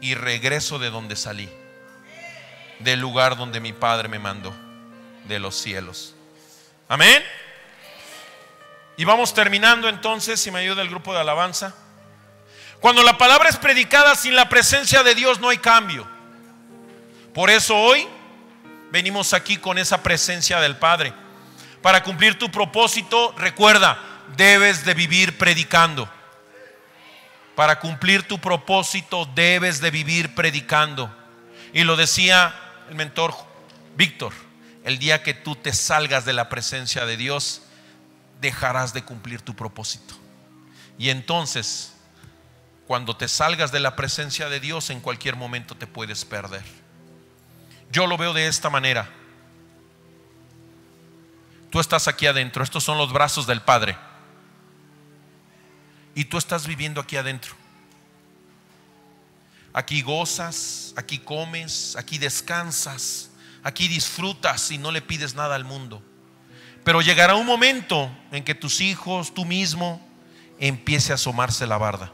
y 0.00 0.14
regreso 0.14 0.80
de 0.80 0.90
donde 0.90 1.14
salí. 1.14 1.48
Del 2.80 2.98
lugar 2.98 3.36
donde 3.36 3.60
mi 3.60 3.72
Padre 3.72 4.08
me 4.08 4.18
mandó. 4.18 4.52
De 5.26 5.38
los 5.38 5.54
cielos. 5.54 6.16
Amén. 6.88 7.22
Y 8.96 9.04
vamos 9.04 9.32
terminando 9.32 9.88
entonces, 9.88 10.40
si 10.40 10.50
me 10.50 10.58
ayuda 10.58 10.82
el 10.82 10.88
grupo 10.88 11.14
de 11.14 11.20
alabanza. 11.20 11.72
Cuando 12.80 13.04
la 13.04 13.16
palabra 13.16 13.48
es 13.48 13.58
predicada 13.58 14.16
sin 14.16 14.34
la 14.34 14.48
presencia 14.48 15.04
de 15.04 15.14
Dios 15.14 15.38
no 15.38 15.50
hay 15.50 15.58
cambio. 15.58 16.08
Por 17.32 17.48
eso 17.48 17.76
hoy 17.76 18.08
venimos 18.90 19.32
aquí 19.32 19.56
con 19.56 19.78
esa 19.78 20.02
presencia 20.02 20.60
del 20.60 20.76
Padre. 20.76 21.12
Para 21.82 22.02
cumplir 22.02 22.38
tu 22.38 22.50
propósito, 22.50 23.34
recuerda, 23.38 23.98
debes 24.36 24.84
de 24.84 24.94
vivir 24.94 25.38
predicando. 25.38 26.08
Para 27.54 27.78
cumplir 27.78 28.26
tu 28.26 28.38
propósito, 28.38 29.28
debes 29.34 29.80
de 29.80 29.90
vivir 29.90 30.34
predicando. 30.34 31.14
Y 31.72 31.84
lo 31.84 31.96
decía 31.96 32.54
el 32.88 32.94
mentor 32.96 33.34
Víctor, 33.96 34.32
el 34.84 34.98
día 34.98 35.22
que 35.22 35.34
tú 35.34 35.56
te 35.56 35.72
salgas 35.72 36.24
de 36.24 36.32
la 36.32 36.48
presencia 36.48 37.04
de 37.04 37.16
Dios, 37.16 37.62
dejarás 38.40 38.92
de 38.92 39.04
cumplir 39.04 39.42
tu 39.42 39.54
propósito. 39.54 40.14
Y 40.98 41.10
entonces, 41.10 41.94
cuando 42.86 43.16
te 43.16 43.28
salgas 43.28 43.72
de 43.72 43.80
la 43.80 43.94
presencia 43.94 44.48
de 44.48 44.60
Dios, 44.60 44.90
en 44.90 45.00
cualquier 45.00 45.36
momento 45.36 45.76
te 45.76 45.86
puedes 45.86 46.24
perder. 46.24 46.79
Yo 47.90 48.06
lo 48.06 48.16
veo 48.16 48.32
de 48.32 48.46
esta 48.46 48.70
manera. 48.70 49.08
Tú 51.70 51.80
estás 51.80 52.08
aquí 52.08 52.26
adentro, 52.26 52.64
estos 52.64 52.82
son 52.82 52.98
los 52.98 53.12
brazos 53.12 53.46
del 53.46 53.62
Padre. 53.62 53.96
Y 56.14 56.24
tú 56.24 56.38
estás 56.38 56.66
viviendo 56.66 57.00
aquí 57.00 57.16
adentro. 57.16 57.54
Aquí 59.72 60.02
gozas, 60.02 60.92
aquí 60.96 61.18
comes, 61.18 61.94
aquí 61.96 62.18
descansas, 62.18 63.30
aquí 63.62 63.86
disfrutas 63.86 64.70
y 64.72 64.78
no 64.78 64.90
le 64.90 65.00
pides 65.00 65.34
nada 65.34 65.54
al 65.54 65.64
mundo. 65.64 66.02
Pero 66.82 67.02
llegará 67.02 67.36
un 67.36 67.46
momento 67.46 68.10
en 68.32 68.42
que 68.42 68.54
tus 68.54 68.80
hijos, 68.80 69.32
tú 69.32 69.44
mismo, 69.44 70.04
empiece 70.58 71.12
a 71.12 71.14
asomarse 71.14 71.66
la 71.66 71.78
barda. 71.78 72.12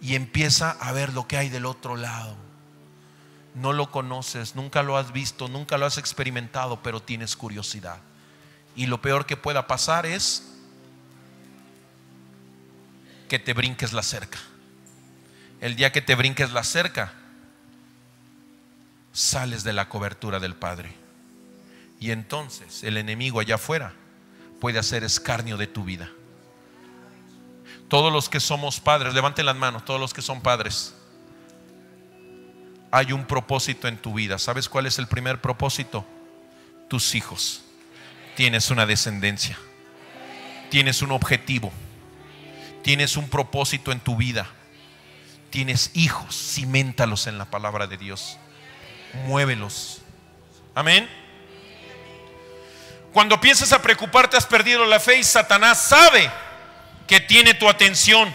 Y 0.00 0.14
empieza 0.14 0.70
a 0.70 0.92
ver 0.92 1.12
lo 1.12 1.26
que 1.26 1.36
hay 1.36 1.48
del 1.48 1.66
otro 1.66 1.96
lado. 1.96 2.45
No 3.56 3.72
lo 3.72 3.90
conoces, 3.90 4.54
nunca 4.54 4.84
lo 4.84 4.96
has 4.96 5.12
visto, 5.12 5.48
nunca 5.48 5.78
lo 5.78 5.86
has 5.86 5.98
experimentado, 5.98 6.82
pero 6.82 7.02
tienes 7.02 7.34
curiosidad. 7.34 7.98
Y 8.76 8.86
lo 8.86 9.02
peor 9.02 9.26
que 9.26 9.36
pueda 9.36 9.66
pasar 9.66 10.06
es 10.06 10.52
que 13.28 13.40
te 13.40 13.52
brinques 13.52 13.92
la 13.92 14.02
cerca 14.02 14.38
el 15.60 15.76
día 15.76 15.92
que 15.92 16.02
te 16.02 16.14
brinques 16.14 16.52
la 16.52 16.64
cerca, 16.64 17.12
sales 19.12 19.64
de 19.64 19.72
la 19.72 19.88
cobertura 19.88 20.38
del 20.38 20.54
Padre. 20.54 20.94
Y 21.98 22.10
entonces 22.10 22.82
el 22.82 22.96
enemigo 22.98 23.40
allá 23.40 23.54
afuera 23.54 23.94
puede 24.60 24.78
hacer 24.78 25.02
escarnio 25.04 25.56
de 25.56 25.66
tu 25.66 25.84
vida. 25.84 26.10
Todos 27.88 28.12
los 28.12 28.28
que 28.28 28.40
somos 28.40 28.80
padres, 28.80 29.14
levanten 29.14 29.46
las 29.46 29.56
manos, 29.56 29.84
todos 29.84 30.00
los 30.00 30.12
que 30.12 30.20
son 30.20 30.40
padres, 30.40 30.94
hay 32.90 33.12
un 33.12 33.24
propósito 33.26 33.88
en 33.88 33.96
tu 33.96 34.14
vida. 34.14 34.38
¿Sabes 34.38 34.68
cuál 34.68 34.86
es 34.86 34.98
el 34.98 35.06
primer 35.06 35.40
propósito? 35.40 36.06
Tus 36.88 37.14
hijos. 37.14 37.62
Tienes 38.36 38.70
una 38.70 38.86
descendencia. 38.86 39.58
Tienes 40.70 41.02
un 41.02 41.12
objetivo. 41.12 41.72
Tienes 42.82 43.16
un 43.16 43.28
propósito 43.28 43.92
en 43.92 44.00
tu 44.00 44.16
vida 44.16 44.48
tienes 45.56 45.90
hijos, 45.94 46.36
cimentalos 46.36 47.26
en 47.26 47.38
la 47.38 47.46
palabra 47.46 47.86
de 47.86 47.96
Dios. 47.96 48.36
Muévelos. 49.24 50.02
Amén. 50.74 51.08
Cuando 53.10 53.40
piensas 53.40 53.72
a 53.72 53.80
preocuparte 53.80 54.36
has 54.36 54.44
perdido 54.44 54.84
la 54.84 55.00
fe 55.00 55.18
y 55.18 55.24
Satanás 55.24 55.80
sabe 55.80 56.30
que 57.06 57.20
tiene 57.20 57.54
tu 57.54 57.70
atención. 57.70 58.30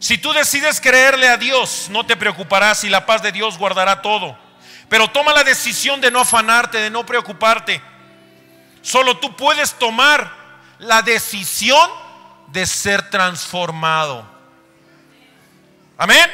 Si 0.00 0.16
tú 0.16 0.32
decides 0.32 0.80
creerle 0.80 1.28
a 1.28 1.36
Dios, 1.36 1.88
no 1.90 2.06
te 2.06 2.16
preocuparás 2.16 2.84
y 2.84 2.88
la 2.88 3.04
paz 3.04 3.22
de 3.22 3.32
Dios 3.32 3.58
guardará 3.58 4.00
todo. 4.00 4.36
Pero 4.88 5.08
toma 5.08 5.34
la 5.34 5.44
decisión 5.44 6.00
de 6.00 6.10
no 6.10 6.20
afanarte, 6.20 6.78
de 6.78 6.90
no 6.90 7.04
preocuparte. 7.04 7.82
Solo 8.80 9.18
tú 9.18 9.36
puedes 9.36 9.74
tomar 9.74 10.32
la 10.78 11.02
decisión 11.02 11.88
de 12.46 12.64
ser 12.64 13.10
transformado. 13.10 14.26
Amén. 15.98 16.30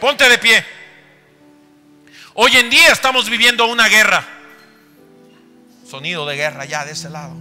Ponte 0.00 0.26
de 0.26 0.38
pie. 0.38 0.64
Hoy 2.32 2.56
en 2.56 2.70
día 2.70 2.88
estamos 2.92 3.28
viviendo 3.28 3.66
una 3.66 3.88
guerra. 3.88 4.24
Sonido 5.88 6.24
de 6.26 6.36
guerra 6.36 6.64
ya 6.64 6.86
de 6.86 6.92
ese 6.92 7.10
lado. 7.10 7.34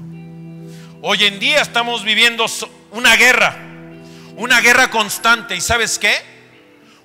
Hoy 1.01 1.23
en 1.23 1.39
día 1.39 1.61
estamos 1.61 2.03
viviendo 2.03 2.45
una 2.91 3.15
guerra. 3.15 3.74
Una 4.35 4.61
guerra 4.61 4.89
constante. 4.89 5.55
¿Y 5.55 5.61
sabes 5.61 5.99
qué? 5.99 6.13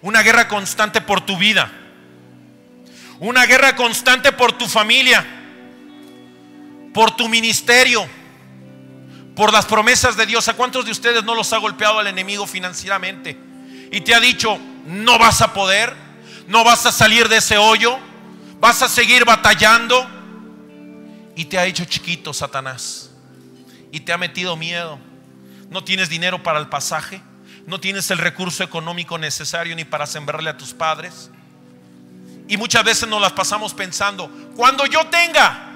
Una 0.03 0.22
guerra 0.22 0.49
constante 0.49 1.01
por 1.01 1.20
tu 1.20 1.37
vida. 1.37 1.70
Una 3.18 3.47
guerra 3.47 3.76
constante 3.76 4.33
por 4.33 4.53
tu 4.53 4.66
familia. 4.66 5.24
Por 6.95 7.16
tu 7.16 7.28
ministerio. 7.28 8.07
Por 9.37 9.53
las 9.53 9.66
promesas 9.66 10.16
de 10.16 10.26
Dios. 10.26 10.49
¿A 10.49 10.55
cuántos 10.55 10.85
de 10.85 10.91
ustedes 10.91 11.24
no 11.24 11.35
los 11.35 11.53
ha 11.53 11.59
golpeado 11.59 12.01
el 12.01 12.07
enemigo 12.07 12.47
financieramente? 12.47 13.51
y 13.91 14.01
te 14.03 14.14
ha 14.14 14.20
dicho, 14.20 14.59
no 14.87 15.18
vas 15.18 15.43
a 15.43 15.53
poder, 15.53 15.95
no 16.47 16.62
vas 16.64 16.87
a 16.87 16.93
salir 16.93 17.28
de 17.28 17.39
ese 17.39 17.59
hoyo, 17.59 17.99
vas 18.61 18.83
a 18.83 18.89
seguir 18.89 19.24
batallando. 19.24 20.09
Y 21.35 21.47
te 21.47 21.59
ha 21.59 21.64
hecho 21.64 21.85
chiquito 21.85 22.33
Satanás. 22.33 23.11
Y 23.93 24.01
te 24.01 24.12
ha 24.12 24.18
metido 24.18 24.57
miedo. 24.57 24.99
No 25.71 25.85
tienes 25.85 26.09
dinero 26.09 26.43
para 26.43 26.59
el 26.59 26.68
pasaje. 26.68 27.23
No 27.66 27.81
tienes 27.81 28.11
el 28.11 28.18
recurso 28.18 28.64
económico 28.64 29.16
necesario 29.16 29.75
ni 29.77 29.85
para 29.85 30.07
sembrarle 30.07 30.51
a 30.51 30.57
tus 30.57 30.75
padres. 30.75 31.31
Y 32.49 32.57
muchas 32.57 32.83
veces 32.83 33.09
nos 33.09 33.21
las 33.21 33.33
pasamos 33.33 33.73
pensando, 33.73 34.29
cuando 34.57 34.85
yo 34.87 35.07
tenga, 35.07 35.71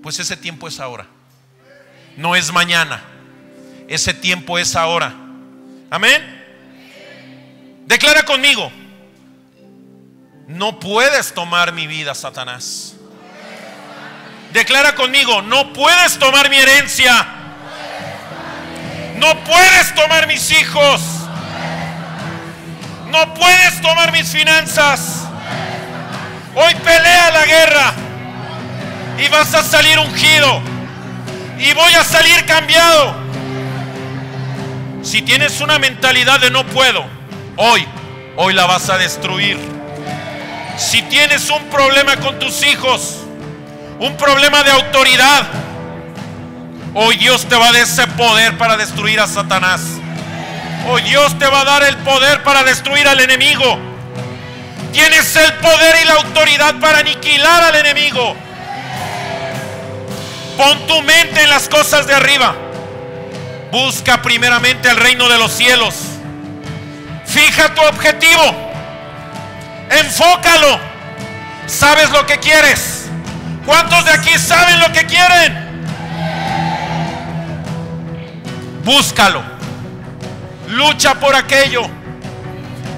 pues 0.00 0.20
ese 0.20 0.36
tiempo 0.36 0.68
es 0.68 0.78
ahora. 0.78 1.08
No 2.16 2.36
es 2.36 2.52
mañana. 2.52 3.02
Ese 3.88 4.14
tiempo 4.14 4.58
es 4.58 4.76
ahora. 4.76 5.12
Amén. 5.90 6.36
Declara 7.86 8.24
conmigo, 8.24 8.70
no 10.46 10.78
puedes 10.78 11.34
tomar 11.34 11.72
mi 11.72 11.88
vida, 11.88 12.14
Satanás. 12.14 12.94
Declara 14.52 14.94
conmigo, 14.94 15.42
no 15.42 15.72
puedes 15.72 16.18
tomar 16.18 16.48
mi 16.48 16.56
herencia. 16.56 17.26
No 19.18 19.34
puedes 19.44 19.94
tomar 19.94 20.26
mis 20.26 20.50
hijos. 20.52 21.00
No 23.10 23.34
puedes 23.34 23.80
tomar 23.80 24.12
mis 24.12 24.28
finanzas. 24.28 25.24
Hoy 26.54 26.74
pelea 26.76 27.30
la 27.30 27.46
guerra 27.46 27.92
y 29.18 29.28
vas 29.28 29.54
a 29.54 29.62
salir 29.62 29.98
ungido. 29.98 30.60
Y 31.58 31.72
voy 31.72 31.94
a 31.94 32.04
salir 32.04 32.44
cambiado. 32.46 33.14
Si 35.02 35.22
tienes 35.22 35.60
una 35.60 35.78
mentalidad 35.78 36.40
de 36.40 36.50
no 36.50 36.66
puedo, 36.66 37.16
Hoy, 37.58 37.86
hoy 38.36 38.52
la 38.52 38.66
vas 38.66 38.90
a 38.90 38.98
destruir. 38.98 39.58
Si 40.76 41.00
tienes 41.02 41.48
un 41.48 41.64
problema 41.70 42.16
con 42.16 42.38
tus 42.38 42.62
hijos, 42.66 43.16
un 43.98 44.14
problema 44.18 44.62
de 44.62 44.72
autoridad, 44.72 45.46
hoy 46.96 47.16
Dios 47.16 47.48
te 47.48 47.54
va 47.54 47.68
a 47.68 47.72
dar 47.72 47.82
ese 47.82 48.08
poder 48.08 48.58
para 48.58 48.76
destruir 48.76 49.20
a 49.20 49.28
Satanás. 49.28 49.82
Hoy 50.88 51.02
Dios 51.02 51.38
te 51.38 51.46
va 51.46 51.60
a 51.60 51.64
dar 51.64 51.84
el 51.84 51.96
poder 51.98 52.42
para 52.42 52.64
destruir 52.64 53.06
al 53.06 53.20
enemigo. 53.20 53.78
Tienes 54.92 55.36
el 55.36 55.52
poder 55.54 55.94
y 56.02 56.06
la 56.06 56.14
autoridad 56.14 56.74
para 56.80 56.98
aniquilar 56.98 57.62
al 57.62 57.76
enemigo. 57.76 58.34
Pon 60.56 60.86
tu 60.88 61.00
mente 61.02 61.42
en 61.42 61.50
las 61.50 61.68
cosas 61.68 62.08
de 62.08 62.14
arriba. 62.14 62.56
Busca 63.70 64.20
primeramente 64.22 64.88
el 64.88 64.96
reino 64.96 65.28
de 65.28 65.38
los 65.38 65.52
cielos 65.52 65.94
Fija 67.26 67.74
tu 67.74 67.82
objetivo. 67.82 68.42
Enfócalo. 69.90 70.80
¿Sabes 71.66 72.10
lo 72.10 72.24
que 72.26 72.38
quieres? 72.38 73.06
¿Cuántos 73.66 74.04
de 74.04 74.12
aquí 74.12 74.38
saben 74.38 74.80
lo 74.80 74.92
que 74.92 75.04
quieren? 75.04 75.65
Búscalo. 78.86 79.42
Lucha 80.68 81.16
por 81.16 81.34
aquello. 81.34 81.82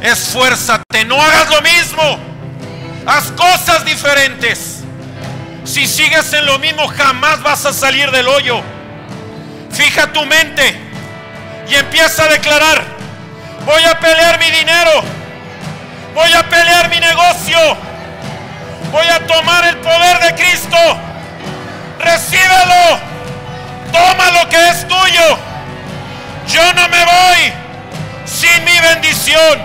Esfuérzate. 0.03 1.07
No 1.07 1.21
hagas 1.21 1.49
lo 1.49 1.63
mismo. 1.63 2.19
Haz 3.07 3.33
cosas 3.33 3.87
diferentes. 3.87 4.85
Si 5.65 5.87
sigues 5.87 6.31
en 6.35 6.45
lo 6.45 6.59
mismo, 6.59 6.87
jamás 6.89 7.43
vas 7.43 7.65
a 7.65 7.73
salir 7.73 8.11
del 8.11 8.29
hoyo. 8.29 8.61
Fija 9.73 10.13
tu 10.13 10.27
mente 10.27 10.79
y 11.71 11.75
empieza 11.75 12.25
a 12.25 12.29
declarar 12.29 12.99
Voy 13.65 13.83
a 13.85 13.99
pelear 13.99 14.39
mi 14.39 14.51
dinero. 14.51 15.03
Voy 16.15 16.33
a 16.35 16.43
pelear 16.43 16.91
mi 16.91 17.01
negocio. 17.01 17.59
Voy 18.93 19.07
a 19.07 19.27
tomar 19.27 19.65
el 19.67 19.77
poder 19.79 20.21
de 20.21 20.35
Cristo. 20.35 20.77
Recíbelo. 21.99 22.99
Toma 23.91 24.31
lo 24.33 24.49
que 24.51 24.69
es 24.69 24.87
tuyo. 24.87 25.48
Yo 26.49 26.73
no 26.75 26.89
me 26.89 27.05
voy 27.05 27.53
sin 28.25 28.65
mi 28.65 28.79
bendición. 28.79 29.59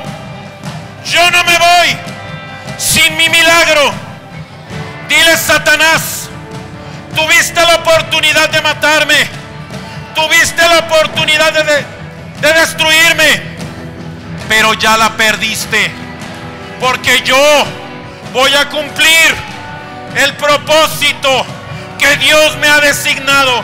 Yo 1.05 1.31
no 1.31 1.43
me 1.43 1.57
voy 1.57 1.97
sin 2.77 3.17
mi 3.17 3.29
milagro. 3.29 3.91
Dile 5.09 5.37
Satanás, 5.37 6.29
tuviste 7.15 7.61
la 7.61 7.75
oportunidad 7.75 8.49
de 8.49 8.61
matarme. 8.61 9.27
Tuviste 10.15 10.61
la 10.61 10.79
oportunidad 10.79 11.51
de, 11.51 11.85
de 12.41 12.59
destruirme 12.59 13.53
pero 14.47 14.73
ya 14.73 14.97
la 14.97 15.15
perdiste. 15.17 15.91
Porque 16.79 17.21
yo 17.23 17.37
voy 18.33 18.53
a 18.53 18.69
cumplir 18.69 19.35
el 20.15 20.33
propósito 20.33 21.45
que 21.97 22.17
Dios 22.17 22.57
me 22.57 22.67
ha 22.67 22.79
designado. 22.79 23.63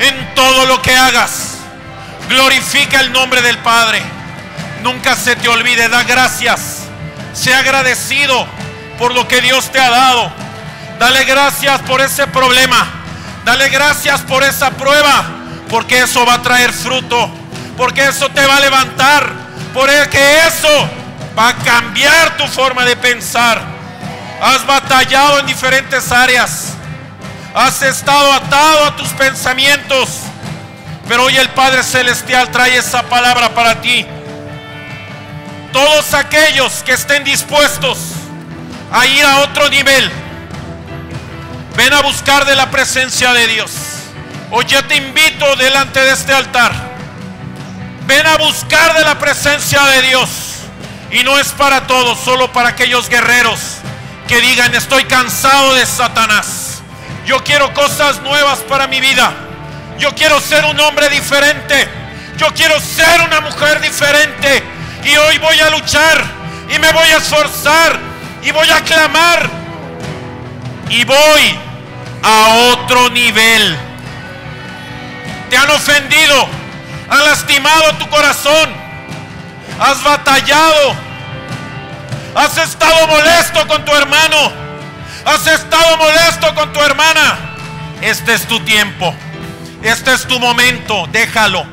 En 0.00 0.34
todo 0.34 0.64
lo 0.64 0.80
que 0.80 0.96
hagas, 0.96 1.58
glorifica 2.30 3.00
el 3.00 3.12
nombre 3.12 3.42
del 3.42 3.58
Padre. 3.58 4.02
Nunca 4.82 5.14
se 5.14 5.36
te 5.36 5.46
olvide, 5.46 5.90
da 5.90 6.04
gracias. 6.04 6.84
Sea 7.34 7.58
agradecido 7.58 8.46
por 8.98 9.12
lo 9.12 9.28
que 9.28 9.42
Dios 9.42 9.70
te 9.70 9.78
ha 9.78 9.90
dado. 9.90 10.32
Dale 10.98 11.24
gracias 11.24 11.82
por 11.82 12.00
ese 12.00 12.26
problema. 12.28 12.88
Dale 13.44 13.68
gracias 13.68 14.22
por 14.22 14.42
esa 14.42 14.70
prueba. 14.70 15.22
Porque 15.68 16.00
eso 16.00 16.24
va 16.24 16.34
a 16.34 16.42
traer 16.42 16.72
fruto. 16.72 17.30
Porque 17.76 18.04
eso 18.06 18.30
te 18.30 18.46
va 18.46 18.56
a 18.56 18.60
levantar. 18.60 19.30
Porque 19.74 20.38
eso 20.46 20.90
va 21.38 21.48
a 21.48 21.56
cambiar 21.56 22.38
tu 22.38 22.46
forma 22.46 22.86
de 22.86 22.96
pensar. 22.96 23.60
Has 24.40 24.66
batallado 24.66 25.40
en 25.40 25.46
diferentes 25.46 26.10
áreas. 26.10 26.74
Has 27.54 27.82
estado 27.82 28.32
atado 28.32 28.84
a 28.84 28.96
tus 28.96 29.08
pensamientos. 29.08 30.08
Pero 31.08 31.24
hoy 31.24 31.36
el 31.36 31.48
Padre 31.50 31.82
Celestial 31.82 32.50
trae 32.50 32.76
esa 32.76 33.02
palabra 33.02 33.52
para 33.54 33.80
ti. 33.80 34.06
Todos 35.72 36.14
aquellos 36.14 36.82
que 36.84 36.92
estén 36.92 37.24
dispuestos 37.24 37.98
a 38.92 39.06
ir 39.06 39.24
a 39.24 39.38
otro 39.38 39.68
nivel, 39.68 40.10
ven 41.76 41.92
a 41.92 42.02
buscar 42.02 42.44
de 42.44 42.54
la 42.54 42.70
presencia 42.70 43.32
de 43.32 43.46
Dios. 43.48 43.72
Hoy 44.52 44.64
yo 44.66 44.84
te 44.84 44.96
invito 44.96 45.56
delante 45.56 46.00
de 46.00 46.12
este 46.12 46.32
altar. 46.32 46.72
Ven 48.06 48.26
a 48.26 48.36
buscar 48.36 48.94
de 48.94 49.04
la 49.04 49.18
presencia 49.18 49.82
de 49.84 50.02
Dios. 50.02 50.28
Y 51.10 51.24
no 51.24 51.38
es 51.38 51.48
para 51.48 51.88
todos, 51.88 52.20
solo 52.20 52.52
para 52.52 52.68
aquellos 52.70 53.08
guerreros 53.08 53.60
que 54.28 54.40
digan, 54.40 54.72
estoy 54.76 55.02
cansado 55.04 55.74
de 55.74 55.84
Satanás. 55.84 56.69
Yo 57.30 57.44
quiero 57.44 57.72
cosas 57.72 58.20
nuevas 58.22 58.58
para 58.68 58.88
mi 58.88 59.00
vida. 59.00 59.32
Yo 60.00 60.12
quiero 60.16 60.40
ser 60.40 60.64
un 60.64 60.80
hombre 60.80 61.08
diferente. 61.10 61.88
Yo 62.36 62.52
quiero 62.54 62.80
ser 62.80 63.20
una 63.24 63.40
mujer 63.40 63.80
diferente. 63.80 64.64
Y 65.04 65.16
hoy 65.16 65.38
voy 65.38 65.60
a 65.60 65.70
luchar 65.70 66.24
y 66.68 66.76
me 66.80 66.90
voy 66.90 67.06
a 67.06 67.18
esforzar 67.18 68.00
y 68.42 68.50
voy 68.50 68.68
a 68.68 68.80
clamar 68.80 69.48
y 70.88 71.04
voy 71.04 71.56
a 72.24 72.72
otro 72.72 73.08
nivel. 73.10 73.78
Te 75.50 75.56
han 75.56 75.70
ofendido, 75.70 76.48
han 77.10 77.24
lastimado 77.26 77.94
tu 77.94 78.08
corazón, 78.08 78.70
has 79.78 80.02
batallado, 80.02 80.96
has 82.34 82.58
estado 82.58 83.06
molesto 83.06 83.68
con 83.68 83.84
tu 83.84 83.94
hermano, 83.94 84.69
has 85.24 85.46
estado 85.46 85.96
molesto 85.96 86.54
con 86.54 86.72
tu 86.72 86.80
hermana. 86.80 87.56
Este 88.00 88.34
es 88.34 88.46
tu 88.46 88.60
tiempo, 88.60 89.14
este 89.82 90.14
es 90.14 90.26
tu 90.26 90.38
momento, 90.38 91.06
déjalo. 91.12 91.64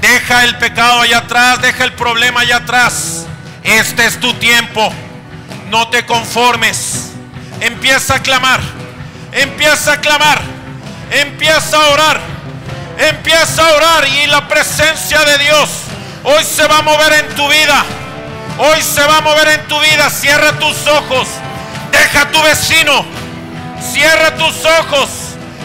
Deja 0.00 0.44
el 0.44 0.56
pecado 0.58 1.00
allá 1.00 1.18
atrás, 1.18 1.60
deja 1.60 1.84
el 1.84 1.92
problema 1.92 2.40
allá 2.40 2.56
atrás. 2.56 3.26
Este 3.64 4.06
es 4.06 4.20
tu 4.20 4.32
tiempo. 4.34 4.92
No 5.70 5.88
te 5.88 6.06
conformes. 6.06 7.10
Empieza 7.60 8.14
a 8.14 8.22
clamar. 8.22 8.60
Empieza 9.32 9.94
a 9.94 10.00
clamar. 10.00 10.40
Empieza 11.10 11.76
a 11.76 11.88
orar. 11.88 12.20
Empieza 12.96 13.66
a 13.66 13.74
orar 13.74 14.08
y 14.08 14.26
la 14.26 14.46
presencia 14.46 15.24
de 15.24 15.38
Dios 15.38 15.68
hoy 16.24 16.44
se 16.44 16.66
va 16.66 16.78
a 16.78 16.82
mover 16.82 17.12
en 17.12 17.34
tu 17.34 17.48
vida. 17.48 17.84
Hoy 18.58 18.82
se 18.82 19.02
va 19.06 19.18
a 19.18 19.20
mover 19.20 19.48
en 19.48 19.66
tu 19.66 19.78
vida. 19.80 20.10
Cierra 20.10 20.58
tus 20.58 20.86
ojos. 20.86 21.28
Deja 21.98 22.22
a 22.22 22.30
tu 22.30 22.40
vecino. 22.42 23.04
Cierra 23.92 24.36
tus 24.36 24.64
ojos. 24.64 25.08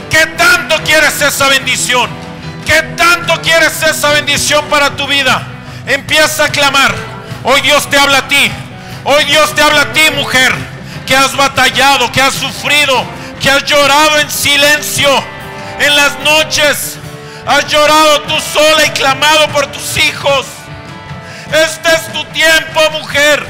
¿Qué 0.09 0.25
tanto 0.37 0.77
quieres 0.83 1.21
esa 1.21 1.47
bendición? 1.47 2.09
¿Qué 2.65 2.81
tanto 2.95 3.41
quieres 3.41 3.81
esa 3.83 4.09
bendición 4.11 4.65
para 4.65 4.95
tu 4.95 5.07
vida? 5.07 5.43
Empieza 5.85 6.45
a 6.45 6.49
clamar. 6.49 6.93
Hoy 7.43 7.61
Dios 7.61 7.89
te 7.89 7.97
habla 7.97 8.19
a 8.19 8.27
ti. 8.27 8.51
Hoy 9.03 9.25
Dios 9.25 9.53
te 9.53 9.61
habla 9.61 9.81
a 9.81 9.93
ti, 9.93 10.01
mujer, 10.15 10.53
que 11.05 11.15
has 11.15 11.35
batallado, 11.35 12.09
que 12.11 12.21
has 12.21 12.33
sufrido, 12.33 13.03
que 13.41 13.49
has 13.49 13.65
llorado 13.65 14.19
en 14.19 14.31
silencio 14.31 15.09
en 15.79 15.95
las 15.95 16.17
noches. 16.19 16.97
Has 17.45 17.67
llorado 17.67 18.21
tú 18.21 18.35
sola 18.53 18.85
y 18.85 18.89
clamado 18.91 19.49
por 19.49 19.67
tus 19.67 19.97
hijos. 19.97 20.45
Este 21.51 21.89
es 21.93 22.13
tu 22.13 22.23
tiempo, 22.25 22.79
mujer. 22.91 23.45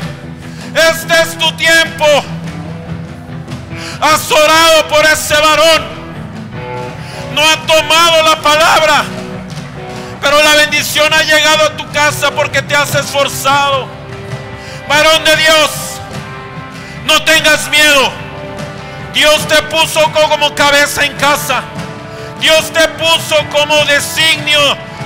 Este 0.73 1.21
es 1.21 1.38
tu 1.38 1.51
tiempo. 1.53 2.05
Has 4.01 4.31
orado 4.31 4.88
por 4.89 5.05
ese 5.05 5.36
varón 5.36 6.03
no 7.34 7.41
ha 7.41 7.57
tomado 7.65 8.23
la 8.23 8.36
palabra. 8.41 9.03
Pero 10.21 10.41
la 10.41 10.55
bendición 10.55 11.13
ha 11.13 11.23
llegado 11.23 11.65
a 11.65 11.77
tu 11.77 11.89
casa 11.91 12.31
porque 12.31 12.61
te 12.61 12.75
has 12.75 12.95
esforzado. 12.95 13.88
Varón 14.88 15.23
de 15.23 15.36
Dios, 15.36 15.69
no 17.05 17.21
tengas 17.23 17.67
miedo. 17.69 18.11
Dios 19.13 19.47
te 19.47 19.61
puso 19.63 19.99
como 20.11 20.55
cabeza 20.55 21.05
en 21.05 21.13
casa. 21.17 21.63
Dios 22.39 22.71
te 22.73 22.88
puso 22.89 23.36
como 23.51 23.86
designio, 23.86 24.59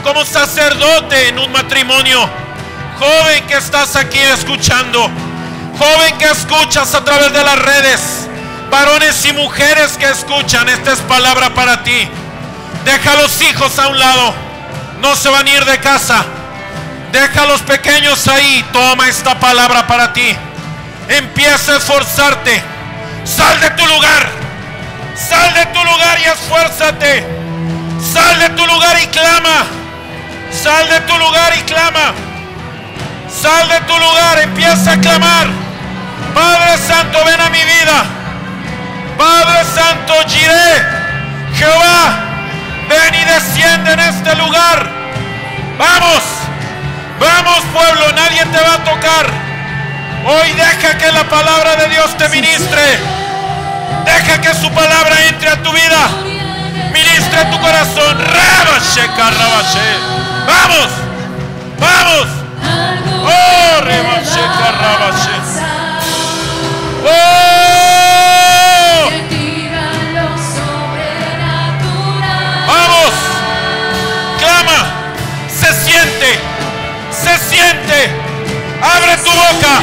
como 0.03 0.23
sacerdote 0.25 1.29
en 1.29 1.39
un 1.39 1.51
matrimonio. 1.51 2.29
Joven 2.99 3.45
que 3.47 3.55
estás 3.55 3.95
aquí 3.95 4.19
escuchando. 4.19 5.09
Joven 5.79 6.17
que 6.17 6.25
escuchas 6.25 6.93
a 6.93 7.03
través 7.03 7.33
de 7.33 7.43
las 7.43 7.59
redes. 7.59 8.27
Varones 8.69 9.25
y 9.25 9.33
mujeres 9.33 9.97
que 9.97 10.09
escuchan, 10.09 10.67
esta 10.67 10.93
es 10.93 10.99
palabra 10.99 11.53
para 11.53 11.83
ti. 11.83 12.07
Deja 12.83 13.13
a 13.13 13.15
los 13.15 13.41
hijos 13.41 13.77
a 13.79 13.87
un 13.87 13.99
lado. 13.99 14.33
No 15.01 15.15
se 15.15 15.29
van 15.29 15.45
a 15.45 15.49
ir 15.49 15.65
de 15.65 15.77
casa. 15.79 16.25
Deja 17.11 17.43
a 17.43 17.45
los 17.45 17.61
pequeños 17.61 18.27
ahí. 18.27 18.65
Toma 18.73 19.07
esta 19.07 19.39
palabra 19.39 19.87
para 19.87 20.13
ti. 20.13 20.35
Empieza 21.07 21.73
a 21.73 21.77
esforzarte. 21.77 22.61
Sal 23.23 23.59
de 23.61 23.69
tu 23.71 23.85
lugar. 23.85 24.29
Sal 25.15 25.53
de 25.53 25.65
tu 25.67 25.83
lugar 25.83 26.19
y 26.19 26.23
esfuérzate. 26.25 27.25
Sal 28.13 28.39
de 28.39 28.49
tu 28.49 28.65
lugar 28.65 29.01
y 29.01 29.07
clama. 29.07 29.65
Sal 30.51 30.89
de 30.89 31.01
tu 31.01 31.17
lugar 31.17 31.53
y 31.57 31.61
clama. 31.63 32.13
Sal 33.29 33.69
de 33.69 33.79
tu 33.81 33.97
lugar. 33.97 34.39
Empieza 34.39 34.93
a 34.93 34.97
clamar. 34.97 35.47
Padre 36.33 36.77
Santo, 36.85 37.23
ven 37.25 37.41
a 37.41 37.49
mi 37.49 37.63
vida. 37.63 38.16
Padre 39.17 39.63
Santo, 39.75 40.13
giré. 40.27 40.85
Jehová, 41.55 42.19
ven 42.87 43.15
y 43.15 43.23
desciende 43.25 43.93
en 43.93 43.99
este 43.99 44.35
lugar. 44.35 44.87
Vamos, 45.77 46.23
vamos 47.19 47.63
pueblo, 47.73 48.11
nadie 48.15 48.45
te 48.45 48.59
va 48.59 48.73
a 48.75 48.83
tocar. 48.83 49.25
Hoy 50.25 50.51
deja 50.53 50.97
que 50.97 51.11
la 51.11 51.23
palabra 51.23 51.75
de 51.77 51.87
Dios 51.87 52.15
te 52.17 52.29
ministre. 52.29 52.81
Deja 54.05 54.41
que 54.41 54.53
su 54.53 54.69
palabra 54.71 55.15
entre 55.27 55.49
a 55.49 55.63
tu 55.63 55.71
vida. 55.71 56.07
Ministre 56.91 57.45
tu 57.45 57.59
corazón. 57.59 58.17
Vamos, 60.47 60.89
vamos. 61.79 62.27
Oh, 63.23 63.81
Oh. 67.05 67.56
Siente. 77.49 78.11
Abre 78.81 79.17
tu 79.17 79.31
boca. 79.31 79.73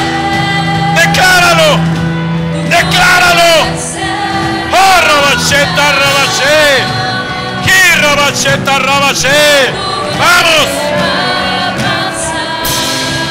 Decláralo. 0.95 1.79
Decláralo. 2.69 3.51
Oh, 4.71 5.01
Vamos. 10.17 10.67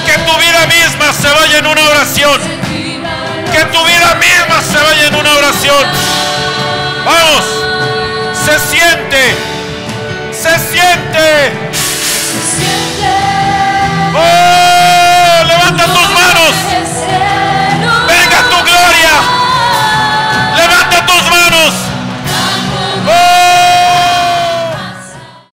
Que 0.07 0.19
tu 0.19 0.39
vida 0.39 0.67
misma 0.67 1.13
se 1.13 1.29
vaya 1.29 1.59
en 1.59 1.67
una 1.67 1.83
oración. 1.89 2.41
Que 3.53 3.65
tu 3.67 3.85
vida 3.85 4.15
misma 4.17 4.63
se 4.63 4.83
vaya 4.83 5.07
en 5.07 5.15
una 5.15 5.33
oración. 5.35 5.85
Vamos. 7.05 7.45
Se 8.45 8.59
siente. 8.59 9.35
Se 10.33 10.59
siente. 10.59 11.84
¡Oh! 14.17 15.45
¡Levanta 15.47 15.85
tus 15.87 16.09
manos! 16.15 16.94